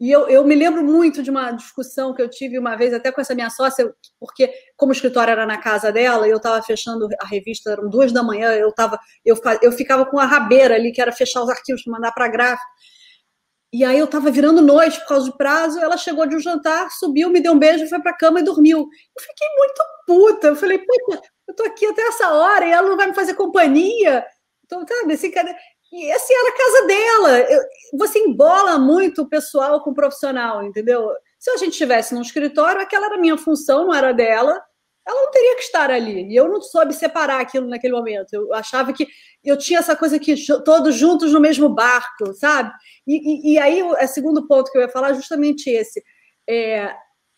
E 0.00 0.10
eu, 0.10 0.28
eu 0.28 0.44
me 0.44 0.54
lembro 0.54 0.84
muito 0.84 1.22
de 1.24 1.30
uma 1.30 1.50
discussão 1.50 2.14
que 2.14 2.22
eu 2.22 2.30
tive 2.30 2.56
uma 2.56 2.76
vez, 2.76 2.94
até 2.94 3.10
com 3.10 3.20
essa 3.20 3.34
minha 3.34 3.50
sócia, 3.50 3.92
porque 4.20 4.52
como 4.76 4.90
o 4.90 4.94
escritório 4.94 5.32
era 5.32 5.44
na 5.44 5.58
casa 5.58 5.90
dela, 5.90 6.28
eu 6.28 6.36
estava 6.36 6.62
fechando 6.62 7.08
a 7.20 7.26
revista, 7.26 7.72
eram 7.72 7.88
duas 7.90 8.12
da 8.12 8.22
manhã, 8.22 8.52
eu, 8.52 8.72
tava, 8.72 8.98
eu, 9.24 9.36
eu 9.60 9.72
ficava 9.72 10.06
com 10.06 10.18
a 10.18 10.24
rabeira 10.24 10.76
ali, 10.76 10.92
que 10.92 11.00
era 11.00 11.10
fechar 11.10 11.42
os 11.42 11.48
arquivos 11.48 11.82
para 11.82 11.92
mandar 11.92 12.12
para 12.12 12.26
a 12.26 12.28
gráfica. 12.28 12.64
E 13.72 13.84
aí 13.84 13.98
eu 13.98 14.06
estava 14.06 14.30
virando 14.30 14.62
noite 14.62 14.98
por 15.00 15.08
causa 15.08 15.26
do 15.26 15.36
prazo, 15.36 15.78
ela 15.78 15.96
chegou 15.98 16.26
de 16.26 16.36
um 16.36 16.40
jantar, 16.40 16.90
subiu, 16.92 17.28
me 17.28 17.40
deu 17.40 17.52
um 17.52 17.58
beijo, 17.58 17.86
foi 17.88 18.00
para 18.00 18.12
a 18.12 18.16
cama 18.16 18.40
e 18.40 18.42
dormiu. 18.44 18.78
Eu 18.78 19.22
fiquei 19.22 19.48
muito 19.58 19.82
puta, 20.06 20.46
eu 20.48 20.56
falei, 20.56 20.78
puta, 20.78 21.20
eu 21.48 21.54
tô 21.54 21.64
aqui 21.64 21.84
até 21.86 22.02
essa 22.02 22.32
hora 22.32 22.64
e 22.66 22.70
ela 22.70 22.88
não 22.88 22.96
vai 22.96 23.08
me 23.08 23.14
fazer 23.14 23.34
companhia. 23.34 24.24
Então, 24.64 24.84
sabe, 24.86 25.14
assim? 25.14 25.30
E 25.92 26.12
assim 26.12 26.34
era 26.34 26.48
a 26.48 26.56
casa 26.56 26.86
dela. 26.86 27.38
Eu, 27.50 27.62
você 27.98 28.18
embola 28.18 28.78
muito 28.78 29.22
o 29.22 29.28
pessoal 29.28 29.82
com 29.82 29.90
o 29.90 29.94
profissional, 29.94 30.62
entendeu? 30.62 31.10
Se 31.38 31.50
a 31.50 31.56
gente 31.56 31.72
estivesse 31.72 32.14
num 32.14 32.22
escritório, 32.22 32.80
aquela 32.80 33.06
era 33.06 33.14
a 33.16 33.20
minha 33.20 33.38
função, 33.38 33.86
não 33.86 33.94
era 33.94 34.12
dela. 34.12 34.60
ela 35.06 35.22
não 35.22 35.30
teria 35.30 35.56
que 35.56 35.62
estar 35.62 35.90
ali. 35.90 36.30
E 36.30 36.36
eu 36.36 36.48
não 36.48 36.60
soube 36.60 36.92
separar 36.92 37.40
aquilo 37.40 37.66
naquele 37.68 37.94
momento. 37.94 38.34
Eu 38.34 38.52
achava 38.52 38.92
que 38.92 39.08
eu 39.42 39.56
tinha 39.56 39.78
essa 39.78 39.96
coisa 39.96 40.18
que 40.18 40.34
todos 40.64 40.94
juntos 40.94 41.32
no 41.32 41.40
mesmo 41.40 41.68
barco, 41.68 42.34
sabe? 42.34 42.70
E, 43.06 43.52
e, 43.52 43.54
e 43.54 43.58
aí, 43.58 43.82
o 43.82 44.06
segundo 44.06 44.46
ponto 44.46 44.70
que 44.70 44.76
eu 44.76 44.82
ia 44.82 44.88
falar 44.90 45.10
é 45.12 45.14
justamente 45.14 45.70
esse. 45.70 46.02
É, 46.48 46.94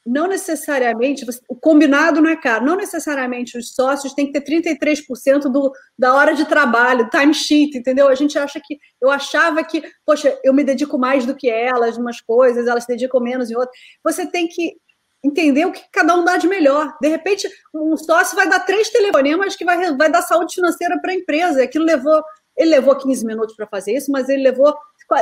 não 0.07 0.27
necessariamente, 0.27 1.25
o 1.49 1.55
combinado 1.55 2.21
não 2.21 2.31
é 2.31 2.37
caro, 2.37 2.65
não 2.65 2.77
necessariamente 2.77 3.59
os 3.59 3.75
sócios 3.75 4.15
têm 4.15 4.33
que 4.33 4.41
ter 4.41 4.63
33% 4.63 5.43
do, 5.43 5.71
da 5.99 6.15
hora 6.15 6.35
de 6.35 6.47
trabalho, 6.47 7.11
timesheet, 7.11 7.77
entendeu? 7.77 8.09
A 8.09 8.15
gente 8.15 8.39
acha 8.39 8.61
que, 8.65 8.79
eu 9.01 9.11
achava 9.11 9.63
que, 9.63 9.83
poxa, 10.07 10.39
eu 10.43 10.55
me 10.55 10.65
dedico 10.65 10.99
mais 10.99 11.27
do 11.27 11.35
que 11.35 11.51
elas 11.51 11.99
em 11.99 12.01
umas 12.01 12.21
coisas, 12.21 12.67
elas 12.67 12.85
se 12.85 12.89
dedicam 12.89 13.21
menos 13.21 13.51
em 13.51 13.57
outras. 13.57 13.77
Você 14.03 14.27
tem 14.27 14.49
que 14.49 14.75
entender 15.23 15.67
o 15.67 15.73
que 15.73 15.83
cada 15.93 16.17
um 16.17 16.25
dá 16.25 16.39
de 16.39 16.49
melhor. 16.49 16.97
De 17.01 17.09
repente, 17.09 17.49
um 17.75 17.95
sócio 17.97 18.35
vai 18.35 18.49
dar 18.49 18.61
três 18.61 18.89
telefonemas 18.89 19.55
que 19.55 19.67
vai, 19.67 19.95
vai 19.97 20.11
dar 20.11 20.23
saúde 20.23 20.55
financeira 20.55 20.99
para 21.01 21.13
a 21.13 21.15
empresa. 21.15 21.63
Aquilo 21.63 21.85
levou, 21.85 22.23
ele 22.57 22.71
levou 22.71 22.97
15 22.97 23.27
minutos 23.27 23.55
para 23.55 23.67
fazer 23.67 23.95
isso, 23.95 24.11
mas 24.11 24.31
ele 24.31 24.43
levou 24.43 24.75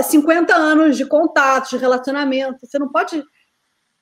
50 0.03 0.55
anos 0.55 0.97
de 0.97 1.05
contato, 1.05 1.71
de 1.71 1.79
relacionamento. 1.79 2.65
Você 2.65 2.79
não 2.79 2.89
pode 2.89 3.25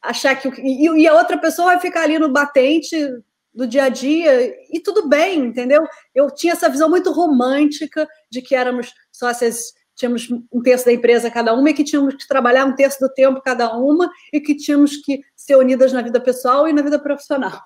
achar 0.08 0.34
que. 0.36 0.48
E, 0.60 1.02
e 1.02 1.06
a 1.06 1.14
outra 1.14 1.38
pessoa 1.38 1.68
vai 1.68 1.80
ficar 1.80 2.02
ali 2.02 2.18
no 2.18 2.28
batente 2.28 2.96
do 3.54 3.66
dia 3.66 3.84
a 3.84 3.88
dia, 3.88 4.54
e 4.70 4.78
tudo 4.80 5.08
bem, 5.08 5.46
entendeu? 5.46 5.82
Eu 6.14 6.30
tinha 6.30 6.52
essa 6.52 6.68
visão 6.68 6.90
muito 6.90 7.10
romântica 7.10 8.06
de 8.30 8.42
que 8.42 8.54
éramos 8.54 8.92
sócias 9.10 9.72
tínhamos 9.96 10.28
um 10.52 10.62
terço 10.62 10.84
da 10.84 10.92
empresa 10.92 11.30
cada 11.30 11.54
uma 11.54 11.70
e 11.70 11.74
que 11.74 11.82
tínhamos 11.82 12.14
que 12.14 12.28
trabalhar 12.28 12.66
um 12.66 12.74
terço 12.74 13.00
do 13.00 13.08
tempo 13.08 13.40
cada 13.40 13.74
uma 13.74 14.10
e 14.32 14.40
que 14.40 14.54
tínhamos 14.54 14.98
que 14.98 15.22
ser 15.34 15.56
unidas 15.56 15.92
na 15.92 16.02
vida 16.02 16.20
pessoal 16.20 16.68
e 16.68 16.72
na 16.72 16.82
vida 16.82 16.98
profissional. 16.98 17.58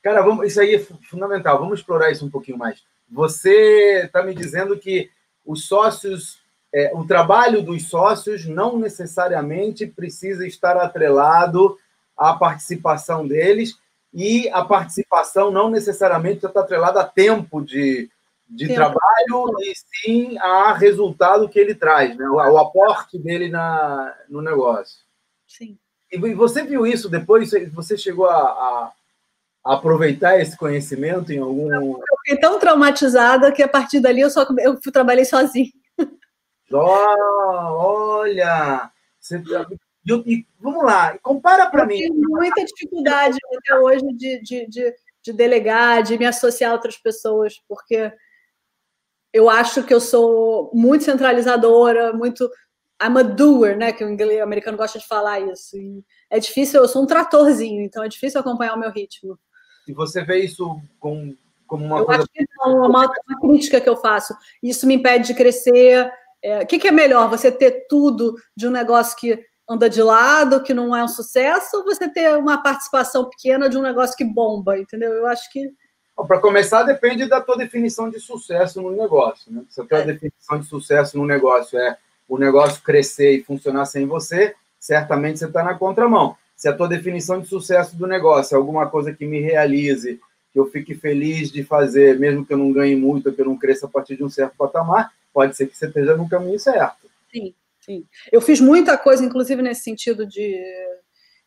Cara, 0.00 0.22
vamos, 0.22 0.46
isso 0.46 0.60
aí 0.60 0.76
é 0.76 0.78
fundamental. 0.78 1.58
Vamos 1.58 1.80
explorar 1.80 2.12
isso 2.12 2.24
um 2.24 2.30
pouquinho 2.30 2.56
mais. 2.56 2.84
Você 3.10 4.02
está 4.04 4.22
me 4.22 4.34
dizendo 4.34 4.78
que 4.78 5.10
os 5.44 5.66
sócios, 5.66 6.38
é, 6.74 6.90
o 6.92 7.06
trabalho 7.06 7.62
dos 7.62 7.88
sócios 7.88 8.46
não 8.46 8.76
necessariamente 8.76 9.86
precisa 9.86 10.44
estar 10.44 10.76
atrelado 10.76 11.78
à 12.16 12.34
participação 12.34 13.24
deles 13.24 13.78
e 14.12 14.48
a 14.48 14.64
participação 14.64 15.52
não 15.52 15.70
necessariamente 15.70 16.44
está 16.44 16.60
atrelada 16.60 17.00
a 17.00 17.06
tempo 17.06 17.62
de, 17.64 18.10
de 18.48 18.74
trabalho 18.74 19.56
e 19.60 19.72
sim 19.76 20.36
a 20.38 20.72
resultado 20.72 21.48
que 21.48 21.60
ele 21.60 21.76
traz, 21.76 22.16
né? 22.16 22.26
o, 22.28 22.34
o 22.34 22.58
aporte 22.58 23.18
dele 23.18 23.48
na, 23.48 24.12
no 24.28 24.42
negócio. 24.42 24.98
Sim. 25.46 25.78
E, 26.10 26.16
e 26.16 26.34
você 26.34 26.64
viu 26.64 26.84
isso 26.84 27.08
depois? 27.08 27.52
Você 27.72 27.96
chegou 27.96 28.26
a, 28.26 28.36
a, 28.36 28.92
aproveitar 29.64 30.40
esse 30.40 30.56
conhecimento 30.56 31.32
em 31.32 31.38
algum. 31.38 31.72
Eu 31.72 32.00
fiquei 32.24 32.40
tão 32.40 32.58
traumatizada 32.58 33.52
que 33.52 33.62
a 33.62 33.68
partir 33.68 34.00
dali 34.00 34.22
eu 34.22 34.30
só 34.30 34.44
eu 34.58 34.80
trabalhei 34.92 35.24
sozinho. 35.24 35.70
Oh, 36.74 38.20
olha! 38.20 38.90
Você, 39.20 39.42
e, 40.26 40.46
vamos 40.60 40.84
lá, 40.84 41.16
compara 41.18 41.70
para 41.70 41.86
mim. 41.86 41.98
Tenho 41.98 42.14
muita 42.14 42.64
dificuldade 42.64 43.38
até 43.56 43.78
hoje 43.78 44.04
de, 44.14 44.42
de, 44.42 44.66
de, 44.68 44.94
de 45.22 45.32
delegar, 45.32 46.02
de 46.02 46.18
me 46.18 46.26
associar 46.26 46.70
a 46.70 46.74
outras 46.74 46.98
pessoas, 46.98 47.54
porque 47.66 48.12
eu 49.32 49.48
acho 49.48 49.82
que 49.82 49.94
eu 49.94 50.00
sou 50.00 50.70
muito 50.74 51.04
centralizadora, 51.04 52.12
muito 52.12 52.50
I'm 53.02 53.18
a 53.18 53.22
doer, 53.22 53.76
né? 53.76 53.92
Que 53.92 54.04
o 54.04 54.08
inglês 54.08 54.40
o 54.40 54.44
americano 54.44 54.76
gosta 54.76 54.98
de 54.98 55.06
falar 55.06 55.40
isso. 55.40 55.76
E 55.76 56.04
é 56.30 56.38
difícil, 56.38 56.80
eu 56.80 56.88
sou 56.88 57.02
um 57.02 57.06
tratorzinho, 57.06 57.82
então 57.82 58.02
é 58.02 58.08
difícil 58.08 58.40
acompanhar 58.40 58.74
o 58.74 58.78
meu 58.78 58.90
ritmo. 58.90 59.38
E 59.88 59.92
você 59.92 60.22
vê 60.22 60.38
isso 60.44 60.80
com, 61.00 61.34
como 61.66 61.84
uma 61.84 61.98
eu 61.98 62.04
coisa. 62.04 62.22
Acho 62.22 62.30
que 62.30 62.44
não, 62.58 62.84
é 62.84 62.88
uma, 62.88 63.06
uma 63.28 63.40
crítica 63.40 63.80
que 63.80 63.88
eu 63.88 63.96
faço. 63.96 64.34
Isso 64.62 64.86
me 64.86 64.94
impede 64.94 65.28
de 65.28 65.34
crescer. 65.34 66.10
É, 66.44 66.62
o 66.62 66.66
que, 66.66 66.78
que 66.78 66.88
é 66.88 66.92
melhor? 66.92 67.30
Você 67.30 67.50
ter 67.50 67.86
tudo 67.88 68.36
de 68.54 68.68
um 68.68 68.70
negócio 68.70 69.16
que 69.16 69.42
anda 69.66 69.88
de 69.88 70.02
lado, 70.02 70.62
que 70.62 70.74
não 70.74 70.94
é 70.94 71.02
um 71.02 71.08
sucesso, 71.08 71.78
ou 71.78 71.84
você 71.84 72.06
ter 72.06 72.36
uma 72.36 72.62
participação 72.62 73.30
pequena 73.30 73.66
de 73.66 73.78
um 73.78 73.82
negócio 73.82 74.14
que 74.14 74.24
bomba, 74.26 74.78
entendeu? 74.78 75.10
Eu 75.10 75.26
acho 75.26 75.50
que 75.50 75.72
para 76.28 76.38
começar, 76.38 76.84
depende 76.84 77.26
da 77.26 77.40
tua 77.40 77.56
definição 77.56 78.08
de 78.08 78.20
sucesso 78.20 78.80
no 78.80 78.92
negócio. 78.92 79.50
Né? 79.50 79.64
Se 79.68 79.80
a 79.80 79.84
tua 79.84 79.98
é. 79.98 80.04
definição 80.04 80.60
de 80.60 80.66
sucesso 80.66 81.18
no 81.18 81.26
negócio 81.26 81.76
é 81.76 81.96
o 82.28 82.38
negócio 82.38 82.82
crescer 82.82 83.32
e 83.32 83.42
funcionar 83.42 83.84
sem 83.86 84.06
você, 84.06 84.54
certamente 84.78 85.40
você 85.40 85.46
está 85.46 85.64
na 85.64 85.74
contramão. 85.74 86.36
Se 86.54 86.68
a 86.68 86.72
tua 86.72 86.86
definição 86.86 87.40
de 87.40 87.48
sucesso 87.48 87.96
do 87.96 88.06
negócio 88.06 88.54
é 88.54 88.56
alguma 88.56 88.86
coisa 88.86 89.12
que 89.12 89.26
me 89.26 89.40
realize, 89.40 90.20
que 90.52 90.58
eu 90.58 90.66
fique 90.66 90.94
feliz 90.94 91.50
de 91.50 91.64
fazer, 91.64 92.18
mesmo 92.18 92.46
que 92.46 92.52
eu 92.52 92.58
não 92.58 92.70
ganhe 92.70 92.94
muito, 92.94 93.32
que 93.32 93.40
eu 93.40 93.46
não 93.46 93.58
cresça 93.58 93.86
a 93.86 93.88
partir 93.88 94.16
de 94.16 94.22
um 94.22 94.30
certo 94.30 94.54
patamar, 94.56 95.10
pode 95.34 95.56
ser 95.56 95.66
que 95.66 95.76
você 95.76 95.86
esteja 95.86 96.16
no 96.16 96.28
caminho 96.28 96.58
certo. 96.58 97.10
Sim, 97.30 97.54
sim. 97.80 98.06
Eu 98.32 98.40
fiz 98.40 98.60
muita 98.60 98.96
coisa, 98.96 99.24
inclusive 99.24 99.60
nesse 99.60 99.82
sentido 99.82 100.24
de 100.24 100.58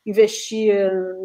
investir 0.05 0.73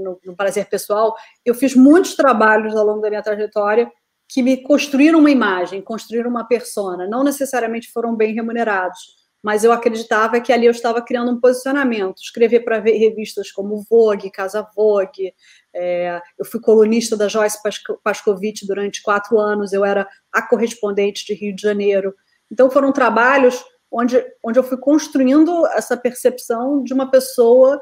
no, 0.02 0.18
no 0.24 0.36
prazer 0.36 0.66
pessoal, 0.68 1.14
eu 1.44 1.54
fiz 1.54 1.74
muitos 1.74 2.16
trabalhos 2.16 2.74
ao 2.74 2.84
longo 2.84 3.00
da 3.00 3.08
minha 3.08 3.22
trajetória 3.22 3.90
que 4.28 4.42
me 4.42 4.62
construíram 4.62 5.18
uma 5.18 5.30
imagem, 5.30 5.82
construíram 5.82 6.30
uma 6.30 6.44
persona. 6.44 7.06
Não 7.06 7.22
necessariamente 7.22 7.92
foram 7.92 8.16
bem 8.16 8.34
remunerados, 8.34 8.98
mas 9.42 9.62
eu 9.62 9.72
acreditava 9.72 10.40
que 10.40 10.52
ali 10.52 10.66
eu 10.66 10.70
estava 10.70 11.02
criando 11.02 11.30
um 11.30 11.40
posicionamento. 11.40 12.18
Escrever 12.18 12.60
para 12.60 12.78
revistas 12.78 13.52
como 13.52 13.84
Vogue, 13.90 14.30
Casa 14.30 14.66
Vogue. 14.74 15.34
É, 15.74 16.22
eu 16.38 16.44
fui 16.44 16.60
colunista 16.60 17.16
da 17.16 17.28
Joyce 17.28 17.58
Pascovitch 18.02 18.62
durante 18.66 19.02
quatro 19.02 19.38
anos. 19.38 19.72
Eu 19.72 19.84
era 19.84 20.08
a 20.32 20.42
correspondente 20.42 21.26
de 21.26 21.34
Rio 21.34 21.54
de 21.54 21.60
Janeiro. 21.60 22.14
Então 22.52 22.70
foram 22.70 22.92
trabalhos 22.92 23.64
onde, 23.90 24.22
onde 24.44 24.58
eu 24.58 24.62
fui 24.62 24.76
construindo 24.76 25.66
essa 25.68 25.96
percepção 25.96 26.84
de 26.84 26.92
uma 26.92 27.10
pessoa 27.10 27.80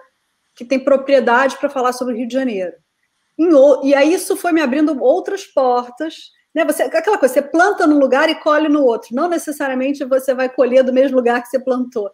que 0.55 0.65
tem 0.65 0.79
propriedade 0.79 1.57
para 1.57 1.69
falar 1.69 1.93
sobre 1.93 2.15
o 2.15 2.17
Rio 2.17 2.29
de 2.29 2.35
Janeiro. 2.35 2.77
e 3.83 3.95
aí 3.95 4.15
isso 4.15 4.37
foi 4.37 4.53
me 4.53 4.63
abrindo 4.63 5.03
outras 5.03 5.45
portas. 5.45 6.31
Né? 6.55 6.65
Você, 6.65 6.85
aquela 6.85 7.19
coisa, 7.19 7.35
você 7.35 7.43
planta 7.43 7.87
num 7.87 7.99
lugar 7.99 8.29
e 8.29 8.37
colhe 8.37 8.69
no 8.69 8.85
outro. 8.85 9.15
Não 9.15 9.29
necessariamente 9.29 10.05
você 10.05 10.35
vai 10.35 10.49
colher 10.49 10.85
do 10.85 10.93
mesmo 10.93 11.17
lugar 11.17 11.43
que 11.43 11.49
você 11.49 11.59
plantou. 11.59 12.11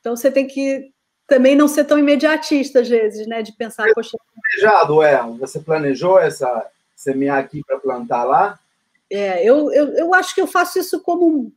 Então 0.00 0.16
você 0.16 0.30
tem 0.30 0.46
que 0.46 0.90
também 1.26 1.54
não 1.54 1.68
ser 1.68 1.84
tão 1.84 1.98
imediatista, 1.98 2.80
às 2.80 2.88
vezes, 2.88 3.26
né? 3.26 3.42
De 3.42 3.52
pensar, 3.52 3.92
poxa. 3.94 4.16
Planejado, 4.34 5.02
é. 5.02 5.22
Você 5.38 5.60
planejou 5.60 6.18
essa 6.18 6.70
semear 6.94 7.38
aqui 7.38 7.62
para 7.66 7.78
plantar 7.78 8.24
lá? 8.24 8.58
É, 9.10 9.44
eu, 9.44 9.72
eu, 9.72 9.88
eu 9.94 10.14
acho 10.14 10.34
que 10.34 10.40
eu 10.40 10.46
faço 10.46 10.78
isso 10.78 11.00
como 11.00 11.52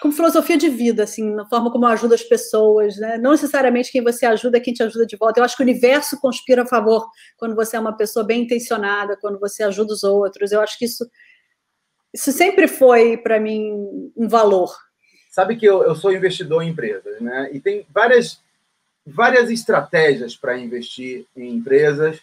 como 0.00 0.14
filosofia 0.14 0.56
de 0.56 0.68
vida, 0.68 1.02
assim, 1.02 1.30
na 1.34 1.46
forma 1.46 1.70
como 1.70 1.84
eu 1.84 1.90
ajudo 1.90 2.14
as 2.14 2.22
pessoas, 2.22 2.96
né? 2.96 3.18
Não 3.18 3.32
necessariamente 3.32 3.92
quem 3.92 4.02
você 4.02 4.24
ajuda 4.24 4.56
é 4.56 4.60
quem 4.60 4.72
te 4.72 4.82
ajuda 4.82 5.04
de 5.04 5.16
volta. 5.16 5.38
Eu 5.38 5.44
acho 5.44 5.54
que 5.54 5.62
o 5.62 5.66
universo 5.66 6.18
conspira 6.18 6.62
a 6.62 6.66
favor 6.66 7.06
quando 7.36 7.54
você 7.54 7.76
é 7.76 7.80
uma 7.80 7.94
pessoa 7.94 8.24
bem 8.24 8.42
intencionada, 8.42 9.18
quando 9.20 9.38
você 9.38 9.62
ajuda 9.62 9.92
os 9.92 10.02
outros. 10.02 10.52
Eu 10.52 10.60
acho 10.62 10.78
que 10.78 10.86
isso, 10.86 11.06
isso 12.14 12.32
sempre 12.32 12.66
foi, 12.66 13.18
para 13.18 13.38
mim, 13.38 14.10
um 14.16 14.26
valor. 14.26 14.74
Sabe 15.30 15.56
que 15.56 15.66
eu, 15.66 15.84
eu 15.84 15.94
sou 15.94 16.12
investidor 16.12 16.62
em 16.62 16.70
empresas, 16.70 17.20
né? 17.20 17.50
E 17.52 17.60
tem 17.60 17.86
várias, 17.92 18.40
várias 19.06 19.50
estratégias 19.50 20.34
para 20.34 20.58
investir 20.58 21.26
em 21.36 21.54
empresas, 21.56 22.18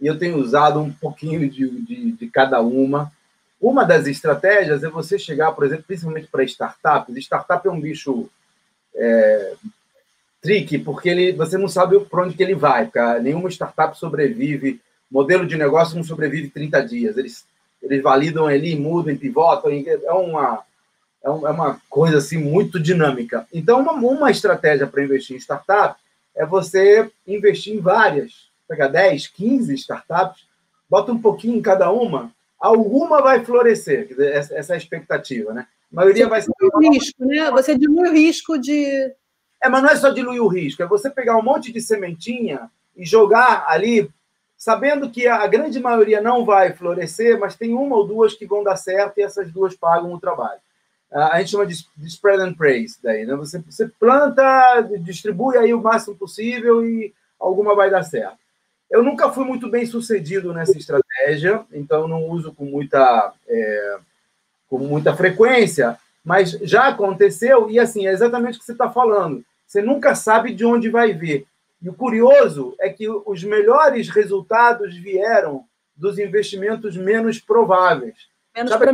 e 0.00 0.06
eu 0.06 0.18
tenho 0.18 0.36
usado 0.36 0.80
um 0.80 0.92
pouquinho 0.92 1.48
de, 1.48 1.70
de, 1.82 2.12
de 2.12 2.26
cada 2.28 2.60
uma. 2.60 3.12
Uma 3.60 3.84
das 3.84 4.06
estratégias 4.06 4.82
é 4.82 4.88
você 4.88 5.18
chegar, 5.18 5.52
por 5.52 5.64
exemplo, 5.66 5.84
principalmente 5.86 6.28
para 6.28 6.42
startups. 6.44 7.14
Startup 7.18 7.66
é 7.68 7.70
um 7.70 7.80
bicho 7.80 8.30
é, 8.94 9.52
tricky, 10.40 10.78
porque 10.78 11.10
ele, 11.10 11.32
você 11.32 11.58
não 11.58 11.68
sabe 11.68 12.00
para 12.00 12.22
onde 12.22 12.34
que 12.34 12.42
ele 12.42 12.54
vai. 12.54 12.88
Cara. 12.88 13.20
Nenhuma 13.20 13.50
startup 13.50 13.98
sobrevive, 13.98 14.80
modelo 15.10 15.46
de 15.46 15.58
negócio 15.58 15.94
não 15.94 16.02
sobrevive 16.02 16.48
30 16.48 16.86
dias. 16.86 17.18
Eles, 17.18 17.44
eles 17.82 18.02
validam 18.02 18.46
ali, 18.46 18.74
mudam, 18.74 19.14
pivotam. 19.14 19.70
É 19.70 20.12
uma, 20.12 20.62
é, 21.22 21.28
é 21.28 21.30
uma 21.30 21.78
coisa 21.90 22.16
assim 22.16 22.38
muito 22.38 22.80
dinâmica. 22.80 23.46
Então, 23.52 23.80
uma, 23.80 23.92
uma 23.92 24.30
estratégia 24.30 24.86
para 24.86 25.04
investir 25.04 25.36
em 25.36 25.40
startup 25.40 26.00
é 26.34 26.46
você 26.46 27.10
investir 27.26 27.74
em 27.74 27.80
várias. 27.80 28.48
Pegar 28.66 28.88
10, 28.88 29.26
15 29.26 29.74
startups, 29.74 30.46
bota 30.88 31.12
um 31.12 31.20
pouquinho 31.20 31.58
em 31.58 31.62
cada 31.62 31.90
uma 31.90 32.32
alguma 32.60 33.22
vai 33.22 33.44
florescer, 33.44 34.14
essa, 34.20 34.72
é 34.72 34.74
a 34.74 34.78
expectativa, 34.78 35.54
né? 35.54 35.66
A 35.90 35.96
maioria 35.96 36.24
você 36.24 36.30
vai 36.30 36.42
ser. 36.42 36.52
O 36.60 36.92
risco, 36.92 37.24
né? 37.24 37.50
Você 37.50 37.76
dilui 37.76 38.08
o 38.08 38.12
risco 38.12 38.58
de. 38.58 39.12
É, 39.62 39.68
mas 39.68 39.82
não 39.82 39.90
é 39.90 39.96
só 39.96 40.10
diluir 40.10 40.42
o 40.42 40.48
risco, 40.48 40.82
é 40.82 40.86
você 40.86 41.10
pegar 41.10 41.36
um 41.36 41.42
monte 41.42 41.72
de 41.72 41.80
sementinha 41.80 42.70
e 42.96 43.04
jogar 43.04 43.66
ali, 43.68 44.10
sabendo 44.56 45.10
que 45.10 45.26
a 45.26 45.46
grande 45.46 45.78
maioria 45.78 46.20
não 46.20 46.44
vai 46.44 46.72
florescer, 46.72 47.38
mas 47.38 47.56
tem 47.56 47.74
uma 47.74 47.96
ou 47.96 48.06
duas 48.06 48.34
que 48.34 48.46
vão 48.46 48.62
dar 48.64 48.76
certo 48.76 49.18
e 49.18 49.22
essas 49.22 49.52
duas 49.52 49.74
pagam 49.74 50.12
o 50.12 50.20
trabalho. 50.20 50.60
A 51.12 51.38
gente 51.40 51.50
chama 51.50 51.66
de, 51.66 51.74
spread 52.06 52.40
and 52.40 52.54
praise 52.54 52.96
daí, 53.02 53.26
né? 53.26 53.34
Você, 53.34 53.58
você 53.58 53.88
planta, 53.88 54.80
distribui 55.00 55.58
aí 55.58 55.74
o 55.74 55.82
máximo 55.82 56.14
possível 56.14 56.86
e 56.86 57.12
alguma 57.38 57.74
vai 57.74 57.90
dar 57.90 58.04
certo. 58.04 58.38
Eu 58.90 59.02
nunca 59.02 59.30
fui 59.30 59.44
muito 59.44 59.70
bem 59.70 59.86
sucedido 59.86 60.52
nessa 60.52 60.76
estratégia 60.76 61.10
então 61.72 62.08
não 62.08 62.24
uso 62.24 62.52
com 62.52 62.64
muita, 62.64 63.32
é, 63.48 63.98
com 64.68 64.78
muita 64.78 65.14
frequência, 65.14 65.98
mas 66.24 66.52
já 66.62 66.88
aconteceu, 66.88 67.70
e 67.70 67.78
assim, 67.78 68.06
é 68.06 68.12
exatamente 68.12 68.56
o 68.56 68.58
que 68.60 68.64
você 68.64 68.72
está 68.72 68.90
falando. 68.90 69.44
Você 69.66 69.82
nunca 69.82 70.14
sabe 70.14 70.54
de 70.54 70.64
onde 70.64 70.88
vai 70.88 71.12
vir. 71.12 71.46
E 71.80 71.88
o 71.88 71.94
curioso 71.94 72.74
é 72.78 72.90
que 72.90 73.08
os 73.08 73.42
melhores 73.42 74.08
resultados 74.08 74.94
vieram 74.96 75.64
dos 75.96 76.18
investimentos 76.18 76.96
menos 76.96 77.40
prováveis. 77.40 78.28
Menos 78.54 78.70
Sabe, 78.70 78.86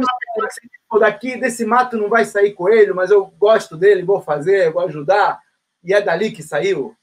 daqui 1.00 1.36
desse 1.36 1.64
mato 1.64 1.96
não 1.96 2.08
vai 2.08 2.24
sair 2.24 2.52
coelho, 2.52 2.94
mas 2.94 3.10
eu 3.10 3.26
gosto 3.38 3.76
dele, 3.76 4.02
vou 4.02 4.20
fazer, 4.20 4.72
vou 4.72 4.82
ajudar. 4.82 5.40
E 5.82 5.92
é 5.92 6.00
dali 6.00 6.30
que 6.30 6.42
saiu. 6.42 6.94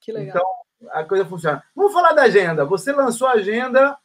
Que 0.00 0.12
legal. 0.12 0.36
Então, 0.36 0.46
a 0.90 1.04
coisa 1.04 1.24
funciona. 1.24 1.62
Vamos 1.74 1.92
falar 1.92 2.12
da 2.12 2.22
agenda. 2.22 2.64
Você 2.64 2.92
lançou 2.92 3.28
a 3.28 3.32
agenda 3.32 3.96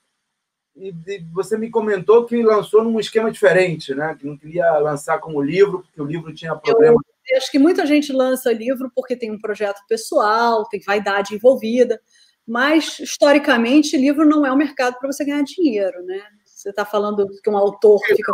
e 0.76 0.94
você 1.34 1.58
me 1.58 1.70
comentou 1.70 2.26
que 2.26 2.42
lançou 2.44 2.84
num 2.84 3.00
esquema 3.00 3.32
diferente, 3.32 3.96
né? 3.96 4.16
Que 4.20 4.28
não 4.28 4.38
queria 4.38 4.78
lançar 4.78 5.20
como 5.20 5.42
livro, 5.42 5.82
porque 5.82 6.02
o 6.02 6.06
livro 6.06 6.34
tinha 6.34 6.56
problema. 6.56 7.00
Eu 7.30 7.38
acho 7.38 7.52
que 7.52 7.60
muita 7.60 7.86
gente 7.86 8.13
lança 8.13 8.54
livro 8.54 8.92
porque 8.96 9.16
tem 9.16 9.32
um 9.32 9.40
projeto 9.40 9.82
pessoal, 9.90 10.68
tem 10.70 10.80
vaidade 10.80 11.36
envolvida, 11.36 12.00
mas 12.48 13.00
historicamente 13.00 13.98
livro 13.98 14.26
não 14.26 14.46
é 14.46 14.52
um 14.52 14.56
mercado 14.56 14.98
para 15.00 15.12
você 15.12 15.26
ganhar 15.26 15.44
dinheiro, 15.44 16.04
né? 16.04 16.22
Você 16.46 16.70
está 16.70 16.86
falando 16.86 17.28
que 17.44 17.50
um 17.50 17.58
autor 17.58 18.00
fica. 18.06 18.32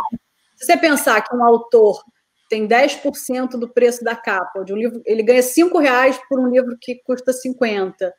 Se 0.56 0.66
você 0.66 0.76
pensar 0.76 1.20
que 1.22 1.34
um 1.34 1.44
autor 1.44 2.02
tem 2.48 2.68
10% 2.68 3.58
do 3.58 3.68
preço 3.68 4.04
da 4.04 4.14
capa 4.14 4.64
de 4.64 4.72
um 4.72 4.76
livro, 4.76 5.02
ele 5.04 5.22
ganha 5.22 5.42
5 5.42 5.78
reais 5.78 6.20
por 6.28 6.38
um 6.38 6.48
livro 6.48 6.76
que 6.80 6.96
custa 7.04 7.32
50. 7.32 8.14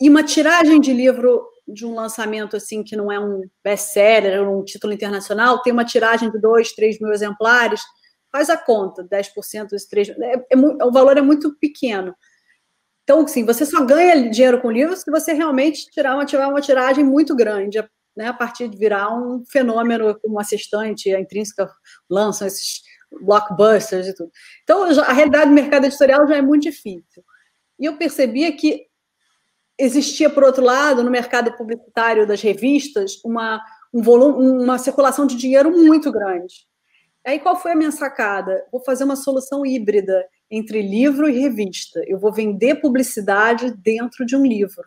E 0.00 0.08
uma 0.08 0.22
tiragem 0.24 0.80
de 0.80 0.92
livro 0.92 1.46
de 1.68 1.84
um 1.86 1.94
lançamento 1.94 2.56
assim 2.56 2.82
que 2.82 2.96
não 2.96 3.12
é 3.12 3.20
um 3.20 3.42
best-seller, 3.62 4.48
um 4.48 4.64
título 4.64 4.92
internacional, 4.92 5.62
tem 5.62 5.72
uma 5.72 5.84
tiragem 5.84 6.30
de 6.30 6.40
2, 6.40 6.72
3 6.72 6.98
mil 7.00 7.12
exemplares, 7.12 7.82
faz 8.32 8.48
a 8.48 8.56
conta, 8.56 9.04
10% 9.04 9.68
dos 9.68 9.84
3 9.84 10.10
é, 10.10 10.46
é, 10.50 10.56
o 10.56 10.90
valor 10.90 11.18
é 11.18 11.22
muito 11.22 11.54
pequeno. 11.58 12.14
Então, 13.02 13.26
sim, 13.26 13.44
você 13.44 13.66
só 13.66 13.84
ganha 13.84 14.30
dinheiro 14.30 14.60
com 14.60 14.70
livro 14.70 14.96
se 14.96 15.10
você 15.10 15.32
realmente 15.32 15.86
tirar 15.90 16.14
uma, 16.14 16.24
tiver 16.24 16.46
uma 16.46 16.60
tiragem 16.60 17.04
muito 17.04 17.34
grande, 17.34 17.84
né, 18.16 18.28
a 18.28 18.32
partir 18.32 18.68
de 18.68 18.78
virar 18.78 19.12
um 19.12 19.44
fenômeno 19.44 20.18
como 20.20 20.40
assistente, 20.40 21.14
a 21.14 21.20
intrínseca 21.20 21.68
lançam 22.08 22.46
esses 22.46 22.82
blockbusters 23.20 24.06
e 24.06 24.14
tudo. 24.14 24.30
Então, 24.62 24.84
a 24.84 25.12
realidade 25.12 25.50
do 25.50 25.54
mercado 25.54 25.86
editorial 25.86 26.26
já 26.28 26.36
é 26.36 26.42
muito 26.42 26.62
difícil. 26.62 27.24
E 27.78 27.86
eu 27.86 27.96
percebia 27.96 28.54
que 28.56 28.89
existia, 29.80 30.30
por 30.30 30.44
outro 30.44 30.64
lado, 30.64 31.02
no 31.02 31.10
mercado 31.10 31.52
publicitário 31.56 32.26
das 32.26 32.40
revistas, 32.40 33.20
uma, 33.24 33.62
um 33.92 34.02
volume, 34.02 34.62
uma 34.62 34.78
circulação 34.78 35.26
de 35.26 35.36
dinheiro 35.36 35.70
muito 35.70 36.12
grande. 36.12 36.54
Aí 37.26 37.38
qual 37.38 37.56
foi 37.56 37.72
a 37.72 37.76
minha 37.76 37.90
sacada? 37.90 38.64
Vou 38.72 38.82
fazer 38.82 39.04
uma 39.04 39.16
solução 39.16 39.64
híbrida 39.64 40.24
entre 40.50 40.80
livro 40.80 41.28
e 41.28 41.38
revista. 41.38 42.02
Eu 42.06 42.18
vou 42.18 42.32
vender 42.32 42.76
publicidade 42.76 43.70
dentro 43.82 44.24
de 44.24 44.36
um 44.36 44.44
livro. 44.44 44.82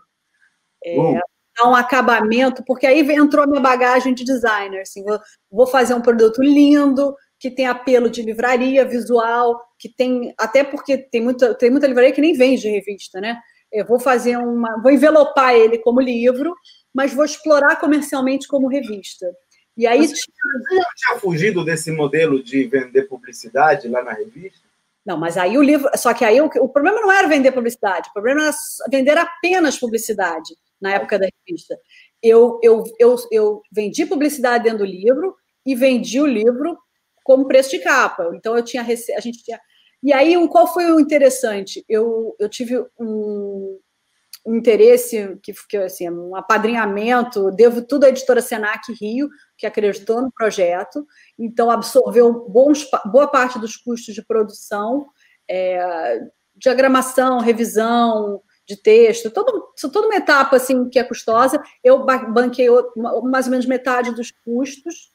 É, 0.83 1.19
dar 1.55 1.69
um 1.69 1.75
acabamento, 1.75 2.63
porque 2.65 2.85
aí 2.85 2.99
entrou 3.13 3.43
a 3.43 3.47
minha 3.47 3.61
bagagem 3.61 4.13
de 4.13 4.23
designer. 4.23 4.81
Assim, 4.81 5.03
vou, 5.03 5.19
vou 5.51 5.67
fazer 5.67 5.93
um 5.93 6.01
produto 6.01 6.41
lindo, 6.41 7.15
que 7.39 7.51
tem 7.51 7.67
apelo 7.67 8.09
de 8.09 8.21
livraria 8.21 8.85
visual, 8.85 9.61
que 9.77 9.89
tem 9.89 10.33
até 10.37 10.63
porque 10.63 10.97
tem 10.97 11.21
muita, 11.21 11.53
tem 11.53 11.69
muita 11.69 11.87
livraria 11.87 12.11
que 12.11 12.21
nem 12.21 12.33
vende 12.33 12.69
revista, 12.69 13.19
né? 13.21 13.39
Eu 13.73 13.85
vou 13.85 13.99
fazer 13.99 14.37
uma, 14.37 14.81
vou 14.81 14.91
envelopar 14.91 15.55
ele 15.55 15.79
como 15.79 15.99
livro, 15.99 16.55
mas 16.93 17.13
vou 17.13 17.25
explorar 17.25 17.75
comercialmente 17.77 18.47
como 18.47 18.67
revista. 18.67 19.25
E 19.75 19.87
aí 19.87 20.07
Você 20.07 20.13
tinha... 20.13 20.85
tinha 20.95 21.19
fugido 21.19 21.65
desse 21.65 21.91
modelo 21.91 22.43
de 22.43 22.65
vender 22.65 23.03
publicidade 23.03 23.87
lá 23.87 24.03
na 24.03 24.13
revista? 24.13 24.61
Não, 25.05 25.17
mas 25.17 25.37
aí 25.37 25.57
o 25.57 25.63
livro. 25.63 25.89
Só 25.95 26.13
que 26.13 26.23
aí 26.23 26.39
o, 26.39 26.45
o 26.45 26.69
problema 26.69 27.01
não 27.01 27.11
era 27.11 27.27
vender 27.27 27.51
publicidade, 27.51 28.09
o 28.09 28.13
problema 28.13 28.43
era 28.43 28.51
vender 28.89 29.17
apenas 29.17 29.77
publicidade 29.77 30.55
na 30.79 30.93
época 30.93 31.19
da 31.19 31.27
revista. 31.47 31.77
Eu, 32.21 32.59
eu, 32.63 32.83
eu, 32.99 33.15
eu 33.31 33.61
vendi 33.71 34.05
publicidade 34.05 34.63
dentro 34.63 34.79
do 34.79 34.85
livro 34.85 35.35
e 35.65 35.75
vendi 35.75 36.21
o 36.21 36.25
livro 36.25 36.77
como 37.23 37.47
preço 37.47 37.71
de 37.71 37.79
capa. 37.79 38.31
Então 38.35 38.55
eu 38.55 38.63
tinha 38.63 38.83
a 38.83 39.19
gente 39.19 39.43
tinha. 39.43 39.59
E 40.03 40.11
aí, 40.11 40.35
qual 40.49 40.67
foi 40.67 40.91
o 40.91 40.99
interessante? 40.99 41.85
Eu, 41.87 42.35
eu 42.37 42.49
tive 42.49 42.77
um, 42.99 43.79
um 44.45 44.55
interesse, 44.55 45.39
que, 45.41 45.53
que 45.69 45.77
assim, 45.77 46.09
um 46.09 46.35
apadrinhamento, 46.35 47.49
devo 47.51 47.81
tudo 47.81 48.03
à 48.03 48.09
editora 48.09 48.41
Senac 48.41 48.91
Rio, 48.99 49.29
que 49.57 49.65
acreditou 49.65 50.21
no 50.21 50.31
projeto, 50.31 51.07
então 51.39 51.71
absorveu 51.71 52.33
bons, 52.49 52.85
boa 53.05 53.27
parte 53.27 53.57
dos 53.57 53.77
custos 53.77 54.13
de 54.13 54.21
produção, 54.21 55.07
é, 55.49 56.19
diagramação, 56.55 57.39
revisão 57.39 58.41
de 58.67 58.75
texto, 58.75 59.31
todo, 59.31 59.73
toda 59.91 60.07
uma 60.07 60.15
etapa 60.15 60.57
assim 60.57 60.89
que 60.89 60.99
é 60.99 61.03
custosa. 61.03 61.61
Eu 61.81 62.05
banquei 62.05 62.67
mais 63.23 63.45
ou 63.45 63.51
menos 63.51 63.65
metade 63.65 64.13
dos 64.13 64.31
custos, 64.43 65.13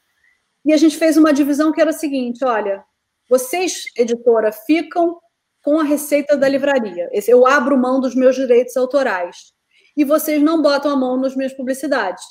e 0.65 0.73
a 0.73 0.77
gente 0.77 0.97
fez 0.97 1.15
uma 1.15 1.31
divisão 1.31 1.71
que 1.71 1.79
era 1.79 1.91
a 1.91 1.93
seguinte: 1.93 2.43
olha, 2.43 2.83
vocês, 3.29 3.83
editora, 3.95 4.51
ficam 4.51 5.19
com 5.63 5.79
a 5.79 5.83
receita 5.83 6.35
da 6.35 6.47
livraria. 6.47 7.09
Eu 7.27 7.45
abro 7.45 7.77
mão 7.77 7.99
dos 7.99 8.15
meus 8.15 8.35
direitos 8.35 8.75
autorais. 8.75 9.53
E 9.95 10.03
vocês 10.03 10.41
não 10.41 10.61
botam 10.61 10.91
a 10.91 10.95
mão 10.95 11.15
nas 11.15 11.35
minhas 11.35 11.53
publicidades. 11.53 12.23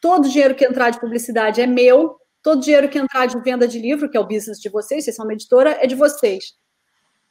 Todo 0.00 0.28
dinheiro 0.28 0.54
que 0.54 0.64
entrar 0.64 0.90
de 0.90 1.00
publicidade 1.00 1.60
é 1.60 1.66
meu, 1.66 2.16
todo 2.42 2.62
dinheiro 2.62 2.88
que 2.88 2.98
entrar 2.98 3.26
de 3.26 3.38
venda 3.40 3.66
de 3.66 3.78
livro, 3.78 4.08
que 4.08 4.16
é 4.16 4.20
o 4.20 4.26
business 4.26 4.58
de 4.60 4.68
vocês, 4.68 5.04
vocês 5.04 5.16
são 5.16 5.26
uma 5.26 5.32
editora, 5.34 5.76
é 5.80 5.86
de 5.86 5.94
vocês. 5.94 6.54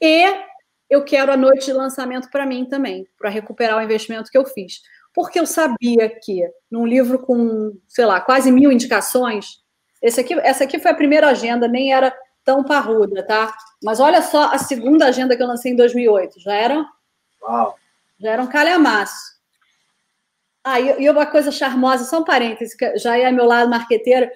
E 0.01 0.25
eu 0.89 1.03
quero 1.03 1.31
a 1.31 1.37
noite 1.37 1.65
de 1.65 1.73
lançamento 1.73 2.29
para 2.29 2.45
mim 2.45 2.65
também, 2.65 3.07
para 3.17 3.29
recuperar 3.29 3.77
o 3.77 3.81
investimento 3.81 4.29
que 4.29 4.37
eu 4.37 4.45
fiz. 4.45 4.81
Porque 5.13 5.39
eu 5.39 5.47
sabia 5.47 6.09
que 6.21 6.47
num 6.69 6.85
livro 6.85 7.17
com, 7.19 7.71
sei 7.87 8.05
lá, 8.05 8.19
quase 8.19 8.51
mil 8.51 8.71
indicações, 8.71 9.63
esse 10.01 10.19
aqui, 10.19 10.33
essa 10.33 10.65
aqui 10.65 10.77
foi 10.77 10.91
a 10.91 10.95
primeira 10.95 11.29
agenda, 11.29 11.67
nem 11.67 11.93
era 11.93 12.13
tão 12.45 12.63
parruda, 12.63 13.25
tá? 13.25 13.53
Mas 13.83 13.99
olha 13.99 14.21
só 14.21 14.53
a 14.53 14.57
segunda 14.59 15.07
agenda 15.07 15.35
que 15.35 15.41
eu 15.43 15.47
lancei 15.47 15.71
em 15.71 15.75
2008. 15.75 16.39
Já 16.39 16.53
eram? 16.53 16.85
Uau! 17.41 17.75
Já 18.19 18.31
eram 18.31 18.47
calhamaço. 18.47 19.35
Ah, 20.63 20.79
e, 20.79 21.03
e 21.03 21.09
uma 21.09 21.25
coisa 21.25 21.51
charmosa, 21.51 22.05
só 22.05 22.19
um 22.19 22.23
parêntese, 22.23 22.77
que 22.77 22.97
já 22.97 23.17
é 23.17 23.29
meu 23.31 23.45
lado 23.45 23.69
marqueteiro. 23.69 24.29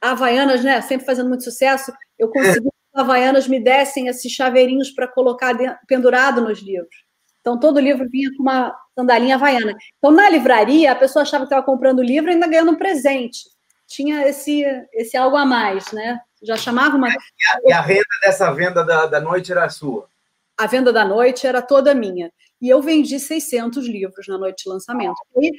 Havaianas, 0.00 0.64
né? 0.64 0.80
Sempre 0.80 1.06
fazendo 1.06 1.28
muito 1.28 1.44
sucesso. 1.44 1.92
Eu 2.18 2.30
consegui 2.30 2.68
que 2.94 3.00
Havaianas 3.00 3.46
me 3.46 3.60
dessem 3.60 4.08
esses 4.08 4.32
chaveirinhos 4.32 4.90
para 4.90 5.06
colocar 5.06 5.52
dentro, 5.52 5.78
pendurado 5.86 6.40
nos 6.40 6.60
livros. 6.60 7.04
Então, 7.40 7.60
todo 7.60 7.78
livro 7.78 8.08
vinha 8.08 8.30
com 8.36 8.42
uma 8.42 8.74
sandalinha 8.94 9.34
havaiana. 9.34 9.74
Então, 9.98 10.10
na 10.10 10.30
livraria, 10.30 10.92
a 10.92 10.96
pessoa 10.96 11.22
achava 11.22 11.44
que 11.44 11.48
estava 11.48 11.64
comprando 11.64 11.98
o 11.98 12.02
livro 12.02 12.30
e 12.30 12.34
ainda 12.34 12.46
ganhando 12.46 12.72
um 12.72 12.76
presente. 12.76 13.40
Tinha 13.86 14.26
esse, 14.26 14.64
esse 14.94 15.14
algo 15.14 15.36
a 15.36 15.44
mais, 15.44 15.92
né? 15.92 16.18
Já 16.44 16.56
chamava 16.56 16.96
uma. 16.96 17.08
E 17.08 17.12
a, 17.12 17.60
e 17.66 17.72
a 17.72 17.80
renda 17.80 18.04
dessa 18.22 18.52
venda 18.52 18.84
da, 18.84 19.06
da 19.06 19.20
noite 19.20 19.52
era 19.52 19.68
sua? 19.68 20.08
A 20.56 20.66
venda 20.66 20.92
da 20.92 21.04
noite 21.04 21.46
era 21.46 21.60
toda 21.60 21.94
minha. 21.94 22.30
E 22.60 22.68
eu 22.68 22.80
vendi 22.80 23.18
600 23.18 23.86
livros 23.86 24.26
na 24.28 24.38
noite 24.38 24.64
de 24.64 24.70
lançamento. 24.70 25.16
E 25.36 25.52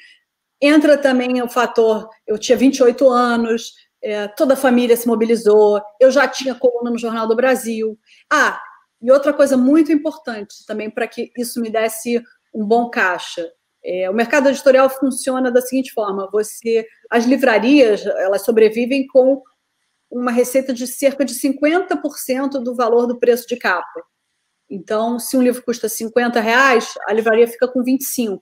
entra 0.61 0.97
também 0.97 1.41
o 1.41 1.49
fator: 1.49 2.09
eu 2.25 2.37
tinha 2.37 2.57
28 2.57 3.09
anos, 3.09 3.73
é, 4.01 4.27
toda 4.27 4.53
a 4.53 4.57
família 4.57 4.95
se 4.95 5.07
mobilizou, 5.07 5.81
eu 5.99 6.11
já 6.11 6.27
tinha 6.27 6.55
coluna 6.55 6.91
no 6.91 6.97
Jornal 6.97 7.27
do 7.27 7.35
Brasil. 7.35 7.97
Ah, 8.31 8.61
e 9.01 9.11
outra 9.11 9.33
coisa 9.33 9.57
muito 9.57 9.91
importante 9.91 10.65
também 10.65 10.89
para 10.89 11.07
que 11.07 11.31
isso 11.37 11.61
me 11.61 11.69
desse 11.69 12.23
um 12.53 12.65
bom 12.65 12.89
caixa. 12.89 13.51
É, 13.83 14.09
o 14.09 14.13
mercado 14.13 14.49
editorial 14.49 14.89
funciona 14.89 15.51
da 15.51 15.61
seguinte 15.61 15.91
forma: 15.91 16.29
você, 16.31 16.87
as 17.09 17.25
livrarias, 17.25 18.05
elas 18.05 18.43
sobrevivem 18.43 19.05
com 19.05 19.43
uma 20.09 20.31
receita 20.31 20.73
de 20.73 20.87
cerca 20.87 21.25
de 21.25 21.33
50% 21.33 22.63
do 22.63 22.75
valor 22.75 23.07
do 23.07 23.19
preço 23.19 23.47
de 23.47 23.57
capa. 23.57 24.03
Então, 24.69 25.19
se 25.19 25.37
um 25.37 25.41
livro 25.41 25.63
custa 25.63 25.87
50 25.87 26.39
reais, 26.39 26.93
a 27.07 27.13
livraria 27.13 27.47
fica 27.47 27.67
com 27.67 27.83
25. 27.83 28.41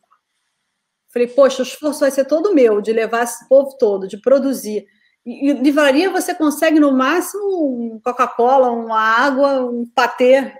Falei, 1.11 1.27
poxa, 1.27 1.61
o 1.61 1.65
esforço 1.65 1.99
vai 1.99 2.11
ser 2.11 2.25
todo 2.25 2.53
meu 2.53 2.81
de 2.81 2.91
levar 2.91 3.23
esse 3.23 3.47
povo 3.47 3.77
todo, 3.77 4.07
de 4.07 4.17
produzir. 4.17 4.85
E, 5.25 5.49
e 5.49 5.53
livraria 5.53 6.09
você 6.09 6.33
consegue 6.33 6.79
no 6.79 6.91
máximo 6.91 7.93
um 7.93 7.99
Coca-Cola, 8.03 8.71
uma 8.71 8.99
água, 8.99 9.65
um 9.65 9.85
patê 9.93 10.53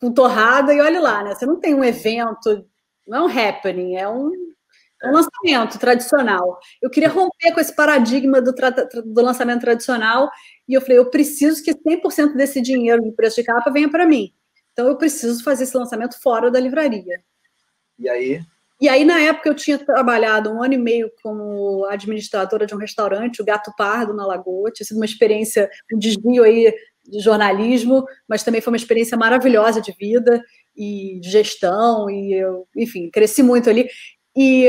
com 0.00 0.12
torrada 0.12 0.72
e 0.72 0.80
olhe 0.80 0.98
lá, 0.98 1.22
né? 1.22 1.34
Você 1.34 1.46
não 1.46 1.58
tem 1.58 1.74
um 1.74 1.84
evento, 1.84 2.66
não 3.06 3.18
é 3.18 3.22
um 3.22 3.48
happening, 3.48 3.96
é 3.96 4.08
um 4.08 4.30
um 5.04 5.12
lançamento 5.12 5.78
tradicional. 5.78 6.58
Eu 6.80 6.90
queria 6.90 7.08
romper 7.08 7.52
com 7.52 7.60
esse 7.60 7.74
paradigma 7.74 8.40
do, 8.40 8.52
do 8.52 9.22
lançamento 9.22 9.60
tradicional 9.60 10.30
e 10.68 10.74
eu 10.74 10.80
falei, 10.80 10.98
eu 10.98 11.10
preciso 11.10 11.62
que 11.62 11.72
100% 11.74 12.34
desse 12.34 12.60
dinheiro 12.60 13.02
de 13.02 13.12
preço 13.12 13.36
de 13.36 13.44
capa 13.44 13.70
venha 13.70 13.90
para 13.90 14.06
mim. 14.06 14.32
Então 14.72 14.88
eu 14.88 14.96
preciso 14.96 15.42
fazer 15.42 15.64
esse 15.64 15.76
lançamento 15.76 16.20
fora 16.20 16.50
da 16.50 16.60
livraria. 16.60 17.20
E 17.98 18.08
aí? 18.08 18.40
E 18.78 18.90
aí, 18.90 19.06
na 19.06 19.18
época, 19.18 19.48
eu 19.48 19.54
tinha 19.54 19.78
trabalhado 19.78 20.52
um 20.52 20.62
ano 20.62 20.74
e 20.74 20.78
meio 20.78 21.10
como 21.22 21.86
administradora 21.86 22.66
de 22.66 22.74
um 22.74 22.78
restaurante, 22.78 23.40
o 23.40 23.44
Gato 23.44 23.72
Pardo, 23.74 24.12
na 24.12 24.26
Lagoa. 24.26 24.70
Tinha 24.70 24.86
sido 24.86 24.98
uma 24.98 25.06
experiência, 25.06 25.70
um 25.90 25.98
desvio 25.98 26.44
aí 26.44 26.74
de 27.02 27.20
jornalismo, 27.20 28.04
mas 28.28 28.42
também 28.42 28.60
foi 28.60 28.70
uma 28.72 28.76
experiência 28.76 29.16
maravilhosa 29.16 29.80
de 29.80 29.92
vida 29.92 30.42
e 30.76 31.18
de 31.20 31.30
gestão, 31.30 32.10
e 32.10 32.34
eu, 32.34 32.68
enfim, 32.76 33.08
cresci 33.10 33.42
muito 33.42 33.70
ali. 33.70 33.88
E, 34.36 34.66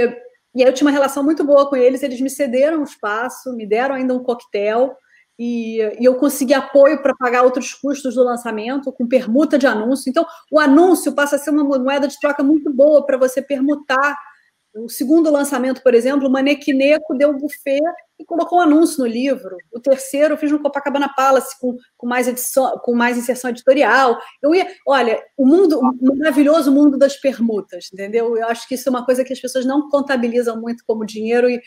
e 0.56 0.64
aí 0.64 0.70
eu 0.70 0.74
tinha 0.74 0.88
uma 0.88 0.94
relação 0.94 1.24
muito 1.24 1.44
boa 1.44 1.70
com 1.70 1.76
eles, 1.76 2.04
eles 2.04 2.22
me 2.22 2.30
cederam 2.30 2.80
um 2.80 2.84
espaço, 2.84 3.56
me 3.56 3.66
deram 3.66 3.96
ainda 3.96 4.14
um 4.14 4.24
coquetel, 4.24 4.96
e, 5.40 5.78
e, 6.00 6.06
eu 6.06 6.16
consegui 6.16 6.54
apoio 6.54 7.02
para 7.02 7.16
pagar 7.16 7.44
outros 7.44 7.74
custos 7.74 8.16
do 8.16 8.24
lançamento, 8.24 8.92
com 8.92 9.08
permuta 9.08 9.58
de 9.58 9.68
anúncio. 9.68 10.10
Então, 10.10 10.26
o 10.52 10.60
anúncio 10.60 11.14
passa 11.14 11.36
a 11.36 11.40
ser 11.40 11.52
uma 11.52 11.64
moeda 11.64 12.08
de 12.08 12.20
troca 12.20 12.42
muito 12.44 12.74
boa 12.74 13.06
para 13.06 13.18
você 13.18 13.40
permutar. 13.42 14.18
O 14.76 14.90
segundo 14.90 15.30
lançamento, 15.30 15.84
por 15.84 15.94
exemplo, 15.94 16.28
o 16.28 16.32
Manequineco 16.32 17.16
deu 17.16 17.30
um 17.30 17.38
buffet 17.38 17.80
e 18.20 18.26
colocou 18.26 18.60
um 18.60 18.62
anúncio 18.62 19.00
no 19.00 19.06
livro. 19.06 19.58
O 19.72 19.80
terceiro 19.80 20.34
eu 20.34 20.38
fiz 20.38 20.52
no 20.52 20.60
Copacabana 20.60 21.08
Palace 21.14 21.60
com, 21.60 21.78
com, 21.96 22.08
mais, 22.08 22.28
edição, 22.28 22.78
com 22.80 22.96
mais 22.96 23.18
inserção 23.18 23.50
editorial. 23.50 24.18
Eu 24.42 24.56
ia, 24.56 24.68
olha, 24.88 25.24
o 25.38 25.46
mundo, 25.46 25.80
o 25.80 26.18
maravilhoso 26.18 26.72
mundo 26.72 26.98
das 26.98 27.16
permutas, 27.16 27.90
entendeu? 27.94 28.36
Eu 28.38 28.48
acho 28.48 28.68
que 28.68 28.76
isso 28.76 28.90
é 28.90 28.92
uma 28.92 29.06
coisa 29.06 29.24
que 29.24 29.34
as 29.34 29.40
pessoas 29.40 29.66
não 29.66 29.90
contabilizam 29.90 30.60
muito 30.60 30.84
como 30.86 31.06
dinheiro 31.06 31.50
e, 31.50 31.62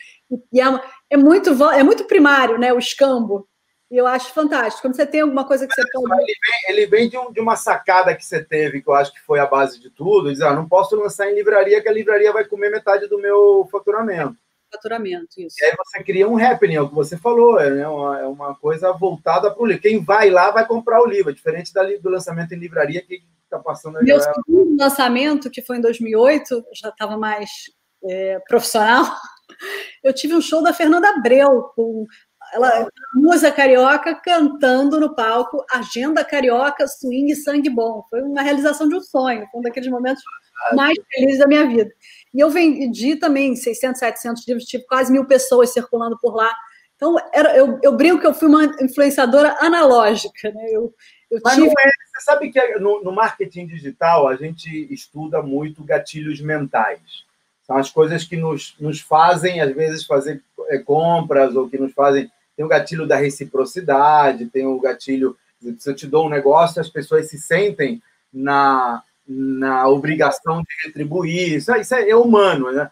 e 0.51 0.61
é, 0.61 0.65
é, 1.11 1.17
muito, 1.17 1.51
é 1.71 1.83
muito 1.83 2.03
primário, 2.05 2.57
né? 2.57 2.73
O 2.73 2.79
escambo. 2.79 3.47
E 3.89 3.97
eu 3.97 4.07
acho 4.07 4.33
fantástico. 4.33 4.81
Quando 4.81 4.95
você 4.95 5.05
tem 5.05 5.19
alguma 5.19 5.45
coisa 5.45 5.67
que 5.67 5.73
você 5.73 5.83
pode. 5.91 6.21
Ele 6.21 6.25
vem, 6.25 6.75
ele 6.75 6.85
vem 6.87 7.09
de, 7.09 7.17
um, 7.17 7.31
de, 7.31 7.41
uma 7.41 7.57
sacada 7.57 8.15
que 8.15 8.25
você 8.25 8.41
teve, 8.41 8.81
que 8.81 8.87
eu 8.87 8.93
acho 8.93 9.11
que 9.11 9.19
foi 9.19 9.39
a 9.39 9.45
base 9.45 9.81
de 9.81 9.89
tudo. 9.89 10.31
Diz, 10.31 10.41
ah, 10.41 10.53
não 10.53 10.67
posso 10.67 10.95
lançar 10.95 11.29
em 11.29 11.35
livraria, 11.35 11.81
que 11.81 11.89
a 11.89 11.93
livraria 11.93 12.31
vai 12.31 12.45
comer 12.45 12.69
metade 12.69 13.07
do 13.07 13.19
meu 13.19 13.67
faturamento. 13.69 14.37
Faturamento, 14.71 15.39
isso. 15.39 15.55
E 15.59 15.65
aí 15.65 15.73
você 15.77 16.03
cria 16.03 16.27
um 16.27 16.37
happening, 16.37 16.75
é 16.75 16.81
o 16.81 16.89
que 16.89 16.95
você 16.95 17.17
falou, 17.17 17.59
é, 17.59 17.69
né? 17.69 17.87
uma, 17.87 18.19
é 18.19 18.25
uma 18.25 18.55
coisa 18.55 18.91
voltada 18.93 19.51
para 19.51 19.61
o 19.61 19.65
livro. 19.65 19.81
Quem 19.81 20.03
vai 20.03 20.29
lá 20.29 20.51
vai 20.51 20.65
comprar 20.65 21.01
o 21.01 21.07
livro, 21.07 21.31
é 21.31 21.33
diferente 21.33 21.73
da, 21.73 21.83
do 21.83 22.09
lançamento 22.09 22.53
em 22.53 22.59
livraria 22.59 23.01
que 23.01 23.23
está 23.43 23.59
passando. 23.59 24.01
Meu 24.01 24.19
segundo 24.19 24.77
lançamento, 24.77 25.49
que 25.49 25.61
foi 25.61 25.77
em 25.77 25.81
2008, 25.81 26.63
já 26.73 26.89
estava 26.89 27.17
mais 27.17 27.49
é, 28.03 28.39
profissional, 28.47 29.05
eu 30.03 30.13
tive 30.13 30.35
um 30.35 30.41
show 30.41 30.63
da 30.63 30.73
Fernanda 30.73 31.09
Abreu 31.09 31.63
com 31.75 32.05
ela 32.53 32.87
musa 33.13 33.51
carioca 33.51 34.13
cantando 34.15 34.99
no 34.99 35.15
palco, 35.15 35.63
agenda 35.71 36.23
carioca, 36.23 36.85
swing 36.87 37.33
sangue 37.35 37.69
bom. 37.69 38.03
Foi 38.09 38.21
uma 38.21 38.41
realização 38.41 38.87
de 38.89 38.95
um 38.95 39.01
sonho, 39.01 39.47
foi 39.51 39.59
um 39.59 39.63
daqueles 39.63 39.89
momentos 39.89 40.21
mais 40.75 40.97
felizes 41.11 41.39
da 41.39 41.47
minha 41.47 41.67
vida. 41.67 41.91
E 42.33 42.39
eu 42.39 42.49
vendi 42.49 43.15
também 43.15 43.55
600, 43.55 43.99
700 43.99 44.47
livros, 44.47 44.65
tive 44.65 44.85
quase 44.85 45.11
mil 45.11 45.25
pessoas 45.25 45.73
circulando 45.73 46.17
por 46.19 46.35
lá. 46.35 46.53
Então, 46.95 47.15
era, 47.33 47.55
eu, 47.57 47.79
eu 47.81 47.97
brinco 47.97 48.21
que 48.21 48.27
eu 48.27 48.33
fui 48.33 48.47
uma 48.47 48.65
influenciadora 48.81 49.57
analógica, 49.59 50.51
né? 50.51 50.65
Eu, 50.69 50.93
eu 51.29 51.39
Mas 51.43 51.55
tive... 51.55 51.65
não 51.65 51.73
é, 51.73 51.89
você 52.13 52.21
sabe 52.23 52.51
que 52.51 52.79
no, 52.79 53.03
no 53.03 53.11
marketing 53.11 53.65
digital 53.65 54.27
a 54.27 54.35
gente 54.35 54.69
estuda 54.93 55.41
muito 55.41 55.83
gatilhos 55.83 56.39
mentais. 56.39 57.25
São 57.63 57.77
as 57.77 57.89
coisas 57.89 58.23
que 58.23 58.37
nos, 58.37 58.75
nos 58.79 58.99
fazem, 59.01 59.61
às 59.61 59.73
vezes, 59.73 60.05
fazer 60.05 60.43
é, 60.69 60.77
compras 60.77 61.55
ou 61.55 61.69
que 61.69 61.77
nos 61.77 61.93
fazem 61.93 62.31
tem 62.55 62.65
o 62.65 62.69
gatilho 62.69 63.07
da 63.07 63.15
reciprocidade, 63.15 64.45
tem 64.45 64.67
o 64.67 64.79
gatilho, 64.79 65.35
se 65.79 65.89
eu 65.89 65.95
te 65.95 66.05
dou 66.05 66.27
um 66.27 66.29
negócio, 66.29 66.79
as 66.79 66.89
pessoas 66.89 67.29
se 67.29 67.39
sentem 67.39 68.01
na, 68.31 69.01
na 69.33 69.87
obrigação 69.87 70.61
de 70.61 70.87
retribuir. 70.87 71.53
Isso, 71.53 71.75
isso 71.75 71.95
é, 71.95 72.09
é 72.09 72.15
humano, 72.15 72.71
né? 72.71 72.89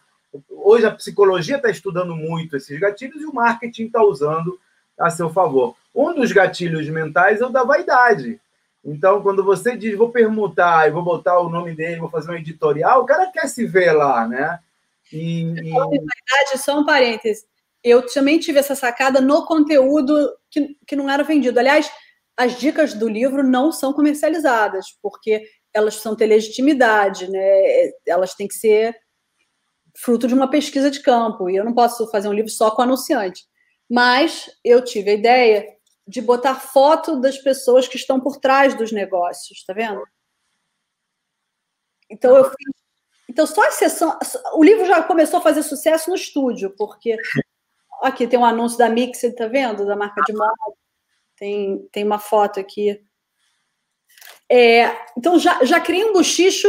Hoje 0.50 0.86
a 0.86 0.92
psicologia 0.92 1.58
está 1.58 1.70
estudando 1.70 2.16
muito 2.16 2.56
esses 2.56 2.80
gatilhos 2.80 3.22
e 3.22 3.26
o 3.26 3.34
marketing 3.34 3.86
está 3.86 4.04
usando 4.04 4.60
a 5.00 5.10
seu 5.10 5.30
favor. 5.30 5.76
Um 5.94 6.14
dos 6.14 6.32
gatilhos 6.32 6.88
mentais 6.90 7.42
é 7.42 7.46
o 7.46 7.50
da 7.50 7.64
vaidade. 7.64 8.40
Então, 8.86 9.22
quando 9.22 9.44
você 9.44 9.76
diz, 9.76 9.98
vou 9.98 10.10
permutar 10.10 10.88
e 10.88 10.92
vou 10.92 11.04
botar 11.04 11.40
o 11.40 11.50
nome 11.50 11.76
dele, 11.76 12.00
vou 12.00 12.10
fazer 12.10 12.32
um 12.32 12.36
editorial, 12.36 13.02
o 13.02 13.06
cara 13.06 13.32
quer 13.32 13.48
se 13.48 13.66
ver 13.66 13.92
lá, 13.92 14.28
né? 14.28 14.60
E, 15.12 15.42
e... 15.42 15.72
Vaidade, 15.72 16.58
só 16.58 16.80
um 16.80 16.86
parêntese 16.86 17.46
eu 17.84 18.06
também 18.06 18.40
tive 18.40 18.60
essa 18.60 18.76
sacada 18.76 19.22
no 19.22 19.46
conteúdo 19.46 20.34
que, 20.50 20.76
que 20.86 20.96
não 20.96 21.10
era 21.10 21.24
vendido. 21.24 21.60
Aliás, 21.60 21.90
as 22.36 22.58
dicas 22.58 22.94
do 22.94 23.08
livro 23.08 23.44
não 23.44 23.72
são 23.72 23.94
comercializadas, 23.94 24.88
porque 25.02 25.44
elas 25.74 25.96
são 25.96 26.16
ter 26.16 26.26
legitimidade, 26.26 27.30
né? 27.30 27.92
Elas 28.08 28.34
têm 28.34 28.48
que 28.48 28.56
ser 28.56 28.96
fruto 29.98 30.28
de 30.28 30.34
uma 30.34 30.50
pesquisa 30.50 30.90
de 30.90 31.02
campo, 31.02 31.50
e 31.50 31.56
eu 31.56 31.66
não 31.66 31.74
posso 31.74 32.10
fazer 32.10 32.28
um 32.30 32.34
livro 32.34 32.50
só 32.50 32.72
com 32.72 32.82
anunciante. 32.82 33.44
Mas 33.90 34.50
eu 34.64 34.84
tive 34.84 35.12
a 35.12 35.14
ideia 35.14 35.66
de 36.08 36.22
botar 36.22 36.56
foto 36.56 37.20
das 37.20 37.38
pessoas 37.38 37.88
que 37.88 37.98
estão 37.98 38.20
por 38.20 38.38
trás 38.38 38.76
dos 38.76 38.92
negócios, 38.92 39.64
tá 39.66 39.74
vendo? 39.74 40.02
Então 42.10 42.36
eu 42.36 42.46
fiz 42.46 42.80
então, 43.30 43.46
só 43.46 43.62
a 43.68 43.72
sessão. 43.72 44.18
O 44.56 44.64
livro 44.64 44.88
já 44.88 45.04
começou 45.04 45.38
a 45.38 45.44
fazer 45.44 45.62
sucesso 45.62 46.10
no 46.10 46.16
estúdio, 46.16 46.74
porque 46.76 47.16
Aqui 48.02 48.28
tem 48.28 48.40
um 48.40 48.46
anúncio 48.46 48.78
da 48.78 48.90
Mixed, 48.90 49.36
tá 49.36 49.48
vendo? 49.48 49.86
Da 49.86 49.96
marca 49.96 50.22
de 50.22 50.34
moda. 50.34 50.54
Tem, 51.36 51.88
tem 51.92 52.04
uma 52.04 52.20
foto 52.20 52.60
aqui. 52.60 53.02
É, 54.52 54.96
então, 55.18 55.38
já, 55.38 55.64
já 55.64 55.80
criei 55.80 56.06
um 56.06 56.14
bochicho 56.14 56.68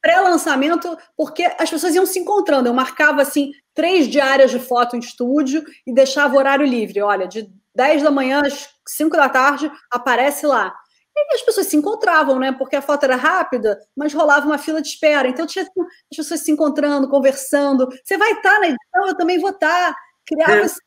pré-lançamento, 0.00 0.98
porque 1.16 1.44
as 1.58 1.70
pessoas 1.70 1.94
iam 1.94 2.04
se 2.04 2.18
encontrando. 2.18 2.68
Eu 2.68 2.74
marcava, 2.74 3.22
assim, 3.22 3.52
três 3.72 4.06
diárias 4.06 4.50
de 4.50 4.58
foto 4.58 4.96
em 4.96 4.98
estúdio 4.98 5.64
e 5.86 5.94
deixava 5.94 6.34
o 6.34 6.38
horário 6.38 6.66
livre. 6.66 7.00
Olha, 7.00 7.26
de 7.26 7.50
10 7.74 8.02
da 8.02 8.10
manhã 8.10 8.42
às 8.44 8.68
5 8.86 9.16
da 9.16 9.28
tarde, 9.28 9.70
aparece 9.90 10.46
lá. 10.46 10.74
E 11.16 11.34
as 11.34 11.42
pessoas 11.42 11.68
se 11.68 11.76
encontravam, 11.76 12.38
né? 12.38 12.52
Porque 12.52 12.76
a 12.76 12.82
foto 12.82 13.04
era 13.04 13.16
rápida, 13.16 13.78
mas 13.96 14.12
rolava 14.12 14.46
uma 14.46 14.58
fila 14.58 14.82
de 14.82 14.88
espera. 14.88 15.28
Então 15.28 15.46
tinha 15.46 15.64
as 15.64 16.16
pessoas 16.16 16.40
se 16.40 16.50
encontrando, 16.50 17.08
conversando. 17.08 17.88
Você 18.04 18.18
vai 18.18 18.32
estar 18.32 18.58
na 18.60 18.66
edição, 18.66 19.06
eu 19.06 19.16
também 19.16 19.38
vou 19.38 19.50
estar 19.50 19.94
criava 20.26 20.52
é. 20.52 20.62
assim, 20.62 20.80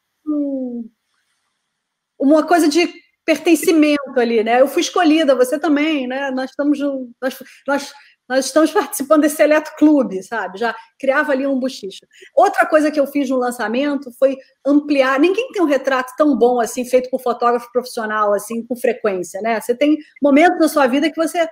uma 2.19 2.45
coisa 2.45 2.67
de 2.67 2.91
pertencimento 3.27 4.17
ali, 4.17 4.41
né? 4.41 4.61
Eu 4.61 4.69
fui 4.69 4.81
escolhida, 4.81 5.35
você 5.35 5.59
também, 5.59 6.07
né? 6.07 6.31
Nós 6.31 6.49
estamos 6.49 6.79
nós, 7.21 7.43
nós, 7.67 7.93
nós 8.29 8.45
estamos 8.45 8.71
participando 8.71 9.23
desse 9.23 9.35
seleto 9.35 9.69
clube, 9.77 10.23
sabe? 10.23 10.57
Já 10.57 10.73
criava 10.97 11.33
ali 11.33 11.45
um 11.45 11.59
bochicho. 11.59 11.99
Outra 12.33 12.65
coisa 12.65 12.89
que 12.89 12.97
eu 12.97 13.05
fiz 13.05 13.29
no 13.29 13.35
lançamento 13.35 14.09
foi 14.17 14.37
ampliar. 14.65 15.19
Ninguém 15.19 15.51
tem 15.51 15.61
um 15.61 15.65
retrato 15.65 16.13
tão 16.17 16.37
bom 16.37 16.61
assim, 16.61 16.85
feito 16.85 17.09
por 17.09 17.21
fotógrafo 17.21 17.69
profissional, 17.73 18.33
assim, 18.33 18.65
com 18.65 18.77
frequência, 18.77 19.41
né? 19.41 19.59
Você 19.59 19.75
tem 19.75 19.97
momentos 20.23 20.57
na 20.57 20.69
sua 20.69 20.87
vida 20.87 21.11
que 21.11 21.21
você 21.21 21.45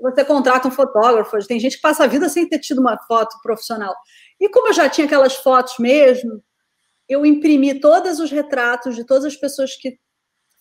você 0.00 0.24
contrata 0.24 0.68
um 0.68 0.70
fotógrafo. 0.70 1.36
Tem 1.48 1.58
gente 1.58 1.76
que 1.76 1.82
passa 1.82 2.04
a 2.04 2.06
vida 2.06 2.28
sem 2.28 2.48
ter 2.48 2.60
tido 2.60 2.80
uma 2.80 2.96
foto 3.08 3.34
profissional. 3.42 3.96
E 4.38 4.48
como 4.48 4.68
eu 4.68 4.72
já 4.74 4.88
tinha 4.88 5.06
aquelas 5.06 5.34
fotos 5.34 5.74
mesmo, 5.80 6.40
eu 7.08 7.26
imprimi 7.26 7.80
todos 7.80 8.20
os 8.20 8.30
retratos 8.30 8.94
de 8.94 9.04
todas 9.04 9.24
as 9.24 9.34
pessoas 9.34 9.74
que 9.74 9.98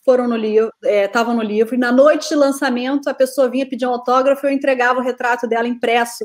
foram 0.06 0.28
no 0.28 0.38
livro, 0.38 0.72
estavam 0.84 1.34
é, 1.34 1.38
no 1.38 1.42
livro, 1.42 1.74
e 1.74 1.80
na 1.80 1.92
noite 1.92 2.30
de 2.30 2.36
lançamento 2.36 3.10
a 3.10 3.14
pessoa 3.14 3.50
vinha 3.50 3.68
pedir 3.68 3.88
um 3.88 3.92
autógrafo, 3.92 4.46
eu 4.46 4.52
entregava 4.52 5.00
o 5.00 5.04
retrato 5.04 5.48
dela 5.48 5.68
impresso, 5.68 6.24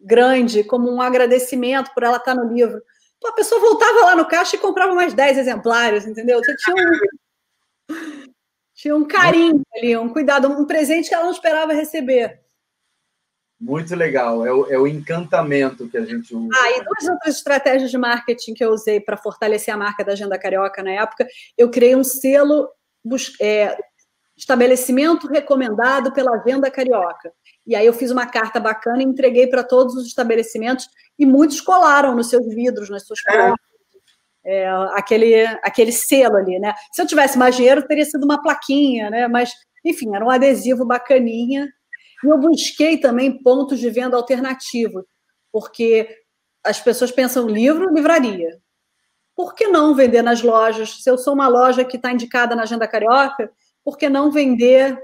grande, 0.00 0.64
como 0.64 0.90
um 0.90 1.02
agradecimento 1.02 1.92
por 1.92 2.02
ela 2.02 2.16
estar 2.16 2.34
no 2.34 2.50
livro. 2.50 2.80
Pô, 3.20 3.28
a 3.28 3.32
pessoa 3.32 3.60
voltava 3.60 4.06
lá 4.06 4.16
no 4.16 4.26
caixa 4.26 4.56
e 4.56 4.58
comprava 4.58 4.94
mais 4.94 5.12
10 5.12 5.36
exemplares, 5.36 6.06
entendeu? 6.06 6.38
Você 6.42 6.56
tinha 6.56 6.74
um, 6.74 7.88
tinha 8.74 8.96
um 8.96 9.06
carinho 9.06 9.62
ali, 9.76 9.94
um 9.98 10.08
cuidado, 10.08 10.48
um 10.48 10.64
presente 10.64 11.10
que 11.10 11.14
ela 11.14 11.24
não 11.24 11.32
esperava 11.32 11.74
receber. 11.74 12.40
Muito 13.60 13.94
legal, 13.94 14.46
é 14.46 14.50
o, 14.50 14.72
é 14.72 14.78
o 14.78 14.86
encantamento 14.86 15.86
que 15.86 15.98
a 15.98 16.04
gente 16.04 16.34
usa. 16.34 16.48
Ah, 16.54 16.70
e 16.70 16.82
duas 16.82 17.12
outras 17.12 17.36
estratégias 17.36 17.90
de 17.90 17.98
marketing 17.98 18.54
que 18.54 18.64
eu 18.64 18.70
usei 18.70 18.98
para 18.98 19.18
fortalecer 19.18 19.74
a 19.74 19.76
marca 19.76 20.02
da 20.02 20.12
Agenda 20.12 20.38
Carioca 20.38 20.82
na 20.82 20.92
época, 20.92 21.26
eu 21.58 21.70
criei 21.70 21.94
um 21.94 22.02
selo 22.02 22.70
é, 23.38 23.76
estabelecimento 24.34 25.28
recomendado 25.28 26.10
pela 26.12 26.36
Agenda 26.36 26.70
Carioca. 26.70 27.30
E 27.66 27.76
aí 27.76 27.84
eu 27.84 27.92
fiz 27.92 28.10
uma 28.10 28.24
carta 28.24 28.58
bacana 28.58 29.02
e 29.02 29.06
entreguei 29.06 29.46
para 29.46 29.62
todos 29.62 29.94
os 29.94 30.06
estabelecimentos 30.06 30.88
e 31.18 31.26
muitos 31.26 31.60
colaram 31.60 32.16
nos 32.16 32.30
seus 32.30 32.46
vidros, 32.54 32.88
nas 32.88 33.06
suas 33.06 33.22
portas. 33.22 33.52
É. 33.66 33.70
É, 34.42 34.70
aquele, 34.94 35.44
aquele 35.62 35.92
selo 35.92 36.36
ali, 36.36 36.58
né? 36.58 36.72
Se 36.92 37.02
eu 37.02 37.06
tivesse 37.06 37.36
mais 37.36 37.54
dinheiro, 37.54 37.86
teria 37.86 38.06
sido 38.06 38.24
uma 38.24 38.40
plaquinha, 38.40 39.10
né? 39.10 39.28
Mas, 39.28 39.52
enfim, 39.84 40.16
era 40.16 40.24
um 40.24 40.30
adesivo 40.30 40.86
bacaninha 40.86 41.68
e 42.24 42.28
eu 42.28 42.38
busquei 42.38 42.98
também 42.98 43.42
pontos 43.42 43.78
de 43.78 43.90
venda 43.90 44.16
alternativos, 44.16 45.04
porque 45.52 46.08
as 46.64 46.80
pessoas 46.80 47.10
pensam 47.10 47.48
livro, 47.48 47.92
livraria. 47.94 48.58
Por 49.34 49.54
que 49.54 49.68
não 49.68 49.94
vender 49.94 50.22
nas 50.22 50.42
lojas? 50.42 51.02
Se 51.02 51.10
eu 51.10 51.16
sou 51.16 51.32
uma 51.32 51.48
loja 51.48 51.84
que 51.84 51.96
está 51.96 52.12
indicada 52.12 52.54
na 52.54 52.62
Agenda 52.62 52.86
Carioca, 52.86 53.50
por 53.82 53.96
que 53.96 54.08
não 54.08 54.30
vender 54.30 54.98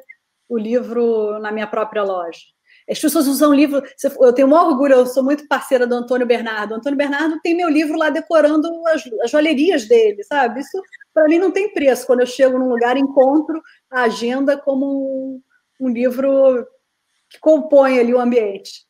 o 0.49 0.59
livro 0.59 1.39
na 1.39 1.51
minha 1.51 1.67
própria 1.67 2.03
loja? 2.03 2.41
As 2.89 3.01
pessoas 3.01 3.27
usam 3.27 3.53
livro. 3.53 3.83
Eu 4.21 4.33
tenho 4.33 4.49
um 4.49 4.55
orgulho, 4.55 4.95
eu 4.95 5.07
sou 5.07 5.25
muito 5.25 5.49
parceira 5.49 5.87
do 5.87 5.95
Antônio 5.95 6.27
Bernardo. 6.27 6.73
O 6.73 6.75
Antônio 6.77 6.97
Bernardo 6.97 7.41
tem 7.43 7.57
meu 7.57 7.69
livro 7.69 7.99
lá 7.99 8.11
decorando 8.11 8.69
as, 8.89 9.03
as 9.23 9.31
joalherias 9.31 9.89
dele, 9.89 10.23
sabe? 10.23 10.61
Isso 10.61 10.81
para 11.13 11.27
mim 11.27 11.39
não 11.39 11.51
tem 11.51 11.73
preço. 11.73 12.07
Quando 12.07 12.21
eu 12.21 12.27
chego 12.27 12.59
num 12.59 12.69
lugar, 12.69 12.97
encontro 12.97 13.61
a 13.91 14.03
agenda 14.03 14.57
como 14.57 14.87
um, 14.87 15.87
um 15.87 15.89
livro 15.89 16.65
que 17.37 17.41
compõe 17.41 17.99
ali 17.99 18.15
o 18.15 18.21
ambiente. 18.21 18.87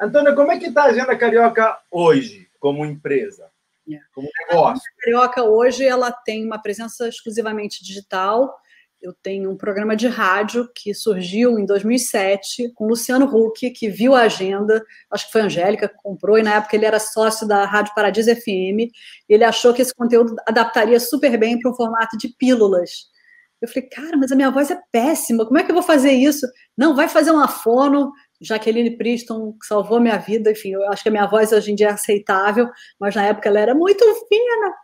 Antônia, 0.00 0.34
como 0.34 0.50
é 0.50 0.58
que 0.58 0.66
está 0.66 0.84
a 0.84 0.86
Agenda 0.86 1.16
Carioca 1.16 1.78
hoje, 1.90 2.48
como 2.58 2.84
empresa, 2.84 3.50
é. 3.90 3.98
como 4.14 4.28
negócio? 4.48 4.68
A 4.68 4.70
Agenda 4.72 4.96
Carioca 5.00 5.44
hoje 5.44 5.84
ela 5.84 6.10
tem 6.10 6.44
uma 6.44 6.60
presença 6.60 7.08
exclusivamente 7.08 7.84
digital. 7.84 8.54
Eu 9.00 9.12
tenho 9.22 9.50
um 9.50 9.56
programa 9.56 9.94
de 9.94 10.08
rádio 10.08 10.68
que 10.74 10.94
surgiu 10.94 11.58
em 11.58 11.66
2007 11.66 12.72
com 12.74 12.86
Luciano 12.86 13.26
Huck, 13.26 13.70
que 13.70 13.90
viu 13.90 14.14
a 14.14 14.22
agenda, 14.22 14.82
acho 15.10 15.26
que 15.26 15.32
foi 15.32 15.42
a 15.42 15.44
Angélica 15.44 15.88
que 15.88 15.96
comprou, 16.02 16.38
e 16.38 16.42
na 16.42 16.54
época 16.54 16.74
ele 16.74 16.86
era 16.86 16.98
sócio 16.98 17.46
da 17.46 17.66
Rádio 17.66 17.94
Paradiso 17.94 18.34
FM. 18.34 18.90
ele 19.28 19.44
achou 19.44 19.74
que 19.74 19.82
esse 19.82 19.94
conteúdo 19.94 20.34
adaptaria 20.46 20.98
super 20.98 21.38
bem 21.38 21.60
para 21.60 21.70
um 21.70 21.74
formato 21.74 22.16
de 22.16 22.28
pílulas. 22.28 23.14
Eu 23.60 23.68
falei, 23.68 23.88
cara, 23.88 24.16
mas 24.16 24.30
a 24.30 24.36
minha 24.36 24.50
voz 24.50 24.70
é 24.70 24.78
péssima, 24.92 25.46
como 25.46 25.58
é 25.58 25.64
que 25.64 25.70
eu 25.70 25.74
vou 25.74 25.82
fazer 25.82 26.12
isso? 26.12 26.46
Não, 26.76 26.94
vai 26.94 27.08
fazer 27.08 27.30
uma 27.30 27.48
fono, 27.48 28.12
Jaqueline 28.40 28.96
Priston 28.96 29.56
salvou 29.62 30.00
minha 30.00 30.18
vida, 30.18 30.50
enfim, 30.50 30.72
eu 30.72 30.88
acho 30.90 31.02
que 31.02 31.08
a 31.08 31.12
minha 31.12 31.26
voz 31.26 31.52
hoje 31.52 31.72
em 31.72 31.74
dia 31.74 31.88
é 31.88 31.92
aceitável, 31.92 32.68
mas 33.00 33.14
na 33.14 33.24
época 33.24 33.48
ela 33.48 33.60
era 33.60 33.74
muito 33.74 34.04
fina. 34.28 34.74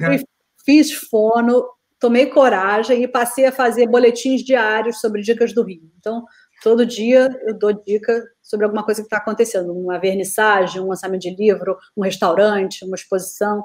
Eu 0.00 0.24
fiz 0.64 0.92
fono, 0.92 1.64
tomei 1.98 2.26
coragem 2.26 3.02
e 3.02 3.08
passei 3.08 3.46
a 3.46 3.52
fazer 3.52 3.86
boletins 3.86 4.42
diários 4.42 5.00
sobre 5.00 5.22
dicas 5.22 5.54
do 5.54 5.62
Rio. 5.62 5.90
Então, 5.98 6.24
todo 6.62 6.84
dia 6.84 7.28
eu 7.46 7.58
dou 7.58 7.72
dica 7.72 8.22
sobre 8.42 8.64
alguma 8.66 8.84
coisa 8.84 9.00
que 9.00 9.06
está 9.06 9.18
acontecendo, 9.18 9.72
uma 9.72 9.98
vernissagem, 9.98 10.82
um 10.82 10.88
lançamento 10.88 11.22
de 11.22 11.34
livro, 11.34 11.78
um 11.96 12.02
restaurante, 12.02 12.84
uma 12.84 12.96
exposição. 12.96 13.64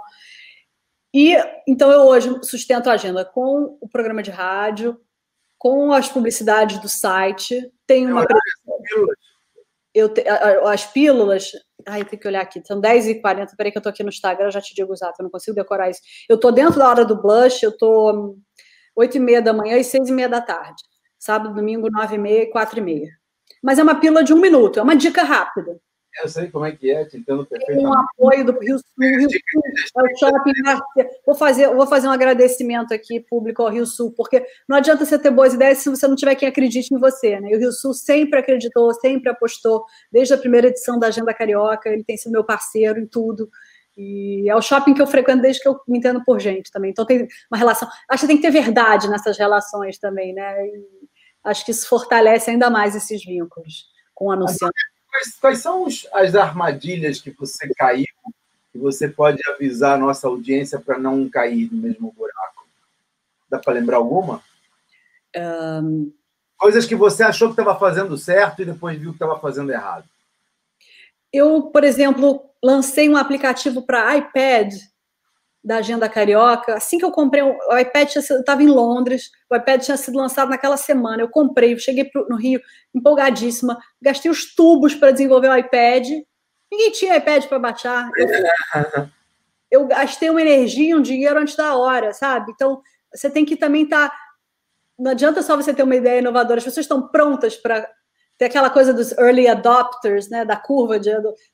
E 1.15 1.33
então 1.65 1.89
eu 1.89 2.01
hoje 2.01 2.29
sustento 2.43 2.89
a 2.89 2.93
agenda 2.93 3.23
com 3.23 3.77
o 3.79 3.87
programa 3.87 4.21
de 4.21 4.31
rádio, 4.31 4.99
com 5.57 5.93
as 5.93 6.09
publicidades 6.09 6.77
do 6.81 6.89
site, 6.89 7.71
tem 7.87 8.05
uma. 8.05 8.25
Eu 9.93 10.09
te, 10.09 10.25
as 10.27 10.85
pílulas. 10.85 11.51
Ai, 11.87 12.03
tem 12.03 12.19
que 12.19 12.27
olhar 12.27 12.41
aqui. 12.41 12.61
São 12.65 12.81
10h40. 12.81 13.55
Peraí, 13.55 13.71
que 13.71 13.77
eu 13.77 13.81
tô 13.81 13.87
aqui 13.87 14.03
no 14.03 14.09
Instagram, 14.09 14.51
já 14.51 14.59
te 14.59 14.75
digo 14.75 14.91
exato, 14.91 15.15
eu 15.21 15.23
não 15.23 15.31
consigo 15.31 15.55
decorar 15.55 15.89
isso. 15.89 16.01
Eu 16.27 16.37
tô 16.37 16.51
dentro 16.51 16.79
da 16.79 16.89
hora 16.89 17.05
do 17.05 17.21
blush, 17.21 17.63
eu 17.63 17.71
tô 17.77 18.35
8h30 18.99 19.39
da 19.39 19.53
manhã 19.53 19.77
e 19.77 19.81
6h30 19.81 20.27
da 20.27 20.41
tarde. 20.41 20.83
Sábado, 21.17 21.55
domingo, 21.55 21.89
9h30 21.89 22.27
e 22.27 22.51
4h30. 22.51 23.07
Mas 23.63 23.79
é 23.79 23.83
uma 23.83 24.01
pílula 24.01 24.21
de 24.21 24.33
um 24.33 24.41
minuto, 24.41 24.79
é 24.79 24.83
uma 24.83 24.97
dica 24.97 25.23
rápida. 25.23 25.79
Eu 26.21 26.29
sei 26.29 26.49
como 26.49 26.65
é 26.65 26.71
que 26.71 26.89
é, 26.89 27.03
te 27.05 27.17
entendo 27.17 27.45
perfeitamente. 27.45 27.83
Tem 27.83 27.87
um 27.87 27.99
apoio 27.99 28.45
do 28.45 28.57
Rio 28.59 28.77
Sul, 28.77 28.85
Rio 28.99 29.29
Sul 29.29 29.61
é 29.97 30.13
o 30.13 30.17
shopping 30.17 30.53
Vou 31.25 31.35
fazer, 31.35 31.67
vou 31.73 31.85
fazer 31.87 32.07
um 32.07 32.11
agradecimento 32.11 32.93
aqui 32.93 33.19
público 33.19 33.61
ao 33.61 33.69
Rio 33.69 33.85
Sul, 33.85 34.13
porque 34.15 34.45
não 34.67 34.77
adianta 34.77 35.05
você 35.05 35.19
ter 35.19 35.31
boas 35.31 35.53
ideias 35.53 35.79
se 35.79 35.89
você 35.89 36.07
não 36.07 36.15
tiver 36.15 36.35
quem 36.35 36.47
acredite 36.47 36.93
em 36.93 36.99
você, 36.99 37.39
né? 37.39 37.49
E 37.51 37.55
o 37.55 37.59
Rio 37.59 37.71
Sul 37.71 37.93
sempre 37.93 38.39
acreditou, 38.39 38.93
sempre 38.93 39.29
apostou, 39.29 39.83
desde 40.11 40.33
a 40.33 40.37
primeira 40.37 40.67
edição 40.67 40.97
da 40.97 41.07
Agenda 41.07 41.33
Carioca, 41.33 41.89
ele 41.89 42.03
tem 42.03 42.15
sido 42.15 42.31
meu 42.31 42.43
parceiro 42.43 42.99
em 42.99 43.05
tudo. 43.05 43.49
E 43.97 44.49
é 44.49 44.55
o 44.55 44.61
shopping 44.61 44.93
que 44.93 45.01
eu 45.01 45.07
frequento 45.07 45.41
desde 45.41 45.61
que 45.61 45.67
eu 45.67 45.79
me 45.87 45.97
entendo 45.97 46.23
por 46.23 46.39
gente 46.39 46.71
também. 46.71 46.91
Então 46.91 47.05
tem 47.05 47.27
uma 47.51 47.57
relação. 47.57 47.89
Acho 48.09 48.21
que 48.21 48.27
tem 48.27 48.37
que 48.37 48.41
ter 48.41 48.51
verdade 48.51 49.09
nessas 49.09 49.37
relações 49.37 49.97
também, 49.97 50.33
né? 50.33 50.65
E 50.65 50.85
acho 51.43 51.65
que 51.65 51.71
isso 51.71 51.87
fortalece 51.87 52.49
ainda 52.49 52.69
mais 52.69 52.95
esses 52.95 53.23
vínculos 53.23 53.85
com 54.13 54.27
o 54.27 54.31
anunciante 54.31 54.94
quais, 55.15 55.35
quais 55.39 55.59
são 55.59 55.83
os, 55.83 56.07
as 56.13 56.35
armadilhas 56.35 57.21
que 57.21 57.31
você 57.31 57.67
caiu 57.75 58.05
que 58.71 58.77
você 58.77 59.07
pode 59.07 59.39
avisar 59.49 59.95
a 59.95 59.97
nossa 59.97 60.27
audiência 60.27 60.79
para 60.79 60.99
não 60.99 61.29
cair 61.29 61.71
no 61.71 61.81
mesmo 61.81 62.11
buraco? 62.11 62.67
Dá 63.49 63.57
para 63.57 63.73
lembrar 63.73 63.97
alguma? 63.97 64.43
Um... 65.81 66.11
Coisas 66.57 66.85
que 66.85 66.95
você 66.95 67.23
achou 67.23 67.49
que 67.49 67.59
estava 67.59 67.77
fazendo 67.79 68.17
certo 68.17 68.61
e 68.61 68.65
depois 68.65 68.99
viu 68.99 69.11
que 69.11 69.15
estava 69.15 69.39
fazendo 69.39 69.71
errado. 69.71 70.05
Eu, 71.31 71.63
por 71.63 71.83
exemplo, 71.83 72.49
lancei 72.63 73.09
um 73.09 73.17
aplicativo 73.17 73.81
para 73.81 74.17
iPad 74.17 74.73
da 75.65 75.77
Agenda 75.77 76.07
Carioca. 76.07 76.75
Assim 76.75 76.99
que 76.99 77.03
eu 77.03 77.11
comprei, 77.11 77.41
o 77.41 77.77
iPad 77.77 78.15
estava 78.15 78.61
em 78.61 78.67
Londres, 78.67 79.31
o 79.49 79.55
iPad 79.55 79.81
tinha 79.81 79.97
sido 79.97 80.15
lançado 80.15 80.49
naquela 80.49 80.77
semana. 80.77 81.23
Eu 81.23 81.29
comprei, 81.29 81.77
cheguei 81.79 82.05
pro, 82.05 82.27
no 82.29 82.35
Rio 82.35 82.61
empolgadíssima, 82.93 83.75
gastei 83.99 84.29
os 84.29 84.53
tubos 84.53 84.93
para 84.93 85.09
desenvolver 85.09 85.49
o 85.49 85.57
iPad. 85.57 86.07
Ninguém 86.71 86.91
tinha 86.91 87.17
iPad 87.17 87.45
para 87.47 87.57
baixar. 87.57 88.11
Eu, 88.15 88.27
eu, 89.71 89.87
gastei 89.87 90.29
uma 90.29 90.41
energia, 90.41 90.95
um 90.95 91.01
dinheiro 91.01 91.39
antes 91.39 91.55
da 91.55 91.75
hora, 91.75 92.13
sabe? 92.13 92.51
Então, 92.51 92.79
você 93.11 93.27
tem 93.27 93.43
que 93.43 93.57
também 93.57 93.85
estar. 93.85 94.09
Tá, 94.09 94.15
não 94.99 95.11
adianta 95.11 95.41
só 95.41 95.57
você 95.57 95.73
ter 95.73 95.83
uma 95.83 95.95
ideia 95.95 96.19
inovadora, 96.19 96.59
as 96.59 96.63
pessoas 96.63 96.85
estão 96.85 97.07
prontas 97.07 97.57
para 97.57 97.89
ter 98.37 98.45
aquela 98.45 98.69
coisa 98.69 98.93
dos 98.93 99.11
early 99.17 99.47
adopters, 99.47 100.29
né, 100.29 100.45
da 100.45 100.55
curva 100.55 100.99
de. 100.99 101.09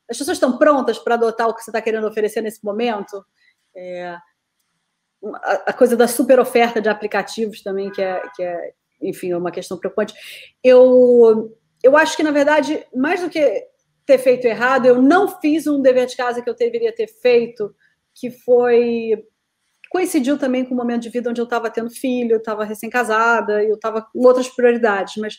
As 0.10 0.17
pessoas 0.17 0.36
estão 0.36 0.58
prontas 0.58 1.00
para 1.00 1.15
adotar 1.15 1.47
o 1.47 1.54
que 1.54 1.63
você 1.63 1.69
está 1.69 1.82
querendo 1.82 2.06
oferecer 2.06 2.41
nesse 2.41 2.63
momento. 2.63 3.26
É, 3.76 4.18
a, 5.44 5.74
coisa 5.74 5.96
da 5.96 6.08
super 6.08 6.40
oferta 6.40 6.82
de 6.82 6.90
aplicativos 6.90 7.62
também, 7.62 7.92
que 7.92 8.02
é, 8.02 8.22
que 8.36 8.44
é 8.44 8.74
enfim, 9.02 9.32
é 9.32 9.38
uma 9.38 9.52
questão 9.52 9.78
preocupante. 9.78 10.14
Eu, 10.64 11.58
eu 11.84 11.98
acho 11.98 12.16
que, 12.16 12.24
na 12.24 12.32
verdade, 12.32 12.86
mais 12.96 13.22
do 13.22 13.30
que 13.30 13.68
ter 14.06 14.18
feito 14.20 14.46
errado, 14.46 14.86
eu 14.86 15.02
não 15.02 15.28
fiz 15.40 15.68
um 15.68 15.82
dever 15.82 16.06
de 16.06 16.16
casa 16.16 16.42
que 16.42 16.50
eu 16.50 16.56
deveria 16.56 16.94
ter 16.94 17.08
feito, 17.08 17.74
que 18.14 18.30
foi. 18.30 19.12
Coincidiu 19.90 20.38
também 20.38 20.64
com 20.64 20.74
o 20.74 20.78
momento 20.78 21.02
de 21.02 21.10
vida 21.10 21.30
onde 21.30 21.42
eu 21.42 21.46
estava 21.46 21.70
tendo 21.70 21.90
filho, 21.90 22.34
eu 22.34 22.38
estava 22.38 22.64
recém-casada, 22.64 23.64
eu 23.64 23.76
estava 23.76 24.02
com 24.02 24.20
outras 24.20 24.48
prioridades, 24.48 25.18
mas 25.18 25.36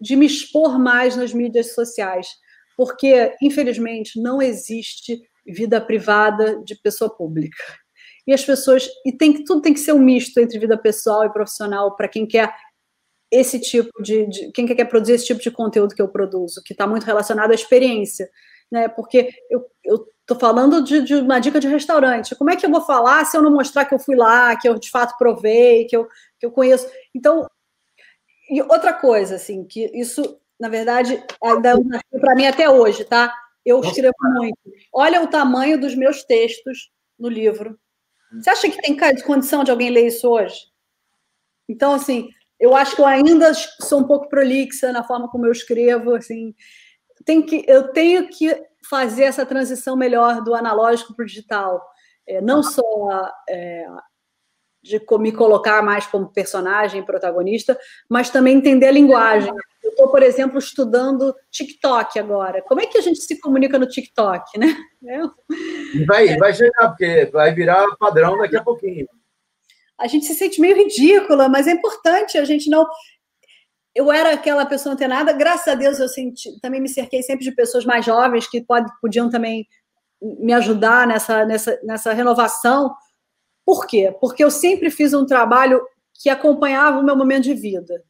de 0.00 0.14
me 0.14 0.26
expor 0.26 0.78
mais 0.78 1.16
nas 1.16 1.32
mídias 1.32 1.74
sociais, 1.74 2.28
porque, 2.76 3.34
infelizmente, 3.42 4.20
não 4.20 4.40
existe 4.40 5.20
vida 5.46 5.80
privada 5.80 6.62
de 6.64 6.74
pessoa 6.74 7.10
pública. 7.10 7.62
E 8.26 8.32
as 8.32 8.44
pessoas 8.44 8.88
e 9.04 9.12
tem 9.12 9.44
tudo 9.44 9.62
tem 9.62 9.74
que 9.74 9.80
ser 9.80 9.92
um 9.92 9.98
misto 9.98 10.38
entre 10.38 10.58
vida 10.58 10.76
pessoal 10.78 11.24
e 11.24 11.32
profissional 11.32 11.96
para 11.96 12.08
quem 12.08 12.26
quer 12.26 12.54
esse 13.30 13.60
tipo 13.60 14.02
de, 14.02 14.26
de, 14.26 14.52
quem 14.52 14.66
quer 14.66 14.84
produzir 14.86 15.12
esse 15.12 15.26
tipo 15.26 15.40
de 15.40 15.50
conteúdo 15.50 15.94
que 15.94 16.02
eu 16.02 16.08
produzo, 16.08 16.62
que 16.64 16.72
está 16.72 16.86
muito 16.86 17.04
relacionado 17.04 17.52
à 17.52 17.54
experiência, 17.54 18.28
né? 18.70 18.88
Porque 18.88 19.30
eu, 19.48 19.64
eu 19.84 20.04
tô 20.26 20.34
falando 20.34 20.82
de, 20.82 21.00
de, 21.02 21.14
uma 21.14 21.38
dica 21.38 21.60
de 21.60 21.68
restaurante. 21.68 22.34
Como 22.34 22.50
é 22.50 22.56
que 22.56 22.66
eu 22.66 22.70
vou 22.70 22.80
falar 22.80 23.24
se 23.24 23.36
eu 23.36 23.42
não 23.42 23.52
mostrar 23.52 23.84
que 23.84 23.94
eu 23.94 23.98
fui 23.98 24.16
lá, 24.16 24.56
que 24.56 24.68
eu 24.68 24.78
de 24.78 24.90
fato 24.90 25.16
provei, 25.16 25.84
que 25.86 25.96
eu, 25.96 26.06
que 26.38 26.46
eu 26.46 26.50
conheço? 26.50 26.88
Então, 27.14 27.48
e 28.48 28.60
outra 28.62 28.92
coisa, 28.92 29.36
assim, 29.36 29.64
que 29.64 29.90
isso, 29.94 30.40
na 30.58 30.68
verdade, 30.68 31.14
é 31.14 32.18
para 32.18 32.34
mim 32.34 32.46
até 32.46 32.68
hoje, 32.68 33.04
tá? 33.04 33.32
Eu 33.64 33.80
escrevo 33.80 34.14
muito. 34.34 34.58
Olha 34.92 35.22
o 35.22 35.28
tamanho 35.28 35.80
dos 35.80 35.94
meus 35.94 36.24
textos 36.24 36.90
no 37.18 37.28
livro. 37.28 37.78
Você 38.32 38.50
acha 38.50 38.70
que 38.70 38.80
tem 38.80 38.96
condição 39.22 39.64
de 39.64 39.70
alguém 39.70 39.90
ler 39.90 40.06
isso 40.06 40.28
hoje? 40.28 40.56
Então, 41.68 41.92
assim, 41.92 42.28
eu 42.58 42.74
acho 42.74 42.94
que 42.94 43.00
eu 43.00 43.06
ainda 43.06 43.52
sou 43.54 44.00
um 44.00 44.06
pouco 44.06 44.28
prolixa 44.28 44.92
na 44.92 45.02
forma 45.02 45.28
como 45.28 45.46
eu 45.46 45.52
escrevo. 45.52 46.14
Assim, 46.14 46.54
tem 47.24 47.42
que, 47.42 47.64
eu 47.66 47.92
tenho 47.92 48.28
que 48.28 48.54
fazer 48.88 49.24
essa 49.24 49.44
transição 49.44 49.96
melhor 49.96 50.42
do 50.42 50.54
analógico 50.54 51.14
para 51.14 51.22
o 51.24 51.26
digital. 51.26 51.84
É, 52.26 52.40
não 52.40 52.62
só 52.62 53.30
é, 53.48 53.86
de 54.82 55.00
me 55.18 55.32
colocar 55.32 55.82
mais 55.82 56.06
como 56.06 56.32
personagem, 56.32 57.04
protagonista, 57.04 57.78
mas 58.08 58.30
também 58.30 58.56
entender 58.56 58.86
a 58.86 58.92
linguagem. 58.92 59.52
Eu 59.90 59.94
estou, 59.94 60.08
por 60.08 60.22
exemplo, 60.22 60.58
estudando 60.58 61.34
TikTok 61.50 62.18
agora. 62.18 62.62
Como 62.62 62.80
é 62.80 62.86
que 62.86 62.96
a 62.96 63.00
gente 63.00 63.20
se 63.20 63.40
comunica 63.40 63.76
no 63.76 63.88
TikTok, 63.88 64.56
né? 64.56 64.76
Vai, 66.06 66.36
vai 66.36 66.54
chegar, 66.54 66.88
porque 66.88 67.28
vai 67.32 67.52
virar 67.52 67.96
padrão 67.96 68.38
daqui 68.38 68.56
a 68.56 68.62
pouquinho. 68.62 69.08
A 69.98 70.06
gente 70.06 70.26
se 70.26 70.34
sente 70.34 70.60
meio 70.60 70.76
ridícula, 70.76 71.48
mas 71.48 71.66
é 71.66 71.72
importante 71.72 72.38
a 72.38 72.44
gente 72.44 72.70
não. 72.70 72.86
Eu 73.92 74.12
era 74.12 74.32
aquela 74.32 74.64
pessoa 74.64 74.92
antenada, 74.94 75.32
graças 75.32 75.66
a 75.66 75.74
Deus 75.74 75.98
eu 75.98 76.08
senti, 76.08 76.60
também 76.60 76.80
me 76.80 76.88
cerquei 76.88 77.22
sempre 77.22 77.44
de 77.44 77.52
pessoas 77.52 77.84
mais 77.84 78.06
jovens 78.06 78.46
que 78.46 78.60
pode, 78.60 78.88
podiam 79.00 79.28
também 79.28 79.66
me 80.22 80.52
ajudar 80.52 81.06
nessa, 81.06 81.44
nessa, 81.44 81.80
nessa 81.82 82.12
renovação. 82.12 82.94
Por 83.66 83.86
quê? 83.86 84.14
Porque 84.20 84.44
eu 84.44 84.50
sempre 84.50 84.88
fiz 84.88 85.12
um 85.12 85.26
trabalho 85.26 85.82
que 86.22 86.30
acompanhava 86.30 87.00
o 87.00 87.02
meu 87.02 87.16
momento 87.16 87.44
de 87.44 87.54
vida. 87.54 88.04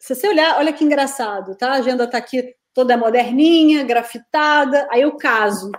Se 0.00 0.14
você 0.14 0.28
olhar, 0.28 0.56
olha 0.56 0.72
que 0.72 0.82
engraçado, 0.82 1.54
tá? 1.54 1.72
A 1.72 1.74
agenda 1.74 2.04
está 2.04 2.16
aqui 2.16 2.56
toda 2.72 2.96
moderninha, 2.96 3.84
grafitada, 3.84 4.88
aí 4.90 5.02
eu 5.02 5.16
caso. 5.16 5.70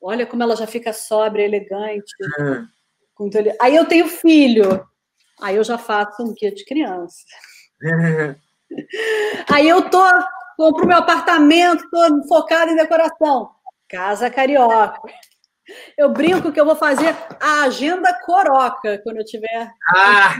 Olha 0.00 0.26
como 0.26 0.42
ela 0.42 0.54
já 0.54 0.66
fica 0.66 0.92
sóbria, 0.92 1.44
elegante. 1.44 2.12
Uhum. 2.38 2.68
Aí 3.60 3.74
eu 3.74 3.86
tenho 3.86 4.06
filho. 4.08 4.86
Aí 5.40 5.56
eu 5.56 5.64
já 5.64 5.78
faço 5.78 6.22
um 6.22 6.34
guia 6.34 6.52
de 6.52 6.64
criança. 6.66 7.24
Uhum. 7.82 8.36
Aí 9.50 9.68
eu 9.68 9.88
tô 9.88 10.04
compro 10.56 10.86
meu 10.86 10.98
apartamento, 10.98 11.84
estou 11.84 12.28
focado 12.28 12.70
em 12.70 12.76
decoração. 12.76 13.50
Casa 13.88 14.30
Carioca. 14.30 15.00
Eu 15.96 16.10
brinco 16.10 16.52
que 16.52 16.60
eu 16.60 16.66
vou 16.66 16.76
fazer 16.76 17.16
a 17.40 17.62
agenda 17.62 18.12
coroca 18.26 18.98
quando 19.02 19.18
eu 19.18 19.24
tiver 19.24 19.72
ah. 19.94 20.36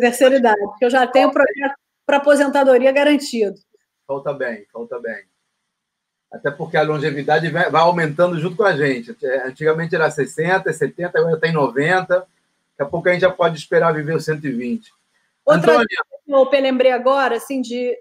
terceira 0.00 0.36
idade, 0.36 0.60
porque 0.60 0.84
eu 0.84 0.90
já 0.90 1.06
tenho 1.06 1.30
projeto 1.30 1.76
para 2.06 2.18
aposentadoria 2.18 2.92
garantido. 2.92 3.58
Falta 4.06 4.32
bem, 4.32 4.64
falta 4.72 4.98
bem. 5.00 5.24
Até 6.32 6.50
porque 6.50 6.76
a 6.76 6.82
longevidade 6.82 7.50
vai 7.50 7.68
aumentando 7.74 8.38
junto 8.38 8.56
com 8.56 8.64
a 8.64 8.76
gente. 8.76 9.16
Antigamente 9.44 9.94
era 9.94 10.10
60, 10.10 10.72
70, 10.72 11.18
agora 11.18 11.34
está 11.34 11.48
em 11.48 11.52
90. 11.52 12.14
Daqui 12.14 12.28
a 12.78 12.84
pouco 12.84 13.08
a 13.08 13.12
gente 13.12 13.22
já 13.22 13.30
pode 13.30 13.58
esperar 13.58 13.92
viver 13.92 14.14
os 14.14 14.24
120. 14.24 14.92
Outra 15.44 15.72
Antônia... 15.72 15.86
coisa 16.08 16.50
que 16.50 16.56
eu 16.56 16.60
lembrei 16.60 16.92
agora, 16.92 17.36
assim, 17.36 17.60
de 17.60 17.96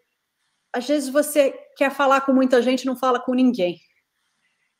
às 0.73 0.85
vezes 0.85 1.07
você 1.07 1.51
quer 1.77 1.89
falar 1.89 2.21
com 2.21 2.33
muita 2.33 2.61
gente 2.61 2.85
não 2.85 2.97
fala 2.97 3.19
com 3.19 3.33
ninguém. 3.33 3.79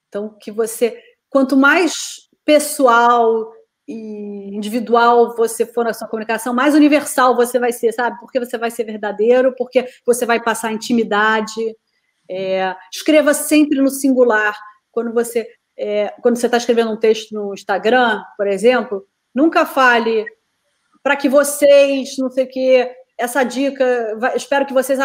Então, 0.10 0.30
que 0.30 0.52
você, 0.52 1.02
quanto 1.30 1.56
mais 1.56 2.30
pessoal 2.44 3.55
individual 3.88 5.36
você 5.36 5.66
for 5.66 5.84
na 5.84 5.94
sua 5.94 6.08
comunicação, 6.08 6.54
mais 6.54 6.74
universal 6.74 7.36
você 7.36 7.60
vai 7.60 7.72
ser, 7.72 7.92
sabe? 7.94 8.20
Porque 8.20 8.40
você 8.40 8.58
vai 8.58 8.72
ser 8.72 8.84
verdadeiro, 8.84 9.54
porque 9.56 9.86
você 10.06 10.26
vai 10.26 10.42
passar 10.42 10.72
intimidade. 10.72 11.76
É, 12.30 12.76
escreva 12.92 13.34
sempre 13.34 13.80
no 13.80 13.90
singular. 13.90 14.58
Quando 14.92 15.14
você 15.14 15.48
é, 15.78 16.14
quando 16.22 16.38
você 16.38 16.46
está 16.46 16.58
escrevendo 16.58 16.92
um 16.92 16.98
texto 16.98 17.34
no 17.34 17.54
Instagram, 17.54 18.24
por 18.38 18.48
exemplo, 18.48 19.06
nunca 19.34 19.66
fale 19.66 20.26
para 21.04 21.16
que 21.16 21.28
vocês, 21.28 22.18
não 22.18 22.32
sei 22.32 22.46
o 22.46 22.50
quê, 22.50 22.92
essa 23.18 23.44
dica, 23.44 24.18
espero 24.36 24.66
que 24.66 24.74
vocês, 24.74 25.00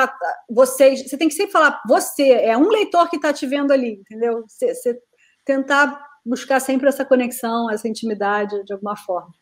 vocês, 0.49 1.09
você 1.09 1.17
tem 1.17 1.29
que 1.29 1.35
sempre 1.35 1.53
falar 1.53 1.81
você, 1.87 2.31
é 2.31 2.57
um 2.57 2.69
leitor 2.69 3.09
que 3.09 3.17
está 3.17 3.33
te 3.33 3.47
vendo 3.47 3.73
ali, 3.73 4.01
entendeu? 4.01 4.45
Você, 4.47 4.75
você, 4.75 4.99
tentar 5.45 6.01
buscar 6.31 6.61
sempre 6.61 6.89
essa 6.89 7.05
conexão, 7.05 7.71
essa 7.71 7.89
intimidade 7.89 8.65
de 8.65 8.73
alguma 8.73 8.97
forma. 8.97 9.33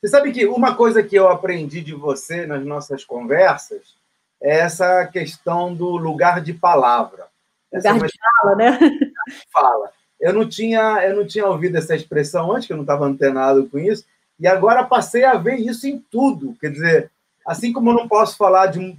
Você 0.00 0.08
sabe 0.08 0.32
que 0.32 0.46
uma 0.46 0.74
coisa 0.74 1.02
que 1.02 1.14
eu 1.14 1.28
aprendi 1.28 1.82
de 1.82 1.94
você 1.94 2.46
nas 2.46 2.64
nossas 2.64 3.04
conversas 3.04 3.94
é 4.42 4.60
essa 4.60 5.06
questão 5.06 5.74
do 5.74 5.96
lugar 5.96 6.40
de 6.40 6.54
palavra. 6.54 7.26
Lugar 7.72 7.98
de 7.98 8.12
fala, 8.18 8.56
né? 8.56 8.78
Fala. 9.52 9.92
Eu 10.18 10.32
não 10.32 10.48
tinha, 10.48 11.06
eu 11.06 11.16
não 11.16 11.26
tinha 11.26 11.46
ouvido 11.46 11.76
essa 11.76 11.94
expressão 11.94 12.50
antes, 12.50 12.66
que 12.66 12.72
eu 12.72 12.76
não 12.76 12.84
estava 12.84 13.06
antenado 13.06 13.68
com 13.68 13.78
isso, 13.78 14.04
e 14.38 14.46
agora 14.46 14.82
passei 14.84 15.24
a 15.24 15.34
ver 15.34 15.56
isso 15.56 15.86
em 15.86 15.98
tudo. 15.98 16.56
Quer 16.60 16.72
dizer, 16.72 17.10
Assim 17.50 17.72
como 17.72 17.90
eu 17.90 17.94
não 17.94 18.08
posso 18.08 18.36
falar 18.36 18.66
de 18.66 18.78
um. 18.78 18.96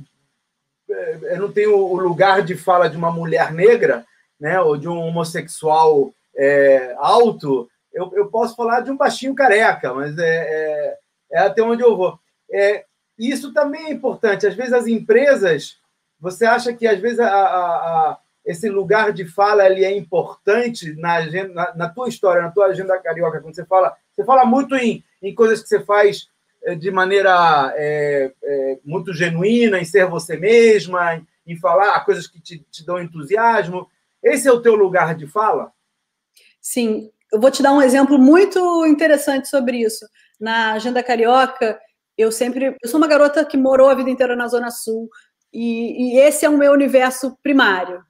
É, 0.89 1.19
eu 1.35 1.39
não 1.39 1.51
tenho 1.51 1.73
o 1.75 1.97
lugar 1.97 2.41
de 2.41 2.55
fala 2.55 2.89
de 2.89 2.97
uma 2.97 3.11
mulher 3.11 3.53
negra, 3.53 4.05
né, 4.39 4.59
ou 4.59 4.75
de 4.75 4.87
um 4.87 4.99
homossexual 4.99 6.13
é, 6.35 6.95
alto, 6.97 7.69
eu, 7.93 8.11
eu 8.15 8.27
posso 8.27 8.55
falar 8.55 8.81
de 8.81 8.91
um 8.91 8.97
baixinho 8.97 9.35
careca, 9.35 9.93
mas 9.93 10.17
é, 10.17 10.23
é, 10.23 10.97
é 11.31 11.39
até 11.39 11.61
onde 11.61 11.83
eu 11.83 11.95
vou. 11.95 12.19
É, 12.51 12.85
isso 13.17 13.53
também 13.53 13.85
é 13.85 13.91
importante. 13.91 14.47
Às 14.47 14.55
vezes 14.55 14.73
as 14.73 14.87
empresas, 14.87 15.77
você 16.19 16.45
acha 16.45 16.73
que 16.73 16.87
às 16.87 16.99
vezes 16.99 17.19
a, 17.19 17.27
a, 17.27 17.75
a, 18.09 18.17
esse 18.45 18.69
lugar 18.69 19.11
de 19.11 19.25
fala 19.25 19.65
ele 19.65 19.85
é 19.85 19.95
importante 19.95 20.93
na, 20.95 21.15
agenda, 21.15 21.53
na, 21.53 21.75
na, 21.75 21.89
tua 21.89 22.09
história, 22.09 22.41
na 22.41 22.51
tua 22.51 22.67
agenda 22.67 22.97
carioca, 22.99 23.39
quando 23.39 23.55
você 23.55 23.65
fala, 23.65 23.95
você 24.11 24.23
fala 24.23 24.45
muito 24.45 24.75
em, 24.75 25.03
em 25.21 25.35
coisas 25.35 25.61
que 25.61 25.67
você 25.67 25.81
faz 25.81 26.29
é, 26.63 26.75
de 26.75 26.89
maneira 26.91 27.73
é, 27.75 28.31
é, 28.43 28.79
muito 28.83 29.13
genuína, 29.13 29.79
em 29.79 29.85
ser 29.85 30.05
você 30.07 30.37
mesma, 30.37 31.21
em 31.45 31.55
falar 31.57 32.03
coisas 32.05 32.27
que 32.27 32.39
te, 32.39 32.59
te 32.71 32.85
dão 32.85 33.01
entusiasmo. 33.01 33.87
Esse 34.23 34.47
é 34.47 34.51
o 34.51 34.61
teu 34.61 34.75
lugar 34.75 35.15
de 35.15 35.27
fala? 35.27 35.71
Sim, 36.61 37.09
eu 37.31 37.39
vou 37.39 37.49
te 37.49 37.63
dar 37.63 37.73
um 37.73 37.81
exemplo 37.81 38.17
muito 38.17 38.85
interessante 38.85 39.47
sobre 39.47 39.77
isso. 39.81 40.05
Na 40.39 40.73
Agenda 40.73 41.03
Carioca, 41.03 41.79
eu 42.17 42.31
sempre. 42.31 42.77
Eu 42.81 42.89
sou 42.89 42.99
uma 42.99 43.07
garota 43.07 43.43
que 43.45 43.57
morou 43.57 43.89
a 43.89 43.95
vida 43.95 44.09
inteira 44.09 44.35
na 44.35 44.47
Zona 44.47 44.69
Sul, 44.69 45.09
e, 45.53 46.15
e 46.15 46.19
esse 46.19 46.45
é 46.45 46.49
o 46.49 46.57
meu 46.57 46.71
universo 46.71 47.37
primário. 47.43 48.03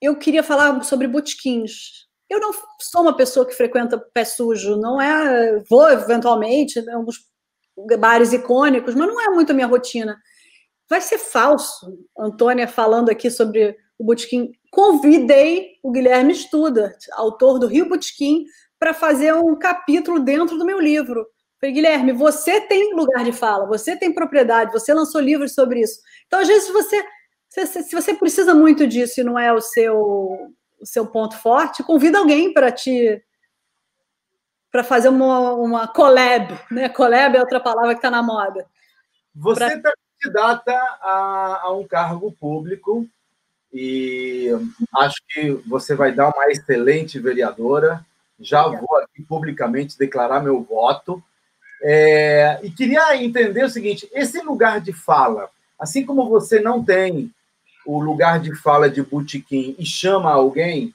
Eu 0.00 0.16
queria 0.16 0.42
falar 0.42 0.82
sobre 0.82 1.06
botequins. 1.06 2.06
Eu 2.28 2.40
não 2.40 2.52
sou 2.80 3.02
uma 3.02 3.16
pessoa 3.16 3.46
que 3.46 3.54
frequenta 3.54 3.98
pé 4.12 4.24
sujo, 4.24 4.76
não 4.76 5.00
é. 5.00 5.62
Vou 5.70 5.88
eventualmente, 5.90 6.80
em 6.80 6.92
alguns 6.92 7.20
bares 7.98 8.32
icônicos, 8.32 8.94
mas 8.94 9.08
não 9.08 9.20
é 9.20 9.28
muito 9.28 9.52
a 9.52 9.54
minha 9.54 9.66
rotina. 9.66 10.16
Vai 10.88 11.00
ser 11.00 11.18
falso, 11.18 11.98
Antônia 12.18 12.68
falando 12.68 13.10
aqui 13.10 13.30
sobre 13.30 13.76
o 13.98 14.04
Botequim. 14.04 14.52
Convidei 14.70 15.78
o 15.82 15.90
Guilherme 15.90 16.34
Studa, 16.34 16.96
autor 17.12 17.58
do 17.58 17.66
Rio 17.66 17.88
Botequim, 17.88 18.44
para 18.78 18.92
fazer 18.92 19.34
um 19.34 19.56
capítulo 19.56 20.20
dentro 20.20 20.58
do 20.58 20.64
meu 20.64 20.80
livro. 20.80 21.26
Falei, 21.60 21.74
Guilherme, 21.74 22.12
você 22.12 22.60
tem 22.60 22.94
lugar 22.94 23.24
de 23.24 23.32
fala, 23.32 23.66
você 23.66 23.96
tem 23.96 24.12
propriedade, 24.12 24.72
você 24.72 24.92
lançou 24.92 25.20
livros 25.20 25.54
sobre 25.54 25.80
isso. 25.80 26.00
Então, 26.26 26.40
às 26.40 26.48
vezes, 26.48 26.68
você, 26.68 27.02
se 27.48 27.94
você 27.94 28.14
precisa 28.14 28.54
muito 28.54 28.86
disso 28.86 29.20
e 29.20 29.24
não 29.24 29.38
é 29.38 29.52
o 29.52 29.60
seu, 29.60 29.98
o 29.98 30.84
seu 30.84 31.06
ponto 31.06 31.36
forte, 31.38 31.82
convida 31.82 32.18
alguém 32.18 32.52
para 32.52 32.70
te 32.70 33.22
para 34.70 34.84
fazer 34.84 35.08
uma, 35.08 35.54
uma 35.54 35.88
collab, 35.88 36.52
né? 36.70 36.90
Collab 36.90 37.34
é 37.34 37.40
outra 37.40 37.58
palavra 37.58 37.92
que 37.92 37.98
está 37.98 38.10
na 38.10 38.22
moda. 38.22 38.66
Você 39.34 39.64
está 39.64 39.80
pra... 39.80 39.92
candidata 40.20 40.72
a, 41.00 41.60
a 41.62 41.72
um 41.72 41.86
cargo 41.86 42.30
público 42.32 43.08
e 43.78 44.48
acho 44.96 45.16
que 45.28 45.50
você 45.66 45.94
vai 45.94 46.10
dar 46.10 46.32
uma 46.34 46.46
excelente 46.46 47.18
vereadora. 47.18 48.02
Já 48.40 48.66
vou 48.66 48.96
aqui 48.96 49.22
publicamente 49.22 49.98
declarar 49.98 50.42
meu 50.42 50.62
voto. 50.62 51.22
É, 51.82 52.58
e 52.62 52.70
queria 52.70 53.22
entender 53.22 53.64
o 53.64 53.68
seguinte: 53.68 54.08
esse 54.14 54.40
lugar 54.40 54.80
de 54.80 54.94
fala, 54.94 55.50
assim 55.78 56.06
como 56.06 56.26
você 56.26 56.58
não 56.58 56.82
tem 56.82 57.30
o 57.84 58.00
lugar 58.00 58.40
de 58.40 58.54
fala 58.54 58.88
de 58.88 59.02
botequim 59.02 59.76
e 59.78 59.84
chama 59.84 60.32
alguém, 60.32 60.94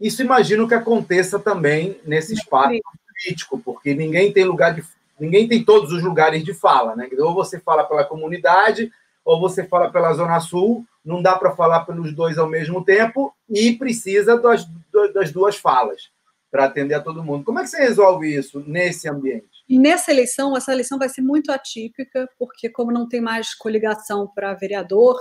isso 0.00 0.22
imagino 0.22 0.68
que 0.68 0.74
aconteça 0.74 1.40
também 1.40 2.00
nesse 2.04 2.34
espaço 2.34 2.80
político, 3.08 3.58
porque 3.58 3.94
ninguém 3.94 4.32
tem 4.32 4.44
lugar 4.44 4.72
de 4.72 4.84
ninguém 5.18 5.48
tem 5.48 5.64
todos 5.64 5.90
os 5.92 6.04
lugares 6.04 6.44
de 6.44 6.54
fala, 6.54 6.94
né? 6.94 7.08
Ou 7.18 7.34
você 7.34 7.58
fala 7.58 7.82
pela 7.82 8.04
comunidade, 8.04 8.92
ou 9.24 9.40
você 9.40 9.64
fala 9.64 9.90
pela 9.90 10.12
Zona 10.12 10.38
Sul, 10.38 10.86
não 11.06 11.22
dá 11.22 11.36
para 11.36 11.54
falar 11.54 11.84
pelos 11.84 12.12
dois 12.12 12.36
ao 12.36 12.48
mesmo 12.48 12.84
tempo 12.84 13.32
e 13.48 13.72
precisa 13.72 14.36
das, 14.36 14.66
das 15.14 15.30
duas 15.30 15.56
falas 15.56 16.10
para 16.50 16.64
atender 16.64 16.94
a 16.94 17.00
todo 17.00 17.22
mundo. 17.22 17.44
Como 17.44 17.58
é 17.60 17.62
que 17.62 17.68
você 17.68 17.78
resolve 17.78 18.34
isso 18.34 18.62
nesse 18.66 19.08
ambiente? 19.08 19.46
nessa 19.78 20.10
eleição, 20.10 20.56
essa 20.56 20.72
eleição 20.72 20.98
vai 20.98 21.08
ser 21.08 21.22
muito 21.22 21.50
atípica, 21.50 22.28
porque 22.38 22.68
como 22.68 22.92
não 22.92 23.08
tem 23.08 23.20
mais 23.20 23.54
coligação 23.54 24.30
para 24.34 24.54
vereador, 24.54 25.20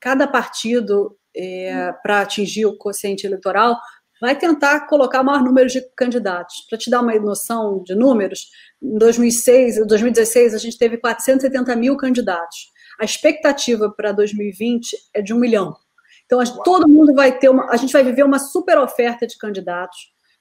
cada 0.00 0.26
partido, 0.26 1.16
é, 1.34 1.92
para 2.02 2.22
atingir 2.22 2.66
o 2.66 2.76
quociente 2.76 3.26
eleitoral, 3.26 3.78
vai 4.20 4.36
tentar 4.36 4.86
colocar 4.86 5.20
o 5.20 5.24
maior 5.24 5.42
número 5.42 5.68
de 5.68 5.80
candidatos. 5.96 6.66
Para 6.68 6.78
te 6.78 6.90
dar 6.90 7.00
uma 7.00 7.14
noção 7.16 7.82
de 7.82 7.94
números, 7.94 8.48
em 8.82 8.96
2006, 8.98 9.86
2016 9.86 10.54
a 10.54 10.58
gente 10.58 10.78
teve 10.78 10.96
470 10.96 11.76
mil 11.76 11.96
candidatos. 11.96 12.71
A 13.02 13.04
expectativa 13.04 13.90
para 13.90 14.12
2020 14.12 14.96
é 15.12 15.20
de 15.20 15.34
um 15.34 15.38
milhão. 15.40 15.76
Então, 16.24 16.38
todo 16.62 16.88
mundo 16.88 17.12
vai 17.12 17.36
ter 17.36 17.48
uma. 17.48 17.68
A 17.68 17.76
gente 17.76 17.92
vai 17.92 18.04
viver 18.04 18.22
uma 18.22 18.38
super 18.38 18.78
oferta 18.78 19.26
de 19.26 19.36
candidatos, 19.36 19.98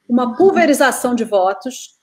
uma 0.07 0.37
pulverização 0.37 1.15
de 1.15 1.23
votos. 1.23 1.97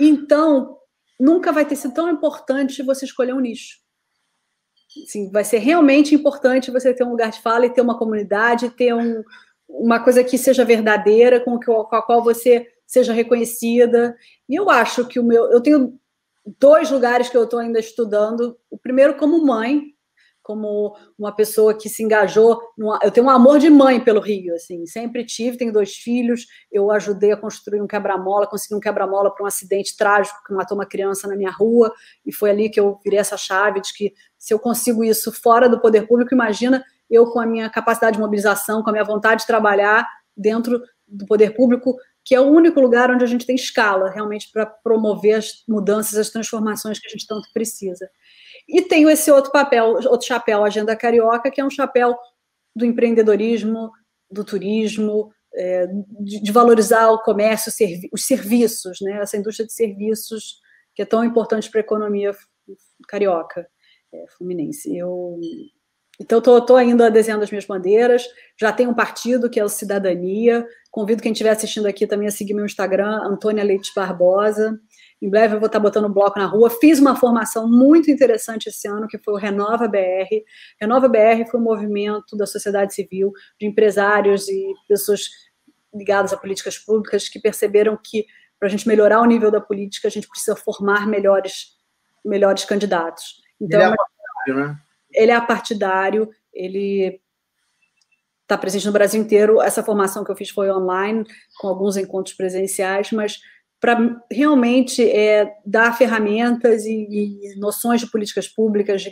Então, 0.00 0.76
nunca 1.20 1.52
vai 1.52 1.64
ter 1.64 1.76
sido 1.76 1.94
tão 1.94 2.10
importante 2.10 2.82
você 2.82 3.04
escolher 3.04 3.32
um 3.32 3.38
nicho. 3.38 3.78
Sim, 5.06 5.30
vai 5.30 5.44
ser 5.44 5.58
realmente 5.58 6.16
importante 6.16 6.72
você 6.72 6.92
ter 6.92 7.04
um 7.04 7.10
lugar 7.10 7.30
de 7.30 7.40
fala 7.40 7.66
e 7.66 7.70
ter 7.70 7.80
uma 7.80 7.96
comunidade, 7.96 8.70
ter 8.70 8.92
um, 8.92 9.22
uma 9.68 10.00
coisa 10.00 10.24
que 10.24 10.36
seja 10.36 10.64
verdadeira, 10.64 11.38
com, 11.38 11.60
que, 11.60 11.66
com 11.66 11.94
a 11.94 12.02
qual 12.02 12.24
você 12.24 12.66
seja 12.84 13.12
reconhecida. 13.12 14.16
E 14.48 14.56
eu 14.56 14.68
acho 14.68 15.06
que 15.06 15.20
o 15.20 15.24
meu. 15.24 15.44
Eu 15.52 15.60
tenho 15.60 15.96
dois 16.58 16.90
lugares 16.90 17.28
que 17.28 17.36
eu 17.36 17.44
estou 17.44 17.58
ainda 17.58 17.78
estudando. 17.78 18.56
O 18.70 18.78
primeiro, 18.78 19.16
como 19.16 19.44
mãe, 19.44 19.96
como 20.46 20.96
uma 21.18 21.34
pessoa 21.34 21.74
que 21.74 21.88
se 21.88 22.04
engajou. 22.04 22.60
No, 22.78 22.96
eu 23.02 23.10
tenho 23.10 23.26
um 23.26 23.30
amor 23.30 23.58
de 23.58 23.68
mãe 23.68 23.98
pelo 23.98 24.20
Rio, 24.20 24.54
assim, 24.54 24.86
sempre 24.86 25.24
tive, 25.24 25.56
tenho 25.56 25.72
dois 25.72 25.96
filhos. 25.96 26.46
Eu 26.70 26.92
ajudei 26.92 27.32
a 27.32 27.36
construir 27.36 27.82
um 27.82 27.86
quebra-mola, 27.86 28.46
consegui 28.46 28.76
um 28.76 28.80
quebra-mola 28.80 29.34
para 29.34 29.42
um 29.42 29.46
acidente 29.46 29.96
trágico 29.96 30.38
que 30.46 30.54
matou 30.54 30.78
uma 30.78 30.86
criança 30.86 31.26
na 31.26 31.34
minha 31.34 31.50
rua, 31.50 31.92
e 32.24 32.32
foi 32.32 32.50
ali 32.50 32.70
que 32.70 32.78
eu 32.78 32.96
virei 33.02 33.18
essa 33.18 33.36
chave 33.36 33.80
de 33.80 33.92
que 33.92 34.14
se 34.38 34.54
eu 34.54 34.58
consigo 34.60 35.02
isso 35.02 35.32
fora 35.32 35.68
do 35.68 35.80
poder 35.80 36.06
público, 36.06 36.32
imagina 36.32 36.84
eu 37.10 37.26
com 37.32 37.40
a 37.40 37.46
minha 37.46 37.68
capacidade 37.68 38.14
de 38.14 38.22
mobilização, 38.22 38.84
com 38.84 38.90
a 38.90 38.92
minha 38.92 39.04
vontade 39.04 39.40
de 39.40 39.48
trabalhar 39.48 40.06
dentro 40.36 40.80
do 41.08 41.26
poder 41.26 41.56
público, 41.56 41.96
que 42.26 42.34
é 42.34 42.40
o 42.40 42.50
único 42.50 42.80
lugar 42.80 43.08
onde 43.08 43.22
a 43.22 43.26
gente 43.26 43.46
tem 43.46 43.54
escala 43.54 44.10
realmente 44.10 44.50
para 44.52 44.66
promover 44.66 45.36
as 45.36 45.62
mudanças, 45.68 46.18
as 46.18 46.28
transformações 46.28 46.98
que 46.98 47.06
a 47.06 47.10
gente 47.10 47.24
tanto 47.24 47.48
precisa. 47.54 48.10
E 48.68 48.82
tenho 48.82 49.08
esse 49.08 49.30
outro 49.30 49.52
papel, 49.52 49.92
outro 50.08 50.26
chapéu, 50.26 50.64
Agenda 50.64 50.96
Carioca, 50.96 51.52
que 51.52 51.60
é 51.60 51.64
um 51.64 51.70
chapéu 51.70 52.16
do 52.74 52.84
empreendedorismo, 52.84 53.92
do 54.28 54.44
turismo, 54.44 55.32
é, 55.54 55.86
de, 56.20 56.42
de, 56.42 56.52
valorizar 56.52 57.10
o 57.10 57.22
comércio, 57.22 57.70
servi 57.70 58.08
os 58.12 58.26
serviços, 58.26 58.98
né? 59.00 59.20
essa 59.22 59.36
indústria 59.36 59.64
de 59.64 59.72
serviços 59.72 60.60
que 60.96 61.02
é 61.02 61.06
tão 61.06 61.24
importante 61.24 61.70
para 61.70 61.78
a 61.78 61.84
economia 61.84 62.32
carioca, 63.06 63.68
é, 64.12 64.24
fluminense. 64.36 64.94
Eu, 64.96 65.38
então, 66.20 66.38
estou 66.38 66.76
ainda 66.76 67.10
desenhando 67.10 67.42
as 67.42 67.50
minhas 67.50 67.66
bandeiras, 67.66 68.24
já 68.58 68.72
tem 68.72 68.86
um 68.86 68.94
partido 68.94 69.50
que 69.50 69.60
é 69.60 69.64
o 69.64 69.68
Cidadania, 69.68 70.66
convido 70.90 71.22
quem 71.22 71.32
estiver 71.32 71.50
assistindo 71.50 71.86
aqui 71.86 72.06
também 72.06 72.26
a 72.26 72.30
seguir 72.30 72.54
meu 72.54 72.64
Instagram, 72.64 73.20
Antônia 73.24 73.62
Leite 73.62 73.92
Barbosa, 73.94 74.80
em 75.20 75.28
breve 75.28 75.54
eu 75.54 75.60
vou 75.60 75.66
estar 75.66 75.80
botando 75.80 76.06
um 76.06 76.12
bloco 76.12 76.38
na 76.38 76.46
rua. 76.46 76.68
Fiz 76.68 76.98
uma 76.98 77.16
formação 77.16 77.68
muito 77.68 78.10
interessante 78.10 78.68
esse 78.68 78.86
ano, 78.86 79.08
que 79.08 79.18
foi 79.18 79.34
o 79.34 79.38
Renova 79.38 79.88
BR. 79.88 80.28
Renova 80.80 81.08
BR 81.08 81.48
foi 81.50 81.58
um 81.58 81.62
movimento 81.62 82.36
da 82.36 82.46
sociedade 82.46 82.94
civil, 82.94 83.32
de 83.58 83.66
empresários 83.66 84.48
e 84.48 84.74
pessoas 84.88 85.22
ligadas 85.94 86.32
a 86.32 86.36
políticas 86.36 86.78
públicas 86.78 87.28
que 87.28 87.38
perceberam 87.38 87.98
que 88.02 88.26
para 88.58 88.68
a 88.68 88.70
gente 88.70 88.88
melhorar 88.88 89.20
o 89.20 89.26
nível 89.26 89.50
da 89.50 89.60
política, 89.60 90.08
a 90.08 90.10
gente 90.10 90.28
precisa 90.28 90.56
formar 90.56 91.06
melhores, 91.06 91.76
melhores 92.24 92.64
candidatos. 92.64 93.42
Então, 93.60 93.80
é 93.80 93.94
partidário, 93.94 94.68
né? 94.68 94.80
Ele 95.16 95.32
é 95.32 95.40
partidário, 95.40 96.28
ele 96.52 97.20
está 98.42 98.56
presente 98.56 98.86
no 98.86 98.92
Brasil 98.92 99.20
inteiro. 99.20 99.60
Essa 99.60 99.82
formação 99.82 100.22
que 100.22 100.30
eu 100.30 100.36
fiz 100.36 100.50
foi 100.50 100.70
online, 100.70 101.24
com 101.58 101.68
alguns 101.68 101.96
encontros 101.96 102.36
presenciais, 102.36 103.10
mas 103.10 103.38
para 103.80 103.98
realmente 104.30 105.02
é, 105.08 105.52
dar 105.64 105.96
ferramentas 105.96 106.84
e, 106.84 107.06
e, 107.10 107.58
noções 107.58 108.00
de 108.00 108.10
políticas 108.10 108.48
públicas, 108.48 109.02
de, 109.02 109.10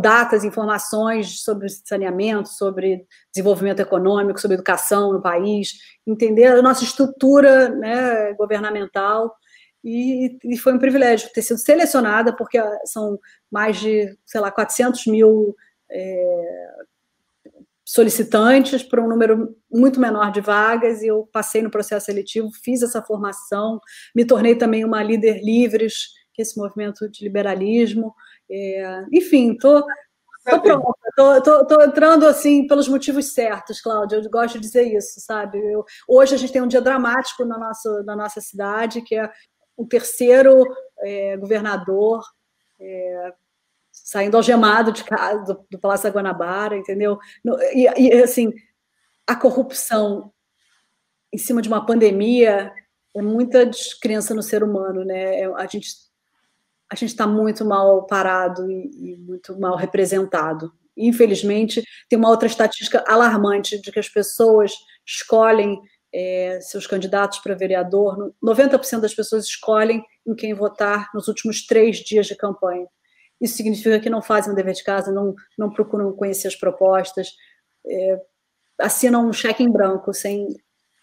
datas, 0.00 0.44
informações 0.44 1.42
sobre 1.42 1.68
saneamento, 1.68 2.48
sobre 2.48 3.04
desenvolvimento 3.34 3.80
econômico, 3.80 4.40
sobre 4.40 4.54
educação 4.54 5.12
no 5.12 5.22
país, 5.22 5.72
entender 6.06 6.46
a 6.46 6.62
nossa 6.62 6.84
estrutura 6.84 7.68
né, 7.70 8.32
governamental. 8.34 9.34
E, 9.82 10.38
e, 10.44 10.58
foi 10.58 10.74
um 10.74 10.78
privilégio 10.78 11.32
ter 11.32 11.42
sido 11.42 11.58
selecionada, 11.58 12.34
porque 12.34 12.58
são 12.84 13.18
mais 13.50 13.78
de, 13.78 14.16
sei 14.26 14.40
lá, 14.40 14.50
400 14.50 15.06
mil 15.06 15.56
é, 15.90 16.68
solicitantes 17.84 18.82
para 18.82 19.02
um 19.02 19.08
número 19.08 19.56
muito 19.70 19.98
menor 19.98 20.30
de 20.30 20.40
vagas, 20.40 21.02
e 21.02 21.06
eu 21.06 21.28
passei 21.32 21.62
no 21.62 21.70
processo 21.70 22.06
seletivo, 22.06 22.50
fiz 22.62 22.82
essa 22.82 23.02
formação, 23.02 23.80
me 24.14 24.24
tornei 24.24 24.54
também 24.54 24.84
uma 24.84 25.02
líder 25.02 25.42
livres, 25.42 26.08
que 26.34 26.40
é 26.40 26.42
esse 26.42 26.58
movimento 26.58 27.08
de 27.08 27.24
liberalismo. 27.24 28.14
É, 28.50 29.04
enfim, 29.12 29.52
estou 29.52 29.84
Tô 30.44 30.60
pronta, 30.60 30.94
tô, 31.14 31.42
tô, 31.42 31.66
tô, 31.66 31.82
entrando 31.82 32.26
assim 32.26 32.66
pelos 32.66 32.88
motivos 32.88 33.34
certos, 33.34 33.80
Cláudia. 33.80 34.16
Eu 34.16 34.30
gosto 34.30 34.54
de 34.54 34.60
dizer 34.60 34.84
isso, 34.84 35.20
sabe? 35.20 35.58
Eu, 35.58 35.84
hoje 36.08 36.34
a 36.34 36.38
gente 36.38 36.52
tem 36.52 36.62
um 36.62 36.66
dia 36.66 36.80
dramático 36.80 37.44
na 37.44 37.58
nossa, 37.58 38.02
na 38.04 38.16
nossa 38.16 38.40
cidade, 38.40 39.02
que 39.02 39.14
é 39.16 39.30
o 39.80 39.86
terceiro 39.86 40.66
é, 40.98 41.36
governador 41.38 42.22
é, 42.78 43.32
saindo 43.90 44.36
algemado 44.36 44.92
de 44.92 45.02
casa, 45.02 45.54
do, 45.54 45.66
do 45.70 45.78
Palácio 45.78 46.04
da 46.04 46.14
Guanabara, 46.14 46.76
entendeu? 46.76 47.18
E, 47.72 47.86
e, 47.98 48.22
assim, 48.22 48.52
a 49.26 49.34
corrupção 49.34 50.30
em 51.32 51.38
cima 51.38 51.62
de 51.62 51.68
uma 51.68 51.86
pandemia 51.86 52.72
é 53.16 53.22
muita 53.22 53.64
descrença 53.64 54.34
no 54.34 54.42
ser 54.42 54.62
humano, 54.62 55.02
né? 55.02 55.40
É, 55.40 55.44
a 55.46 55.66
gente 55.66 56.10
a 56.92 56.96
gente 56.96 57.10
está 57.10 57.24
muito 57.24 57.64
mal 57.64 58.04
parado 58.04 58.68
e, 58.68 59.12
e 59.12 59.16
muito 59.16 59.58
mal 59.60 59.76
representado. 59.76 60.72
Infelizmente, 60.96 61.84
tem 62.08 62.18
uma 62.18 62.28
outra 62.28 62.48
estatística 62.48 63.04
alarmante 63.06 63.80
de 63.80 63.92
que 63.92 64.00
as 64.00 64.08
pessoas 64.08 64.72
escolhem 65.06 65.80
é, 66.12 66.58
seus 66.60 66.86
candidatos 66.86 67.38
para 67.38 67.54
vereador, 67.54 68.34
90% 68.42 69.00
das 69.00 69.14
pessoas 69.14 69.44
escolhem 69.44 70.04
em 70.26 70.34
quem 70.34 70.54
votar 70.54 71.08
nos 71.14 71.28
últimos 71.28 71.66
três 71.66 71.98
dias 71.98 72.26
de 72.26 72.36
campanha. 72.36 72.86
Isso 73.40 73.56
significa 73.56 73.98
que 74.00 74.10
não 74.10 74.20
fazem 74.20 74.52
o 74.52 74.56
dever 74.56 74.74
de 74.74 74.84
casa, 74.84 75.12
não, 75.12 75.34
não 75.56 75.70
procuram 75.70 76.12
conhecer 76.12 76.48
as 76.48 76.56
propostas, 76.56 77.28
é, 77.86 78.20
assinam 78.78 79.26
um 79.26 79.32
cheque 79.32 79.62
em 79.62 79.70
branco 79.70 80.12
sem 80.12 80.48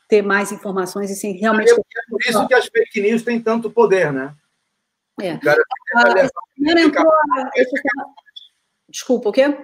ter 0.08 0.22
mais 0.22 0.52
informações 0.52 1.10
e 1.10 1.16
sem 1.16 1.34
realmente. 1.34 1.72
É 1.72 1.76
por 2.10 2.20
isso 2.22 2.48
que 2.48 2.54
as 2.54 2.66
fake 2.68 3.02
news 3.02 3.24
têm 3.24 3.42
tanto 3.42 3.72
poder, 3.72 4.14
né? 4.14 4.36
É. 5.20 5.34
O 5.34 5.40
cara 5.40 5.62
ah, 5.96 6.10
entrou, 6.10 6.44
Desculpa, 8.90 9.30
o 9.30 9.32
quê? 9.32 9.58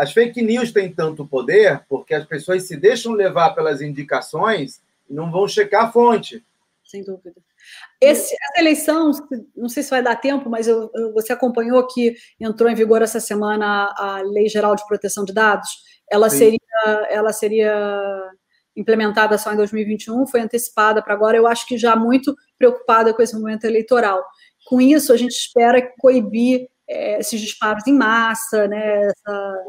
As 0.00 0.14
fake 0.14 0.40
news 0.40 0.72
têm 0.72 0.90
tanto 0.90 1.26
poder 1.26 1.84
porque 1.86 2.14
as 2.14 2.24
pessoas 2.24 2.62
se 2.62 2.74
deixam 2.74 3.12
levar 3.12 3.50
pelas 3.50 3.82
indicações 3.82 4.80
e 5.06 5.12
não 5.12 5.30
vão 5.30 5.46
checar 5.46 5.84
a 5.84 5.92
fonte. 5.92 6.42
Sem 6.82 7.04
dúvida. 7.04 7.36
Esse, 8.00 8.34
essa 8.34 8.60
eleição, 8.62 9.10
não 9.54 9.68
sei 9.68 9.82
se 9.82 9.90
vai 9.90 10.02
dar 10.02 10.16
tempo, 10.16 10.48
mas 10.48 10.66
eu, 10.66 10.90
você 11.12 11.34
acompanhou 11.34 11.86
que 11.86 12.16
entrou 12.40 12.70
em 12.70 12.74
vigor 12.74 13.02
essa 13.02 13.20
semana 13.20 13.92
a 13.94 14.22
Lei 14.22 14.48
Geral 14.48 14.74
de 14.74 14.86
Proteção 14.86 15.22
de 15.22 15.34
Dados? 15.34 15.68
Ela 16.10 16.30
seria, 16.30 16.58
ela 17.10 17.34
seria 17.34 18.30
implementada 18.74 19.36
só 19.36 19.52
em 19.52 19.56
2021, 19.56 20.26
foi 20.26 20.40
antecipada 20.40 21.02
para 21.02 21.12
agora. 21.12 21.36
Eu 21.36 21.46
acho 21.46 21.66
que 21.66 21.76
já 21.76 21.94
muito 21.94 22.34
preocupada 22.58 23.12
com 23.12 23.20
esse 23.20 23.38
momento 23.38 23.66
eleitoral. 23.66 24.24
Com 24.64 24.80
isso, 24.80 25.12
a 25.12 25.16
gente 25.18 25.32
espera 25.32 25.92
coibir 25.98 26.70
é, 26.88 27.20
esses 27.20 27.38
disparos 27.38 27.86
em 27.86 27.92
massa, 27.92 28.66
né? 28.66 29.02
essa, 29.02 29.64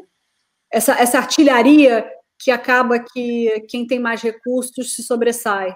essa, 0.72 0.94
essa 0.94 1.18
artilharia 1.18 2.10
que 2.40 2.50
acaba 2.50 3.00
que 3.00 3.66
quem 3.70 3.86
tem 3.86 4.00
mais 4.00 4.22
recursos 4.22 4.96
se 4.96 5.04
sobressai. 5.04 5.76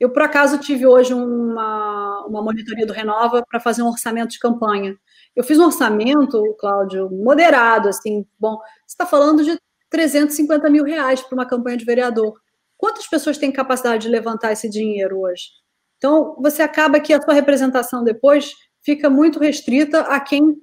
Eu, 0.00 0.10
por 0.10 0.22
acaso, 0.22 0.58
tive 0.58 0.86
hoje 0.86 1.12
uma, 1.12 2.24
uma 2.26 2.42
monitoria 2.42 2.86
do 2.86 2.92
Renova 2.92 3.44
para 3.48 3.60
fazer 3.60 3.82
um 3.82 3.88
orçamento 3.88 4.30
de 4.30 4.38
campanha. 4.38 4.96
Eu 5.34 5.42
fiz 5.42 5.58
um 5.58 5.66
orçamento, 5.66 6.40
Cláudio, 6.58 7.10
moderado, 7.10 7.88
assim, 7.88 8.24
bom, 8.38 8.56
você 8.86 8.94
está 8.94 9.04
falando 9.04 9.44
de 9.44 9.58
350 9.90 10.70
mil 10.70 10.84
reais 10.84 11.20
para 11.20 11.34
uma 11.34 11.46
campanha 11.46 11.76
de 11.76 11.84
vereador. 11.84 12.40
Quantas 12.76 13.08
pessoas 13.08 13.38
têm 13.38 13.50
capacidade 13.50 14.04
de 14.04 14.08
levantar 14.08 14.52
esse 14.52 14.68
dinheiro 14.70 15.20
hoje? 15.20 15.48
Então, 15.96 16.36
você 16.40 16.62
acaba 16.62 17.00
que 17.00 17.12
a 17.12 17.20
sua 17.20 17.34
representação 17.34 18.04
depois 18.04 18.52
fica 18.82 19.10
muito 19.10 19.40
restrita 19.40 20.02
a 20.02 20.20
quem 20.20 20.56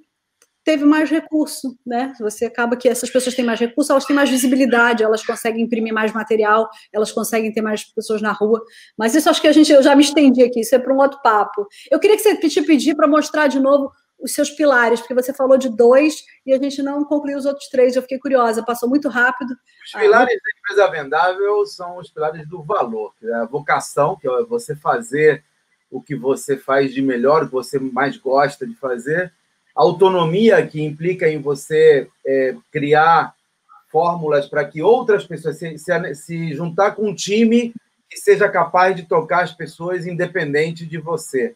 teve 0.66 0.84
mais 0.84 1.08
recurso, 1.08 1.78
né? 1.86 2.12
Você 2.18 2.44
acaba 2.44 2.76
que 2.76 2.88
essas 2.88 3.08
pessoas 3.08 3.36
têm 3.36 3.44
mais 3.44 3.60
recurso, 3.60 3.92
elas 3.92 4.04
têm 4.04 4.16
mais 4.16 4.28
visibilidade, 4.28 5.04
elas 5.04 5.24
conseguem 5.24 5.62
imprimir 5.62 5.94
mais 5.94 6.12
material, 6.12 6.68
elas 6.92 7.12
conseguem 7.12 7.52
ter 7.52 7.62
mais 7.62 7.84
pessoas 7.84 8.20
na 8.20 8.32
rua. 8.32 8.60
Mas 8.98 9.14
isso 9.14 9.30
acho 9.30 9.40
que 9.40 9.46
a 9.46 9.52
gente, 9.52 9.70
eu 9.70 9.80
já 9.80 9.94
me 9.94 10.02
estendi 10.02 10.42
aqui, 10.42 10.62
isso 10.62 10.74
é 10.74 10.78
para 10.80 10.92
um 10.92 10.98
outro 10.98 11.22
papo. 11.22 11.68
Eu 11.88 12.00
queria 12.00 12.16
que 12.16 12.22
você 12.24 12.36
te 12.36 12.60
pedir 12.62 12.96
para 12.96 13.06
mostrar 13.06 13.46
de 13.46 13.60
novo 13.60 13.92
os 14.18 14.32
seus 14.32 14.50
pilares, 14.50 14.98
porque 14.98 15.14
você 15.14 15.32
falou 15.32 15.56
de 15.56 15.68
dois 15.68 16.24
e 16.44 16.52
a 16.52 16.58
gente 16.58 16.82
não 16.82 17.04
concluiu 17.04 17.38
os 17.38 17.46
outros 17.46 17.68
três. 17.68 17.94
Eu 17.94 18.02
fiquei 18.02 18.18
curiosa, 18.18 18.64
passou 18.64 18.88
muito 18.88 19.08
rápido. 19.08 19.54
Os 19.84 19.92
pilares 19.92 20.36
da 20.42 20.50
empresa 20.58 20.90
vendável 20.90 21.64
são 21.64 21.98
os 21.98 22.10
pilares 22.10 22.48
do 22.48 22.64
valor, 22.64 23.14
é 23.22 23.34
a 23.34 23.44
vocação, 23.44 24.16
que 24.16 24.28
é 24.28 24.42
você 24.42 24.74
fazer 24.74 25.44
o 25.88 26.02
que 26.02 26.16
você 26.16 26.56
faz 26.56 26.92
de 26.92 27.00
melhor, 27.00 27.44
o 27.44 27.46
que 27.46 27.52
você 27.52 27.78
mais 27.78 28.16
gosta 28.16 28.66
de 28.66 28.74
fazer 28.74 29.32
autonomia 29.82 30.66
que 30.66 30.82
implica 30.82 31.28
em 31.28 31.40
você 31.40 32.08
é, 32.26 32.56
criar 32.72 33.34
fórmulas 33.88 34.46
para 34.46 34.64
que 34.64 34.82
outras 34.82 35.26
pessoas 35.26 35.58
se, 35.58 35.78
se, 35.78 36.14
se, 36.14 36.54
juntar 36.54 36.92
com 36.92 37.08
um 37.08 37.14
time 37.14 37.74
que 38.08 38.16
seja 38.16 38.48
capaz 38.48 38.96
de 38.96 39.02
tocar 39.02 39.44
as 39.44 39.52
pessoas 39.52 40.06
independente 40.06 40.86
de 40.86 40.98
você. 40.98 41.54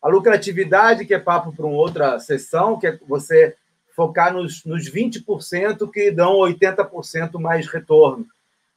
A 0.00 0.08
lucratividade, 0.08 1.04
que 1.04 1.14
é 1.14 1.18
papo 1.18 1.52
para 1.52 1.66
uma 1.66 1.76
outra 1.76 2.18
sessão, 2.18 2.78
que 2.78 2.88
é 2.88 2.98
você 3.06 3.54
focar 3.94 4.32
nos, 4.32 4.64
nos 4.64 4.90
20% 4.90 5.90
que 5.90 6.10
dão 6.10 6.38
80% 6.38 7.38
mais 7.38 7.68
retorno. 7.68 8.26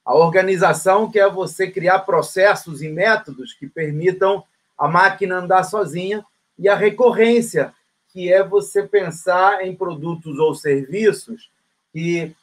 A 0.06 0.14
organização, 0.14 1.10
que 1.10 1.20
é 1.20 1.28
você 1.28 1.68
criar 1.68 2.00
processos 2.00 2.84
e 2.84 2.90
métodos 2.90 3.54
que 3.54 3.68
permitam 3.68 4.44
a 4.78 4.88
máquina 4.88 5.38
andar 5.38 5.64
sozinha. 5.64 6.24
E 6.60 6.70
a 6.70 6.76
recorrência, 6.76 7.74
que 8.16 8.32
é 8.32 8.42
você 8.42 8.82
pensar 8.84 9.66
em 9.68 9.76
produtos 9.76 10.40
ou 10.40 10.56
serviços 10.56 11.52
que, 11.92 12.34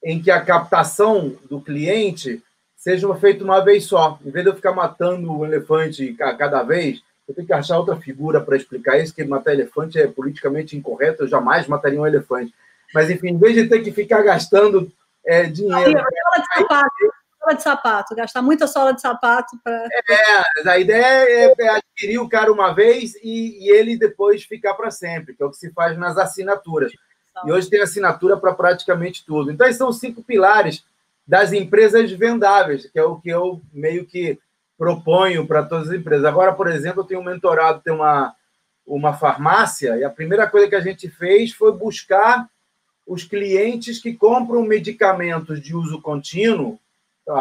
em 0.00 0.22
que 0.22 0.30
a 0.30 0.40
captação 0.40 1.34
do 1.50 1.60
cliente 1.60 2.40
seja 2.76 3.12
feita 3.16 3.42
uma 3.42 3.58
vez 3.58 3.86
só. 3.86 4.20
Em 4.24 4.30
vez 4.30 4.44
de 4.44 4.52
eu 4.52 4.54
ficar 4.54 4.72
matando 4.72 5.36
o 5.36 5.44
elefante 5.44 6.14
cada 6.14 6.62
vez, 6.62 7.02
eu 7.26 7.34
tenho 7.34 7.44
que 7.44 7.52
achar 7.52 7.76
outra 7.76 7.96
figura 7.96 8.40
para 8.40 8.56
explicar 8.56 8.98
isso, 9.00 9.12
que 9.12 9.24
matar 9.24 9.52
elefante 9.52 9.98
é 9.98 10.06
politicamente 10.06 10.76
incorreto, 10.76 11.24
eu 11.24 11.28
jamais 11.28 11.66
mataria 11.66 12.00
um 12.00 12.06
elefante. 12.06 12.54
Mas, 12.94 13.10
enfim, 13.10 13.30
em 13.30 13.38
vez 13.38 13.56
de 13.56 13.66
ter 13.66 13.80
que 13.80 13.90
ficar 13.90 14.22
gastando 14.22 14.92
é, 15.26 15.42
dinheiro. 15.42 15.98
Aí, 15.98 17.08
sola 17.46 17.54
de 17.54 17.62
sapato, 17.62 18.14
gastar 18.16 18.42
muita 18.42 18.66
sola 18.66 18.92
de 18.92 19.00
sapato 19.00 19.56
para. 19.62 19.88
É, 20.08 20.68
a 20.68 20.78
ideia 20.78 21.04
é, 21.04 21.54
é, 21.58 21.68
adquirir 21.68 22.18
o 22.18 22.28
cara 22.28 22.52
uma 22.52 22.72
vez 22.72 23.14
e, 23.22 23.64
e 23.64 23.70
ele 23.70 23.96
depois 23.96 24.42
ficar 24.42 24.74
para 24.74 24.90
sempre, 24.90 25.34
que 25.34 25.42
é 25.42 25.46
o 25.46 25.50
que 25.50 25.56
se 25.56 25.70
faz 25.72 25.96
nas 25.96 26.18
assinaturas. 26.18 26.92
E 27.44 27.52
hoje 27.52 27.68
tem 27.68 27.82
assinatura 27.82 28.36
para 28.36 28.54
praticamente 28.54 29.24
tudo. 29.24 29.50
Então, 29.50 29.66
esses 29.66 29.76
são 29.76 29.90
os 29.90 30.00
cinco 30.00 30.22
pilares 30.22 30.84
das 31.26 31.52
empresas 31.52 32.10
vendáveis, 32.10 32.86
que 32.90 32.98
é 32.98 33.04
o 33.04 33.16
que 33.16 33.28
eu 33.28 33.60
meio 33.72 34.06
que 34.06 34.38
proponho 34.78 35.46
para 35.46 35.62
todas 35.62 35.88
as 35.88 35.94
empresas. 35.94 36.24
Agora, 36.24 36.52
por 36.54 36.66
exemplo, 36.66 37.02
eu 37.02 37.06
tenho 37.06 37.20
um 37.20 37.24
mentorado, 37.24 37.82
tem 37.82 37.92
uma, 37.92 38.34
uma 38.86 39.12
farmácia, 39.12 39.98
e 39.98 40.04
a 40.04 40.10
primeira 40.10 40.46
coisa 40.46 40.68
que 40.68 40.74
a 40.74 40.80
gente 40.80 41.10
fez 41.10 41.52
foi 41.52 41.72
buscar 41.72 42.48
os 43.06 43.22
clientes 43.22 44.00
que 44.00 44.14
compram 44.14 44.62
medicamentos 44.62 45.60
de 45.60 45.76
uso 45.76 46.00
contínuo, 46.00 46.78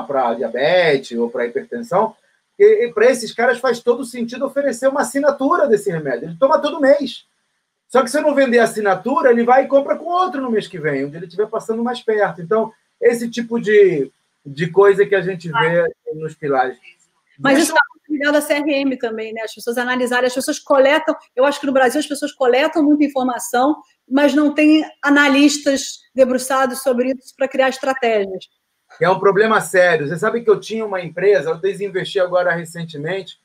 para 0.08 0.34
diabetes 0.34 1.18
ou 1.18 1.30
para 1.30 1.46
hipertensão, 1.46 2.16
e 2.58 2.92
para 2.94 3.12
esses 3.12 3.34
caras 3.34 3.60
faz 3.60 3.80
todo 3.80 4.06
sentido 4.06 4.46
oferecer 4.46 4.88
uma 4.88 5.02
assinatura 5.02 5.68
desse 5.68 5.92
remédio. 5.92 6.30
Ele 6.30 6.38
toma 6.40 6.62
todo 6.62 6.80
mês. 6.80 7.26
Só 7.88 8.02
que 8.02 8.10
se 8.10 8.18
eu 8.18 8.22
não 8.22 8.34
vender 8.34 8.60
a 8.60 8.64
assinatura, 8.64 9.32
ele 9.32 9.44
vai 9.44 9.66
e 9.66 9.68
compra 9.68 9.96
com 9.96 10.06
outro 10.06 10.42
no 10.42 10.50
mês 10.50 10.68
que 10.68 10.80
vem, 10.80 11.06
onde 11.06 11.18
ele 11.18 11.26
estiver 11.26 11.48
passando 11.48 11.84
mais 11.84 12.02
perto. 12.02 12.42
Então, 12.42 12.72
esse 13.00 13.30
tipo 13.30 13.60
de, 13.60 14.10
de 14.46 14.70
coisa 14.72 15.06
que 15.06 15.16
a 15.16 15.22
gente 15.22 15.50
vê 15.50 15.94
nos 16.14 16.34
pilares. 16.34 16.78
Mas 17.38 17.60
isso 17.60 17.74
está 17.74 17.82
ligado 18.10 18.36
à 18.38 18.42
CRM 18.42 18.98
também, 19.00 19.34
né? 19.34 19.42
As 19.42 19.54
pessoas 19.54 19.78
analisarem, 19.78 20.28
as 20.28 20.34
pessoas 20.34 20.60
coletam. 20.60 21.16
Eu 21.36 21.46
acho 21.46 21.60
que 21.60 21.66
no 21.66 21.74
Brasil 21.74 22.00
as 22.00 22.08
pessoas 22.08 22.32
coletam 22.32 22.84
muita 22.84 23.04
informação, 23.04 23.76
mas 24.10 24.34
não 24.34 24.54
tem 24.54 24.84
analistas 25.02 26.00
debruçados 26.14 26.82
sobre 26.82 27.12
isso 27.12 27.36
para 27.36 27.48
criar 27.48 27.70
estratégias. 27.70 28.48
É 29.00 29.10
um 29.10 29.20
problema 29.20 29.60
sério. 29.60 30.08
Você 30.08 30.18
sabe 30.18 30.42
que 30.42 30.50
eu 30.50 30.60
tinha 30.60 30.86
uma 30.86 31.02
empresa, 31.02 31.50
eu 31.50 31.58
desinvesti 31.58 32.20
agora 32.20 32.54
recentemente, 32.54 33.40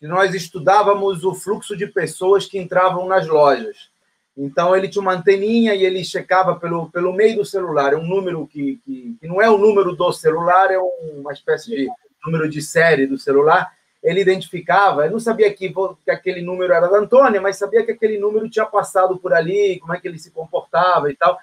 que 0.00 0.06
nós 0.06 0.34
estudávamos 0.34 1.24
o 1.24 1.34
fluxo 1.34 1.76
de 1.76 1.86
pessoas 1.86 2.46
que 2.46 2.58
entravam 2.58 3.06
nas 3.06 3.26
lojas. 3.26 3.90
Então, 4.36 4.76
ele 4.76 4.88
tinha 4.88 5.00
uma 5.00 5.14
anteninha 5.14 5.74
e 5.74 5.84
ele 5.84 6.04
checava 6.04 6.56
pelo, 6.56 6.90
pelo 6.90 7.12
meio 7.12 7.36
do 7.36 7.44
celular. 7.44 7.94
É 7.94 7.96
um 7.96 8.06
número 8.06 8.46
que, 8.46 8.80
que, 8.84 9.16
que 9.18 9.26
não 9.26 9.40
é 9.40 9.48
o 9.48 9.56
número 9.56 9.96
do 9.96 10.12
celular, 10.12 10.70
é 10.70 10.78
uma 10.78 11.32
espécie 11.32 11.70
de 11.70 11.88
número 12.24 12.48
de 12.48 12.60
série 12.60 13.06
do 13.06 13.16
celular. 13.16 13.72
Ele 14.02 14.20
identificava, 14.20 15.06
eu 15.06 15.10
não 15.10 15.20
sabia 15.20 15.52
que, 15.52 15.72
que 16.04 16.10
aquele 16.10 16.42
número 16.42 16.72
era 16.72 16.86
da 16.86 16.98
Antônia, 16.98 17.40
mas 17.40 17.56
sabia 17.56 17.84
que 17.84 17.92
aquele 17.92 18.18
número 18.18 18.50
tinha 18.50 18.66
passado 18.66 19.16
por 19.16 19.32
ali, 19.32 19.78
como 19.80 19.94
é 19.94 20.00
que 20.00 20.06
ele 20.06 20.18
se 20.18 20.30
comportava 20.30 21.10
e 21.10 21.16
tal. 21.16 21.38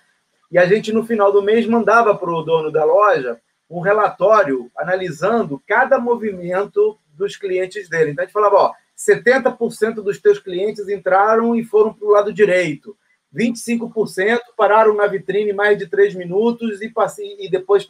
E 0.52 0.58
a 0.60 0.66
gente, 0.68 0.94
no 0.94 1.04
final 1.04 1.32
do 1.32 1.42
mês, 1.42 1.66
mandava 1.66 2.16
para 2.16 2.30
o 2.30 2.44
dono 2.44 2.72
da 2.72 2.86
loja 2.86 3.42
um 3.70 3.80
relatório 3.80 4.72
analisando 4.78 5.62
cada 5.68 6.00
movimento 6.00 6.98
dos 7.14 7.36
clientes 7.36 7.90
dele. 7.90 8.12
Então, 8.12 8.24
a 8.24 8.26
gente 8.26 8.34
falava, 8.34 8.56
ó, 8.56 8.74
70% 8.98 9.96
dos 9.96 10.20
teus 10.20 10.40
clientes 10.40 10.88
entraram 10.88 11.56
e 11.56 11.64
foram 11.64 11.94
para 11.94 12.08
o 12.08 12.12
lado 12.12 12.34
direito. 12.34 12.96
25% 13.36 14.40
pararam 14.56 14.96
na 14.96 15.08
vitrine 15.08 15.54
mais 15.54 15.78
de 15.78 15.88
três 15.88 16.14
minutos 16.14 16.82
e, 16.82 16.90
passei, 16.90 17.36
e 17.40 17.50
depois... 17.50 17.84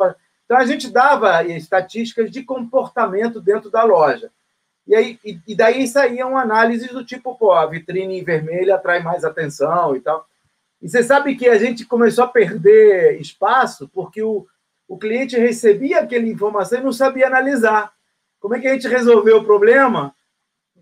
Então, 0.46 0.58
a 0.58 0.66
gente 0.66 0.92
dava 0.92 1.44
estatísticas 1.44 2.32
de 2.32 2.44
comportamento 2.44 3.42
dentro 3.42 3.70
da 3.70 3.84
loja. 3.84 4.32
E, 4.86 4.96
aí, 4.96 5.20
e, 5.24 5.40
e 5.48 5.56
daí 5.56 5.88
saíam 5.88 6.38
análises 6.38 6.92
do 6.92 7.06
tipo, 7.06 7.36
pô, 7.36 7.54
a 7.54 7.66
vitrine 7.66 8.22
vermelha 8.22 8.76
atrai 8.76 9.02
mais 9.02 9.24
atenção 9.24 9.96
e 9.96 10.02
tal. 10.02 10.28
E 10.82 10.90
você 10.90 11.02
sabe 11.02 11.36
que 11.36 11.48
a 11.48 11.58
gente 11.58 11.86
começou 11.86 12.26
a 12.26 12.28
perder 12.28 13.20
espaço 13.20 13.90
porque 13.94 14.22
o, 14.22 14.46
o 14.94 14.98
cliente 15.00 15.36
recebia 15.36 16.02
aquela 16.02 16.28
informação 16.28 16.78
e 16.78 16.84
não 16.84 16.92
sabia 16.92 17.26
analisar. 17.26 17.92
Como 18.40 18.54
é 18.54 18.60
que 18.60 18.68
a 18.68 18.74
gente 18.74 18.88
resolveu 18.88 19.38
o 19.38 19.44
problema? 19.44 20.16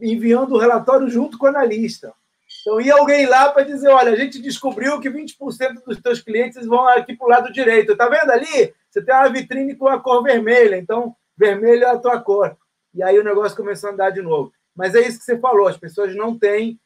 Enviando 0.02 0.56
o 0.56 0.58
relatório 0.58 1.08
junto 1.08 1.38
com 1.38 1.46
o 1.46 1.50
analista. 1.50 2.14
Então, 2.60 2.82
ia 2.82 2.94
alguém 2.94 3.26
lá 3.26 3.50
para 3.50 3.64
dizer: 3.64 3.88
olha, 3.88 4.12
a 4.12 4.16
gente 4.18 4.42
descobriu 4.42 5.00
que 5.00 5.10
20% 5.10 5.86
dos 5.88 6.02
teus 6.02 6.20
clientes 6.20 6.66
vão 6.68 6.86
aqui 6.90 7.16
para 7.16 7.26
o 7.26 7.30
lado 7.30 7.54
direito. 7.54 7.94
Está 7.94 8.10
vendo 8.10 8.32
ali? 8.32 8.74
Você 8.90 9.02
tem 9.02 9.16
uma 9.16 9.30
vitrine 9.30 9.76
com 9.76 9.88
a 9.88 9.98
cor 9.98 10.22
vermelha, 10.24 10.76
então 10.76 11.16
vermelho 11.38 11.86
é 11.86 11.90
a 11.92 11.98
tua 11.98 12.20
cor. 12.20 12.58
E 12.94 13.02
aí 13.02 13.18
o 13.18 13.24
negócio 13.24 13.56
começou 13.56 13.92
a 13.92 13.94
andar 13.94 14.10
de 14.10 14.22
novo. 14.22 14.52
Mas 14.76 14.94
é 14.94 15.08
isso 15.08 15.20
que 15.20 15.24
você 15.24 15.40
falou: 15.40 15.70
as 15.70 15.78
pessoas 15.78 16.14
não 16.18 16.38
têm, 16.38 16.78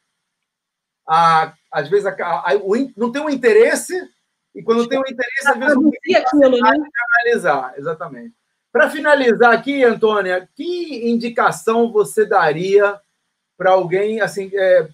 a, 1.08 1.52
às 1.72 1.88
vezes, 1.88 2.06
a, 2.06 2.12
a, 2.12 2.54
o, 2.54 2.74
não 2.96 3.10
tem 3.10 3.20
um 3.20 3.30
interesse, 3.30 4.00
e 4.56 4.62
quando 4.62 4.88
tem 4.88 4.98
um 4.98 5.02
interesse, 5.02 5.48
às 5.48 5.58
vezes, 5.58 5.76
tem 6.02 6.16
aquilo, 6.16 6.58
né? 6.58 6.72
analisar. 7.20 7.74
Exatamente. 7.76 8.34
Para 8.72 8.90
finalizar 8.90 9.52
aqui, 9.52 9.84
Antônia, 9.84 10.48
que 10.56 11.08
indicação 11.10 11.92
você 11.92 12.24
daria 12.24 12.98
para 13.56 13.72
alguém 13.72 14.20
assim? 14.22 14.50
É... 14.54 14.88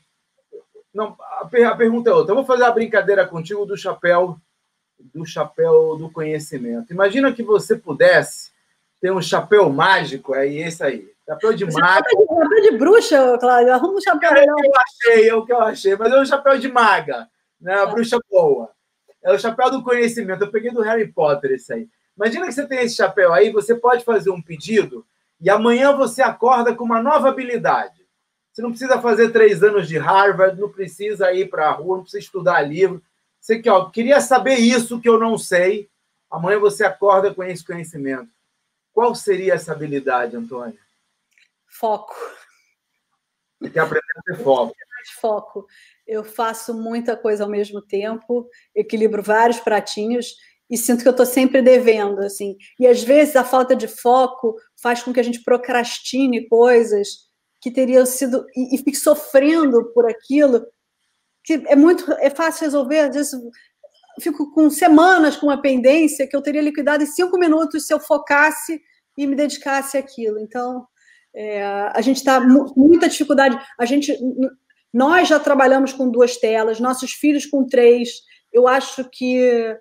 Não, 0.93 1.17
a, 1.21 1.49
a, 1.69 1.77
pergunta 1.77 2.11
é 2.11 2.13
outra. 2.13 2.33
Eu 2.33 2.37
vou 2.37 2.45
fazer 2.45 2.65
a 2.65 2.73
brincadeira 2.73 3.27
contigo 3.27 3.65
do 3.65 3.77
chapéu 3.77 4.37
do 5.15 5.25
chapéu 5.27 5.97
do 5.97 6.11
conhecimento. 6.11 6.93
Imagina 6.93 7.33
que 7.33 7.43
você 7.43 7.77
pudesse 7.77 8.53
ter 9.01 9.11
um 9.11 9.21
chapéu 9.21 9.69
mágico, 9.69 10.35
é 10.35 10.47
esse 10.47 10.83
aí. 10.83 11.09
Chapéu 11.27 11.53
de 11.53 11.65
maga. 11.67 12.09
Chapéu 12.09 12.63
de 12.63 12.79
bruxa, 12.79 13.39
Cláudio. 13.39 13.73
Arruma 13.73 13.95
um 13.95 14.01
chapéu. 14.01 14.31
É 14.33 14.45
o 14.45 14.57
que 14.57 14.67
eu 14.67 14.73
achei, 14.77 15.29
é 15.29 15.35
o 15.35 15.47
que 15.47 15.53
eu 15.53 15.61
achei. 15.61 15.97
Mas 15.97 16.13
é 16.13 16.21
um 16.21 16.25
chapéu 16.25 16.59
de 16.59 16.69
maga, 16.69 17.29
né? 17.61 17.75
A 17.75 17.87
bruxa 17.87 18.19
boa. 18.31 18.71
É 19.23 19.33
o 19.33 19.39
chapéu 19.39 19.71
do 19.71 19.83
conhecimento. 19.83 20.45
Eu 20.45 20.51
peguei 20.51 20.71
do 20.71 20.83
Harry 20.83 21.07
Potter 21.07 21.53
esse 21.53 21.73
aí. 21.73 21.89
Imagina 22.17 22.47
que 22.47 22.53
você 22.53 22.67
tem 22.67 22.81
esse 22.81 22.97
chapéu 22.97 23.33
aí, 23.33 23.51
você 23.51 23.75
pode 23.75 24.05
fazer 24.05 24.31
um 24.31 24.43
pedido 24.43 25.07
e 25.41 25.49
amanhã 25.51 25.97
você 25.97 26.23
acorda 26.23 26.75
com 26.75 26.85
uma 26.85 27.03
nova 27.03 27.29
habilidade. 27.29 28.07
Você 28.53 28.61
não 28.61 28.71
precisa 28.71 29.01
fazer 29.01 29.31
três 29.31 29.63
anos 29.63 29.89
de 29.89 29.97
Harvard, 29.97 30.61
não 30.61 30.69
precisa 30.69 31.33
ir 31.33 31.49
para 31.49 31.69
a 31.69 31.73
rua, 31.73 31.97
não 31.97 32.03
precisa 32.03 32.23
estudar 32.23 32.61
livro. 32.61 33.03
Você 33.41 33.59
que, 33.59 33.69
ó, 33.69 33.89
queria 33.89 34.21
saber 34.21 34.57
isso 34.57 35.01
que 35.01 35.09
eu 35.09 35.19
não 35.19 35.39
sei. 35.39 35.91
Amanhã 36.31 36.59
você 36.59 36.85
acorda 36.85 37.35
com 37.35 37.43
esse 37.43 37.65
conhecimento. 37.65 38.29
Qual 38.93 39.15
seria 39.15 39.55
essa 39.55 39.73
habilidade, 39.73 40.37
Antônia? 40.37 40.79
Foco. 41.67 42.15
Você 43.59 43.71
quer 43.71 43.81
aprender 43.81 44.05
a 44.19 44.23
ter 44.23 44.45
foco. 44.45 44.75
Foco. 45.21 45.67
Eu 46.07 46.25
faço 46.25 46.75
muita 46.75 47.17
coisa 47.17 47.45
ao 47.45 47.51
mesmo 47.51 47.81
tempo, 47.81 48.49
equilibro 48.75 49.23
vários 49.23 49.61
pratinhos 49.61 50.35
e 50.73 50.77
sinto 50.79 51.03
que 51.03 51.09
eu 51.09 51.13
estou 51.13 51.27
sempre 51.27 51.61
devendo, 51.61 52.21
assim. 52.21 52.57
E 52.81 52.87
às 52.87 53.03
vezes 53.03 53.37
a 53.37 53.45
falta 53.45 53.77
de 53.77 53.87
foco 53.87 54.57
faz 54.83 55.03
com 55.03 55.13
que 55.13 55.21
a 55.21 55.23
gente 55.23 55.43
procrastine 55.43 56.49
coisas 56.49 57.31
que 57.61 57.71
teriam 57.71 58.07
sido 58.07 58.47
e, 58.57 58.75
e 58.75 58.79
fique 58.79 58.97
sofrendo 58.97 59.93
por 59.93 60.09
aquilo, 60.11 60.65
que 61.45 61.63
é 61.67 61.77
muito 61.77 62.11
é 62.13 62.31
fácil 62.31 62.65
resolver. 62.65 63.01
Às 63.01 63.15
vezes 63.15 63.33
fico 64.19 64.51
com 64.53 64.71
semanas 64.71 65.37
com 65.37 65.47
uma 65.47 65.61
pendência 65.61 66.27
que 66.27 66.35
eu 66.35 66.43
teria 66.43 66.63
liquidado 66.63 67.03
em 67.03 67.07
cinco 67.07 67.39
minutos 67.39 67.87
se 67.87 67.93
eu 67.93 68.01
focasse 68.01 68.81
e 69.19 69.27
me 69.27 69.37
dedicasse 69.37 69.99
àquilo. 69.99 70.39
Então 70.39 70.87
é, 71.35 71.63
a 71.63 72.01
gente 72.01 72.17
está 72.17 72.41
com 72.41 72.73
muita 72.81 73.11
dificuldade. 73.11 73.59
A 73.79 73.85
gente 73.85 74.17
nós 74.93 75.29
já 75.29 75.41
trabalhamos 75.41 75.93
com 75.93 76.11
duas 76.11 76.37
telas, 76.37 76.81
nossos 76.81 77.13
filhos 77.13 77.47
com 77.47 77.67
três. 77.67 78.23
Eu 78.53 78.69
acho 78.69 79.09
que 79.11 79.77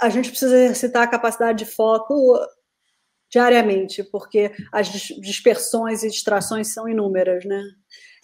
a 0.00 0.08
gente 0.08 0.30
precisa 0.30 0.56
exercitar 0.56 1.02
a 1.02 1.10
capacidade 1.10 1.64
de 1.64 1.70
foco 1.70 2.38
diariamente, 3.30 4.02
porque 4.02 4.50
as 4.72 4.88
dispersões 4.88 6.02
e 6.02 6.10
distrações 6.10 6.72
são 6.72 6.88
inúmeras, 6.88 7.44
né? 7.44 7.62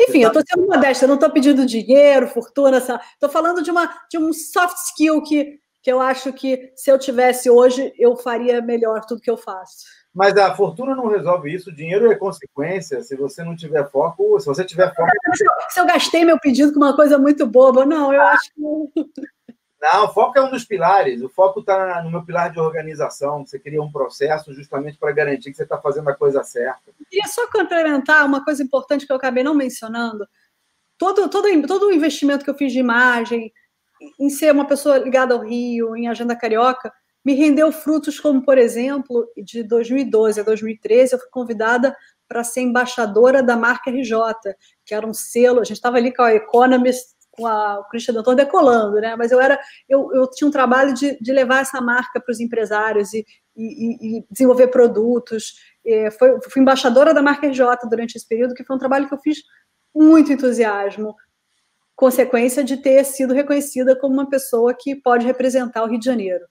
Enfim, 0.00 0.22
eu 0.22 0.28
estou 0.28 0.42
sendo 0.46 0.66
modesta, 0.66 1.06
não 1.06 1.14
estou 1.14 1.30
pedindo 1.30 1.64
dinheiro, 1.64 2.28
fortuna, 2.28 2.78
estou 2.78 3.30
falando 3.30 3.62
de, 3.62 3.70
uma, 3.70 3.88
de 4.10 4.18
um 4.18 4.32
soft 4.32 4.76
skill 4.88 5.22
que, 5.22 5.58
que 5.82 5.90
eu 5.90 6.00
acho 6.00 6.32
que 6.32 6.72
se 6.76 6.90
eu 6.90 6.98
tivesse 6.98 7.48
hoje, 7.48 7.92
eu 7.96 8.16
faria 8.16 8.60
melhor 8.60 9.04
tudo 9.06 9.20
que 9.20 9.30
eu 9.30 9.36
faço. 9.36 9.84
Mas 10.16 10.34
a 10.38 10.54
fortuna 10.54 10.94
não 10.94 11.08
resolve 11.08 11.54
isso, 11.54 11.68
o 11.68 11.74
dinheiro 11.74 12.10
é 12.10 12.14
consequência. 12.14 13.02
Se 13.02 13.14
você 13.14 13.44
não 13.44 13.54
tiver 13.54 13.86
foco, 13.90 14.40
se 14.40 14.46
você 14.46 14.64
tiver 14.64 14.94
foco. 14.94 15.10
Se 15.34 15.44
eu, 15.44 15.50
se 15.68 15.80
eu 15.80 15.86
gastei 15.86 16.24
meu 16.24 16.40
pedido 16.40 16.72
com 16.72 16.78
uma 16.78 16.96
coisa 16.96 17.18
muito 17.18 17.46
boba, 17.46 17.84
não, 17.84 18.14
eu 18.14 18.22
acho 18.22 18.50
que. 18.54 18.62
Não, 19.78 20.06
o 20.06 20.08
foco 20.08 20.38
é 20.38 20.42
um 20.42 20.50
dos 20.50 20.64
pilares. 20.64 21.20
O 21.20 21.28
foco 21.28 21.60
está 21.60 22.02
no 22.02 22.10
meu 22.10 22.24
pilar 22.24 22.50
de 22.50 22.58
organização. 22.58 23.44
Você 23.44 23.58
cria 23.58 23.82
um 23.82 23.92
processo 23.92 24.54
justamente 24.54 24.96
para 24.96 25.12
garantir 25.12 25.50
que 25.50 25.56
você 25.58 25.64
está 25.64 25.76
fazendo 25.76 26.08
a 26.08 26.14
coisa 26.14 26.42
certa. 26.42 26.92
E 27.12 27.28
só 27.28 27.46
complementar 27.50 28.24
uma 28.24 28.42
coisa 28.42 28.62
importante 28.62 29.06
que 29.06 29.12
eu 29.12 29.16
acabei 29.16 29.44
não 29.44 29.52
mencionando. 29.52 30.26
Todo, 30.96 31.28
todo, 31.28 31.46
todo 31.66 31.88
o 31.88 31.92
investimento 31.92 32.42
que 32.42 32.48
eu 32.48 32.56
fiz 32.56 32.72
de 32.72 32.78
imagem, 32.78 33.52
em 34.18 34.30
ser 34.30 34.50
uma 34.50 34.64
pessoa 34.64 34.96
ligada 34.96 35.34
ao 35.34 35.40
Rio, 35.40 35.94
em 35.94 36.08
Agenda 36.08 36.34
Carioca, 36.34 36.90
me 37.26 37.34
rendeu 37.34 37.72
frutos 37.72 38.20
como, 38.20 38.40
por 38.40 38.56
exemplo, 38.56 39.28
de 39.36 39.64
2012 39.64 40.38
a 40.38 40.44
2013, 40.44 41.12
eu 41.12 41.18
fui 41.18 41.28
convidada 41.28 41.96
para 42.28 42.44
ser 42.44 42.60
embaixadora 42.60 43.42
da 43.42 43.56
marca 43.56 43.90
RJ, 43.90 44.16
que 44.84 44.94
era 44.94 45.04
um 45.04 45.12
selo, 45.12 45.58
a 45.58 45.64
gente 45.64 45.74
estava 45.74 45.96
ali 45.96 46.14
com 46.14 46.22
a 46.22 46.32
Economist 46.32 47.16
com 47.32 47.44
a, 47.44 47.80
o 47.80 47.84
Christian 47.88 48.14
Danton 48.14 48.36
decolando, 48.36 49.00
né? 49.00 49.16
Mas 49.16 49.32
eu 49.32 49.40
era, 49.40 49.60
eu, 49.88 50.08
eu 50.14 50.30
tinha 50.30 50.46
um 50.46 50.52
trabalho 50.52 50.94
de, 50.94 51.18
de 51.20 51.32
levar 51.32 51.62
essa 51.62 51.80
marca 51.80 52.20
para 52.20 52.30
os 52.30 52.38
empresários 52.38 53.12
e, 53.12 53.26
e, 53.56 54.18
e, 54.18 54.24
desenvolver 54.30 54.68
produtos. 54.68 55.54
E 55.84 56.08
foi, 56.12 56.40
fui 56.48 56.62
embaixadora 56.62 57.12
da 57.12 57.22
marca 57.22 57.48
RJ 57.48 57.88
durante 57.90 58.14
esse 58.14 58.26
período, 58.26 58.54
que 58.54 58.62
foi 58.62 58.76
um 58.76 58.78
trabalho 58.78 59.08
que 59.08 59.14
eu 59.14 59.18
fiz 59.18 59.38
muito 59.92 60.32
entusiasmo. 60.32 61.12
consequência 61.96 62.62
de 62.62 62.76
ter 62.76 63.04
sido 63.04 63.34
reconhecida 63.34 63.98
como 63.98 64.14
uma 64.14 64.30
pessoa 64.30 64.72
que 64.72 64.94
pode 64.94 65.26
representar 65.26 65.82
o 65.82 65.88
Rio 65.88 65.98
de 65.98 66.06
Janeiro. 66.06 66.44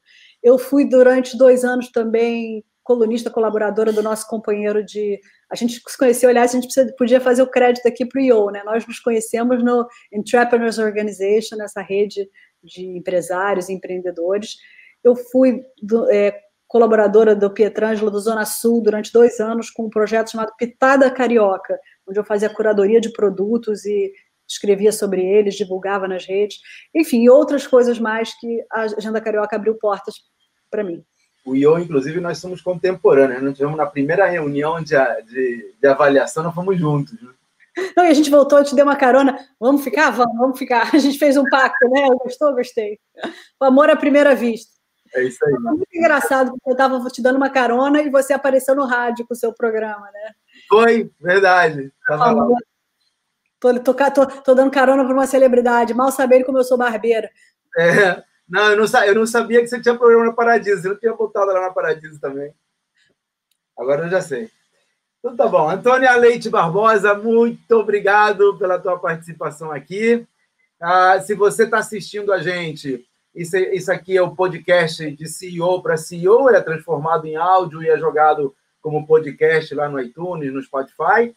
Eu 0.45 0.59
fui 0.59 0.87
durante 0.87 1.35
dois 1.35 1.65
anos 1.65 1.91
também 1.91 2.63
colunista 2.83 3.31
colaboradora 3.31 3.91
do 3.91 4.03
nosso 4.03 4.27
companheiro 4.27 4.85
de. 4.85 5.19
A 5.51 5.55
gente 5.55 5.81
se 5.85 5.97
conheceu, 5.97 6.29
aliás, 6.29 6.53
a 6.53 6.61
gente 6.61 6.95
podia 6.95 7.19
fazer 7.19 7.41
o 7.41 7.49
crédito 7.49 7.87
aqui 7.87 8.05
para 8.05 8.21
o 8.21 8.23
IO, 8.23 8.51
né? 8.51 8.61
Nós 8.63 8.85
nos 8.85 8.99
conhecemos 8.99 9.63
no 9.63 9.87
Entrepreneurs 10.13 10.77
Organization, 10.77 11.59
essa 11.63 11.81
rede 11.81 12.29
de 12.63 12.85
empresários 12.85 13.69
e 13.69 13.73
empreendedores. 13.73 14.57
Eu 15.03 15.15
fui 15.15 15.63
do, 15.81 16.07
é, 16.11 16.39
colaboradora 16.67 17.35
do 17.35 17.49
Pietrangelo 17.49 18.11
do 18.11 18.19
Zona 18.19 18.45
Sul 18.45 18.83
durante 18.83 19.11
dois 19.11 19.39
anos 19.39 19.71
com 19.71 19.87
um 19.87 19.89
projeto 19.89 20.29
chamado 20.29 20.53
Pitada 20.55 21.09
Carioca, 21.09 21.75
onde 22.07 22.19
eu 22.19 22.23
fazia 22.23 22.53
curadoria 22.53 23.01
de 23.01 23.11
produtos 23.11 23.83
e 23.83 24.13
escrevia 24.47 24.91
sobre 24.91 25.25
eles, 25.25 25.55
divulgava 25.55 26.07
nas 26.07 26.23
redes, 26.27 26.59
enfim, 26.93 27.27
outras 27.29 27.65
coisas 27.65 27.97
mais 27.97 28.31
que 28.39 28.63
a 28.71 28.81
Agenda 28.81 29.19
Carioca 29.19 29.55
abriu 29.55 29.73
portas 29.75 30.13
para 30.75 30.83
mim. 30.83 31.03
O 31.45 31.55
IO, 31.55 31.79
inclusive, 31.79 32.19
nós 32.19 32.39
somos 32.39 32.59
contemporâneos. 32.59 33.41
Nós 33.41 33.55
tivemos 33.55 33.77
na 33.77 33.85
primeira 33.85 34.25
reunião 34.25 34.83
de, 34.83 34.95
de, 35.25 35.75
de 35.79 35.87
avaliação, 35.87 36.43
nós 36.43 36.53
fomos 36.53 36.77
juntos. 36.77 37.13
Né? 37.21 37.29
Não, 37.95 38.03
e 38.03 38.09
a 38.09 38.13
gente 38.13 38.29
voltou, 38.29 38.63
te 38.63 38.73
dei 38.73 38.83
uma 38.83 38.95
carona. 38.95 39.37
Vamos 39.59 39.83
ficar? 39.83 40.09
Vamos, 40.09 40.37
vamos 40.37 40.59
ficar. 40.59 40.89
A 40.93 40.97
gente 40.97 41.19
fez 41.19 41.37
um 41.37 41.43
pacto, 41.49 41.89
né? 41.89 42.07
Gostou? 42.23 42.53
Gostei. 42.55 42.99
O 43.59 43.65
amor 43.65 43.89
à 43.89 43.95
primeira 43.95 44.33
vista. 44.33 44.73
É 45.13 45.23
isso 45.23 45.37
aí. 45.45 45.51
Foi 45.51 45.61
muito 45.61 45.87
engraçado, 45.93 46.51
porque 46.51 46.69
eu 46.69 46.73
estava 46.73 47.09
te 47.09 47.21
dando 47.21 47.35
uma 47.35 47.49
carona 47.49 48.01
e 48.01 48.09
você 48.09 48.33
apareceu 48.33 48.75
no 48.75 48.85
rádio 48.85 49.25
com 49.27 49.33
o 49.33 49.37
seu 49.37 49.53
programa, 49.53 50.09
né? 50.11 50.31
Foi, 50.67 51.11
verdade. 51.21 51.91
Tava 52.07 52.31
lá. 52.31 52.47
Tô, 53.59 53.79
tô, 53.79 53.93
tô, 53.93 54.25
tô 54.25 54.55
dando 54.55 54.71
carona 54.71 55.03
para 55.03 55.13
uma 55.13 55.27
celebridade, 55.27 55.93
mal 55.93 56.11
sabendo 56.11 56.45
como 56.45 56.57
eu 56.57 56.63
sou 56.63 56.77
barbeira. 56.77 57.29
É, 57.77 58.23
não 58.47 58.71
eu, 58.71 58.77
não, 58.77 59.03
eu 59.03 59.15
não 59.15 59.25
sabia 59.25 59.61
que 59.61 59.67
você 59.67 59.81
tinha 59.81 59.97
programa 59.97 60.25
na 60.25 60.33
Paradiso, 60.33 60.81
você 60.81 60.89
não 60.89 60.97
tinha 60.97 61.13
voltado 61.13 61.51
lá 61.51 61.61
na 61.61 61.71
Paradiso 61.71 62.19
também. 62.19 62.53
Agora 63.77 64.05
eu 64.05 64.09
já 64.09 64.21
sei. 64.21 64.49
Então 65.19 65.35
tá 65.35 65.47
bom. 65.47 65.69
Antônia 65.69 66.15
Leite 66.15 66.49
Barbosa, 66.49 67.15
muito 67.15 67.71
obrigado 67.71 68.57
pela 68.57 68.79
tua 68.79 68.99
participação 68.99 69.71
aqui. 69.71 70.25
Ah, 70.79 71.19
se 71.19 71.33
você 71.33 71.63
está 71.63 71.79
assistindo 71.79 72.31
a 72.31 72.37
gente, 72.39 73.05
isso, 73.33 73.57
isso 73.57 73.91
aqui 73.91 74.15
é 74.15 74.21
o 74.21 74.35
podcast 74.35 75.09
de 75.11 75.27
CEO 75.27 75.81
para 75.81 75.97
CEO, 75.97 76.49
é 76.49 76.61
transformado 76.61 77.25
em 77.25 77.35
áudio 77.35 77.81
e 77.81 77.89
é 77.89 77.97
jogado 77.97 78.55
como 78.81 79.07
podcast 79.07 79.73
lá 79.73 79.89
no 79.89 79.99
iTunes, 79.99 80.53
no 80.53 80.61
Spotify. 80.61 81.35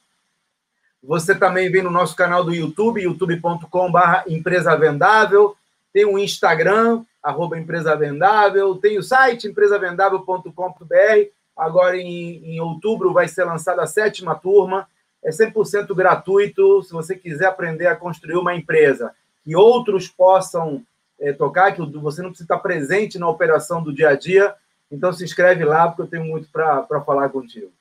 Você 1.03 1.35
também 1.35 1.71
vem 1.71 1.83
no 1.83 1.91
nosso 1.91 2.15
canal 2.15 2.45
do 2.45 2.55
YouTube, 2.55 3.01
youtube.com.br 3.01 3.99
Empresa 4.29 4.77
Vendável. 4.77 5.57
Tem 5.93 6.05
o 6.05 6.19
Instagram, 6.19 7.05
arroba 7.23 7.59
Empresa 7.59 7.97
Vendável. 7.97 8.77
Tem 8.77 8.99
o 8.99 9.03
site, 9.03 9.49
empresavendável.com.br. 9.49 11.31
Agora, 11.57 11.97
em, 11.97 12.45
em 12.45 12.61
outubro, 12.61 13.13
vai 13.13 13.29
ser 13.29 13.45
lançada 13.45 13.83
a 13.83 13.87
sétima 13.87 14.35
turma. 14.35 14.89
É 15.25 15.31
100% 15.31 15.95
gratuito. 15.95 16.83
Se 16.83 16.93
você 16.93 17.17
quiser 17.17 17.47
aprender 17.47 17.87
a 17.87 17.97
construir 17.97 18.37
uma 18.37 18.55
empresa 18.55 19.15
que 19.45 19.57
outros 19.57 20.09
possam 20.09 20.85
é, 21.19 21.33
tocar, 21.33 21.73
que 21.73 21.83
você 21.83 22.23
não 22.23 22.31
precisa 22.31 22.45
estar 22.45 22.59
presente 22.59 23.19
na 23.19 23.29
operação 23.29 23.83
do 23.83 23.93
dia 23.93 24.11
a 24.11 24.15
dia, 24.15 24.55
então 24.91 25.13
se 25.13 25.25
inscreve 25.25 25.65
lá, 25.65 25.89
porque 25.89 26.03
eu 26.03 26.07
tenho 26.07 26.25
muito 26.25 26.49
para 26.51 27.01
falar 27.05 27.29
contigo. 27.31 27.73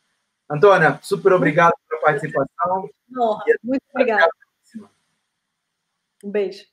Antônia, 0.50 0.98
super 1.04 1.34
obrigado 1.34 1.74
pela 1.90 2.02
participação. 2.02 2.90
Honra. 3.18 3.44
Muito 3.64 3.84
obrigada. 3.94 4.30
Um 6.24 6.32
beijo. 6.32 6.66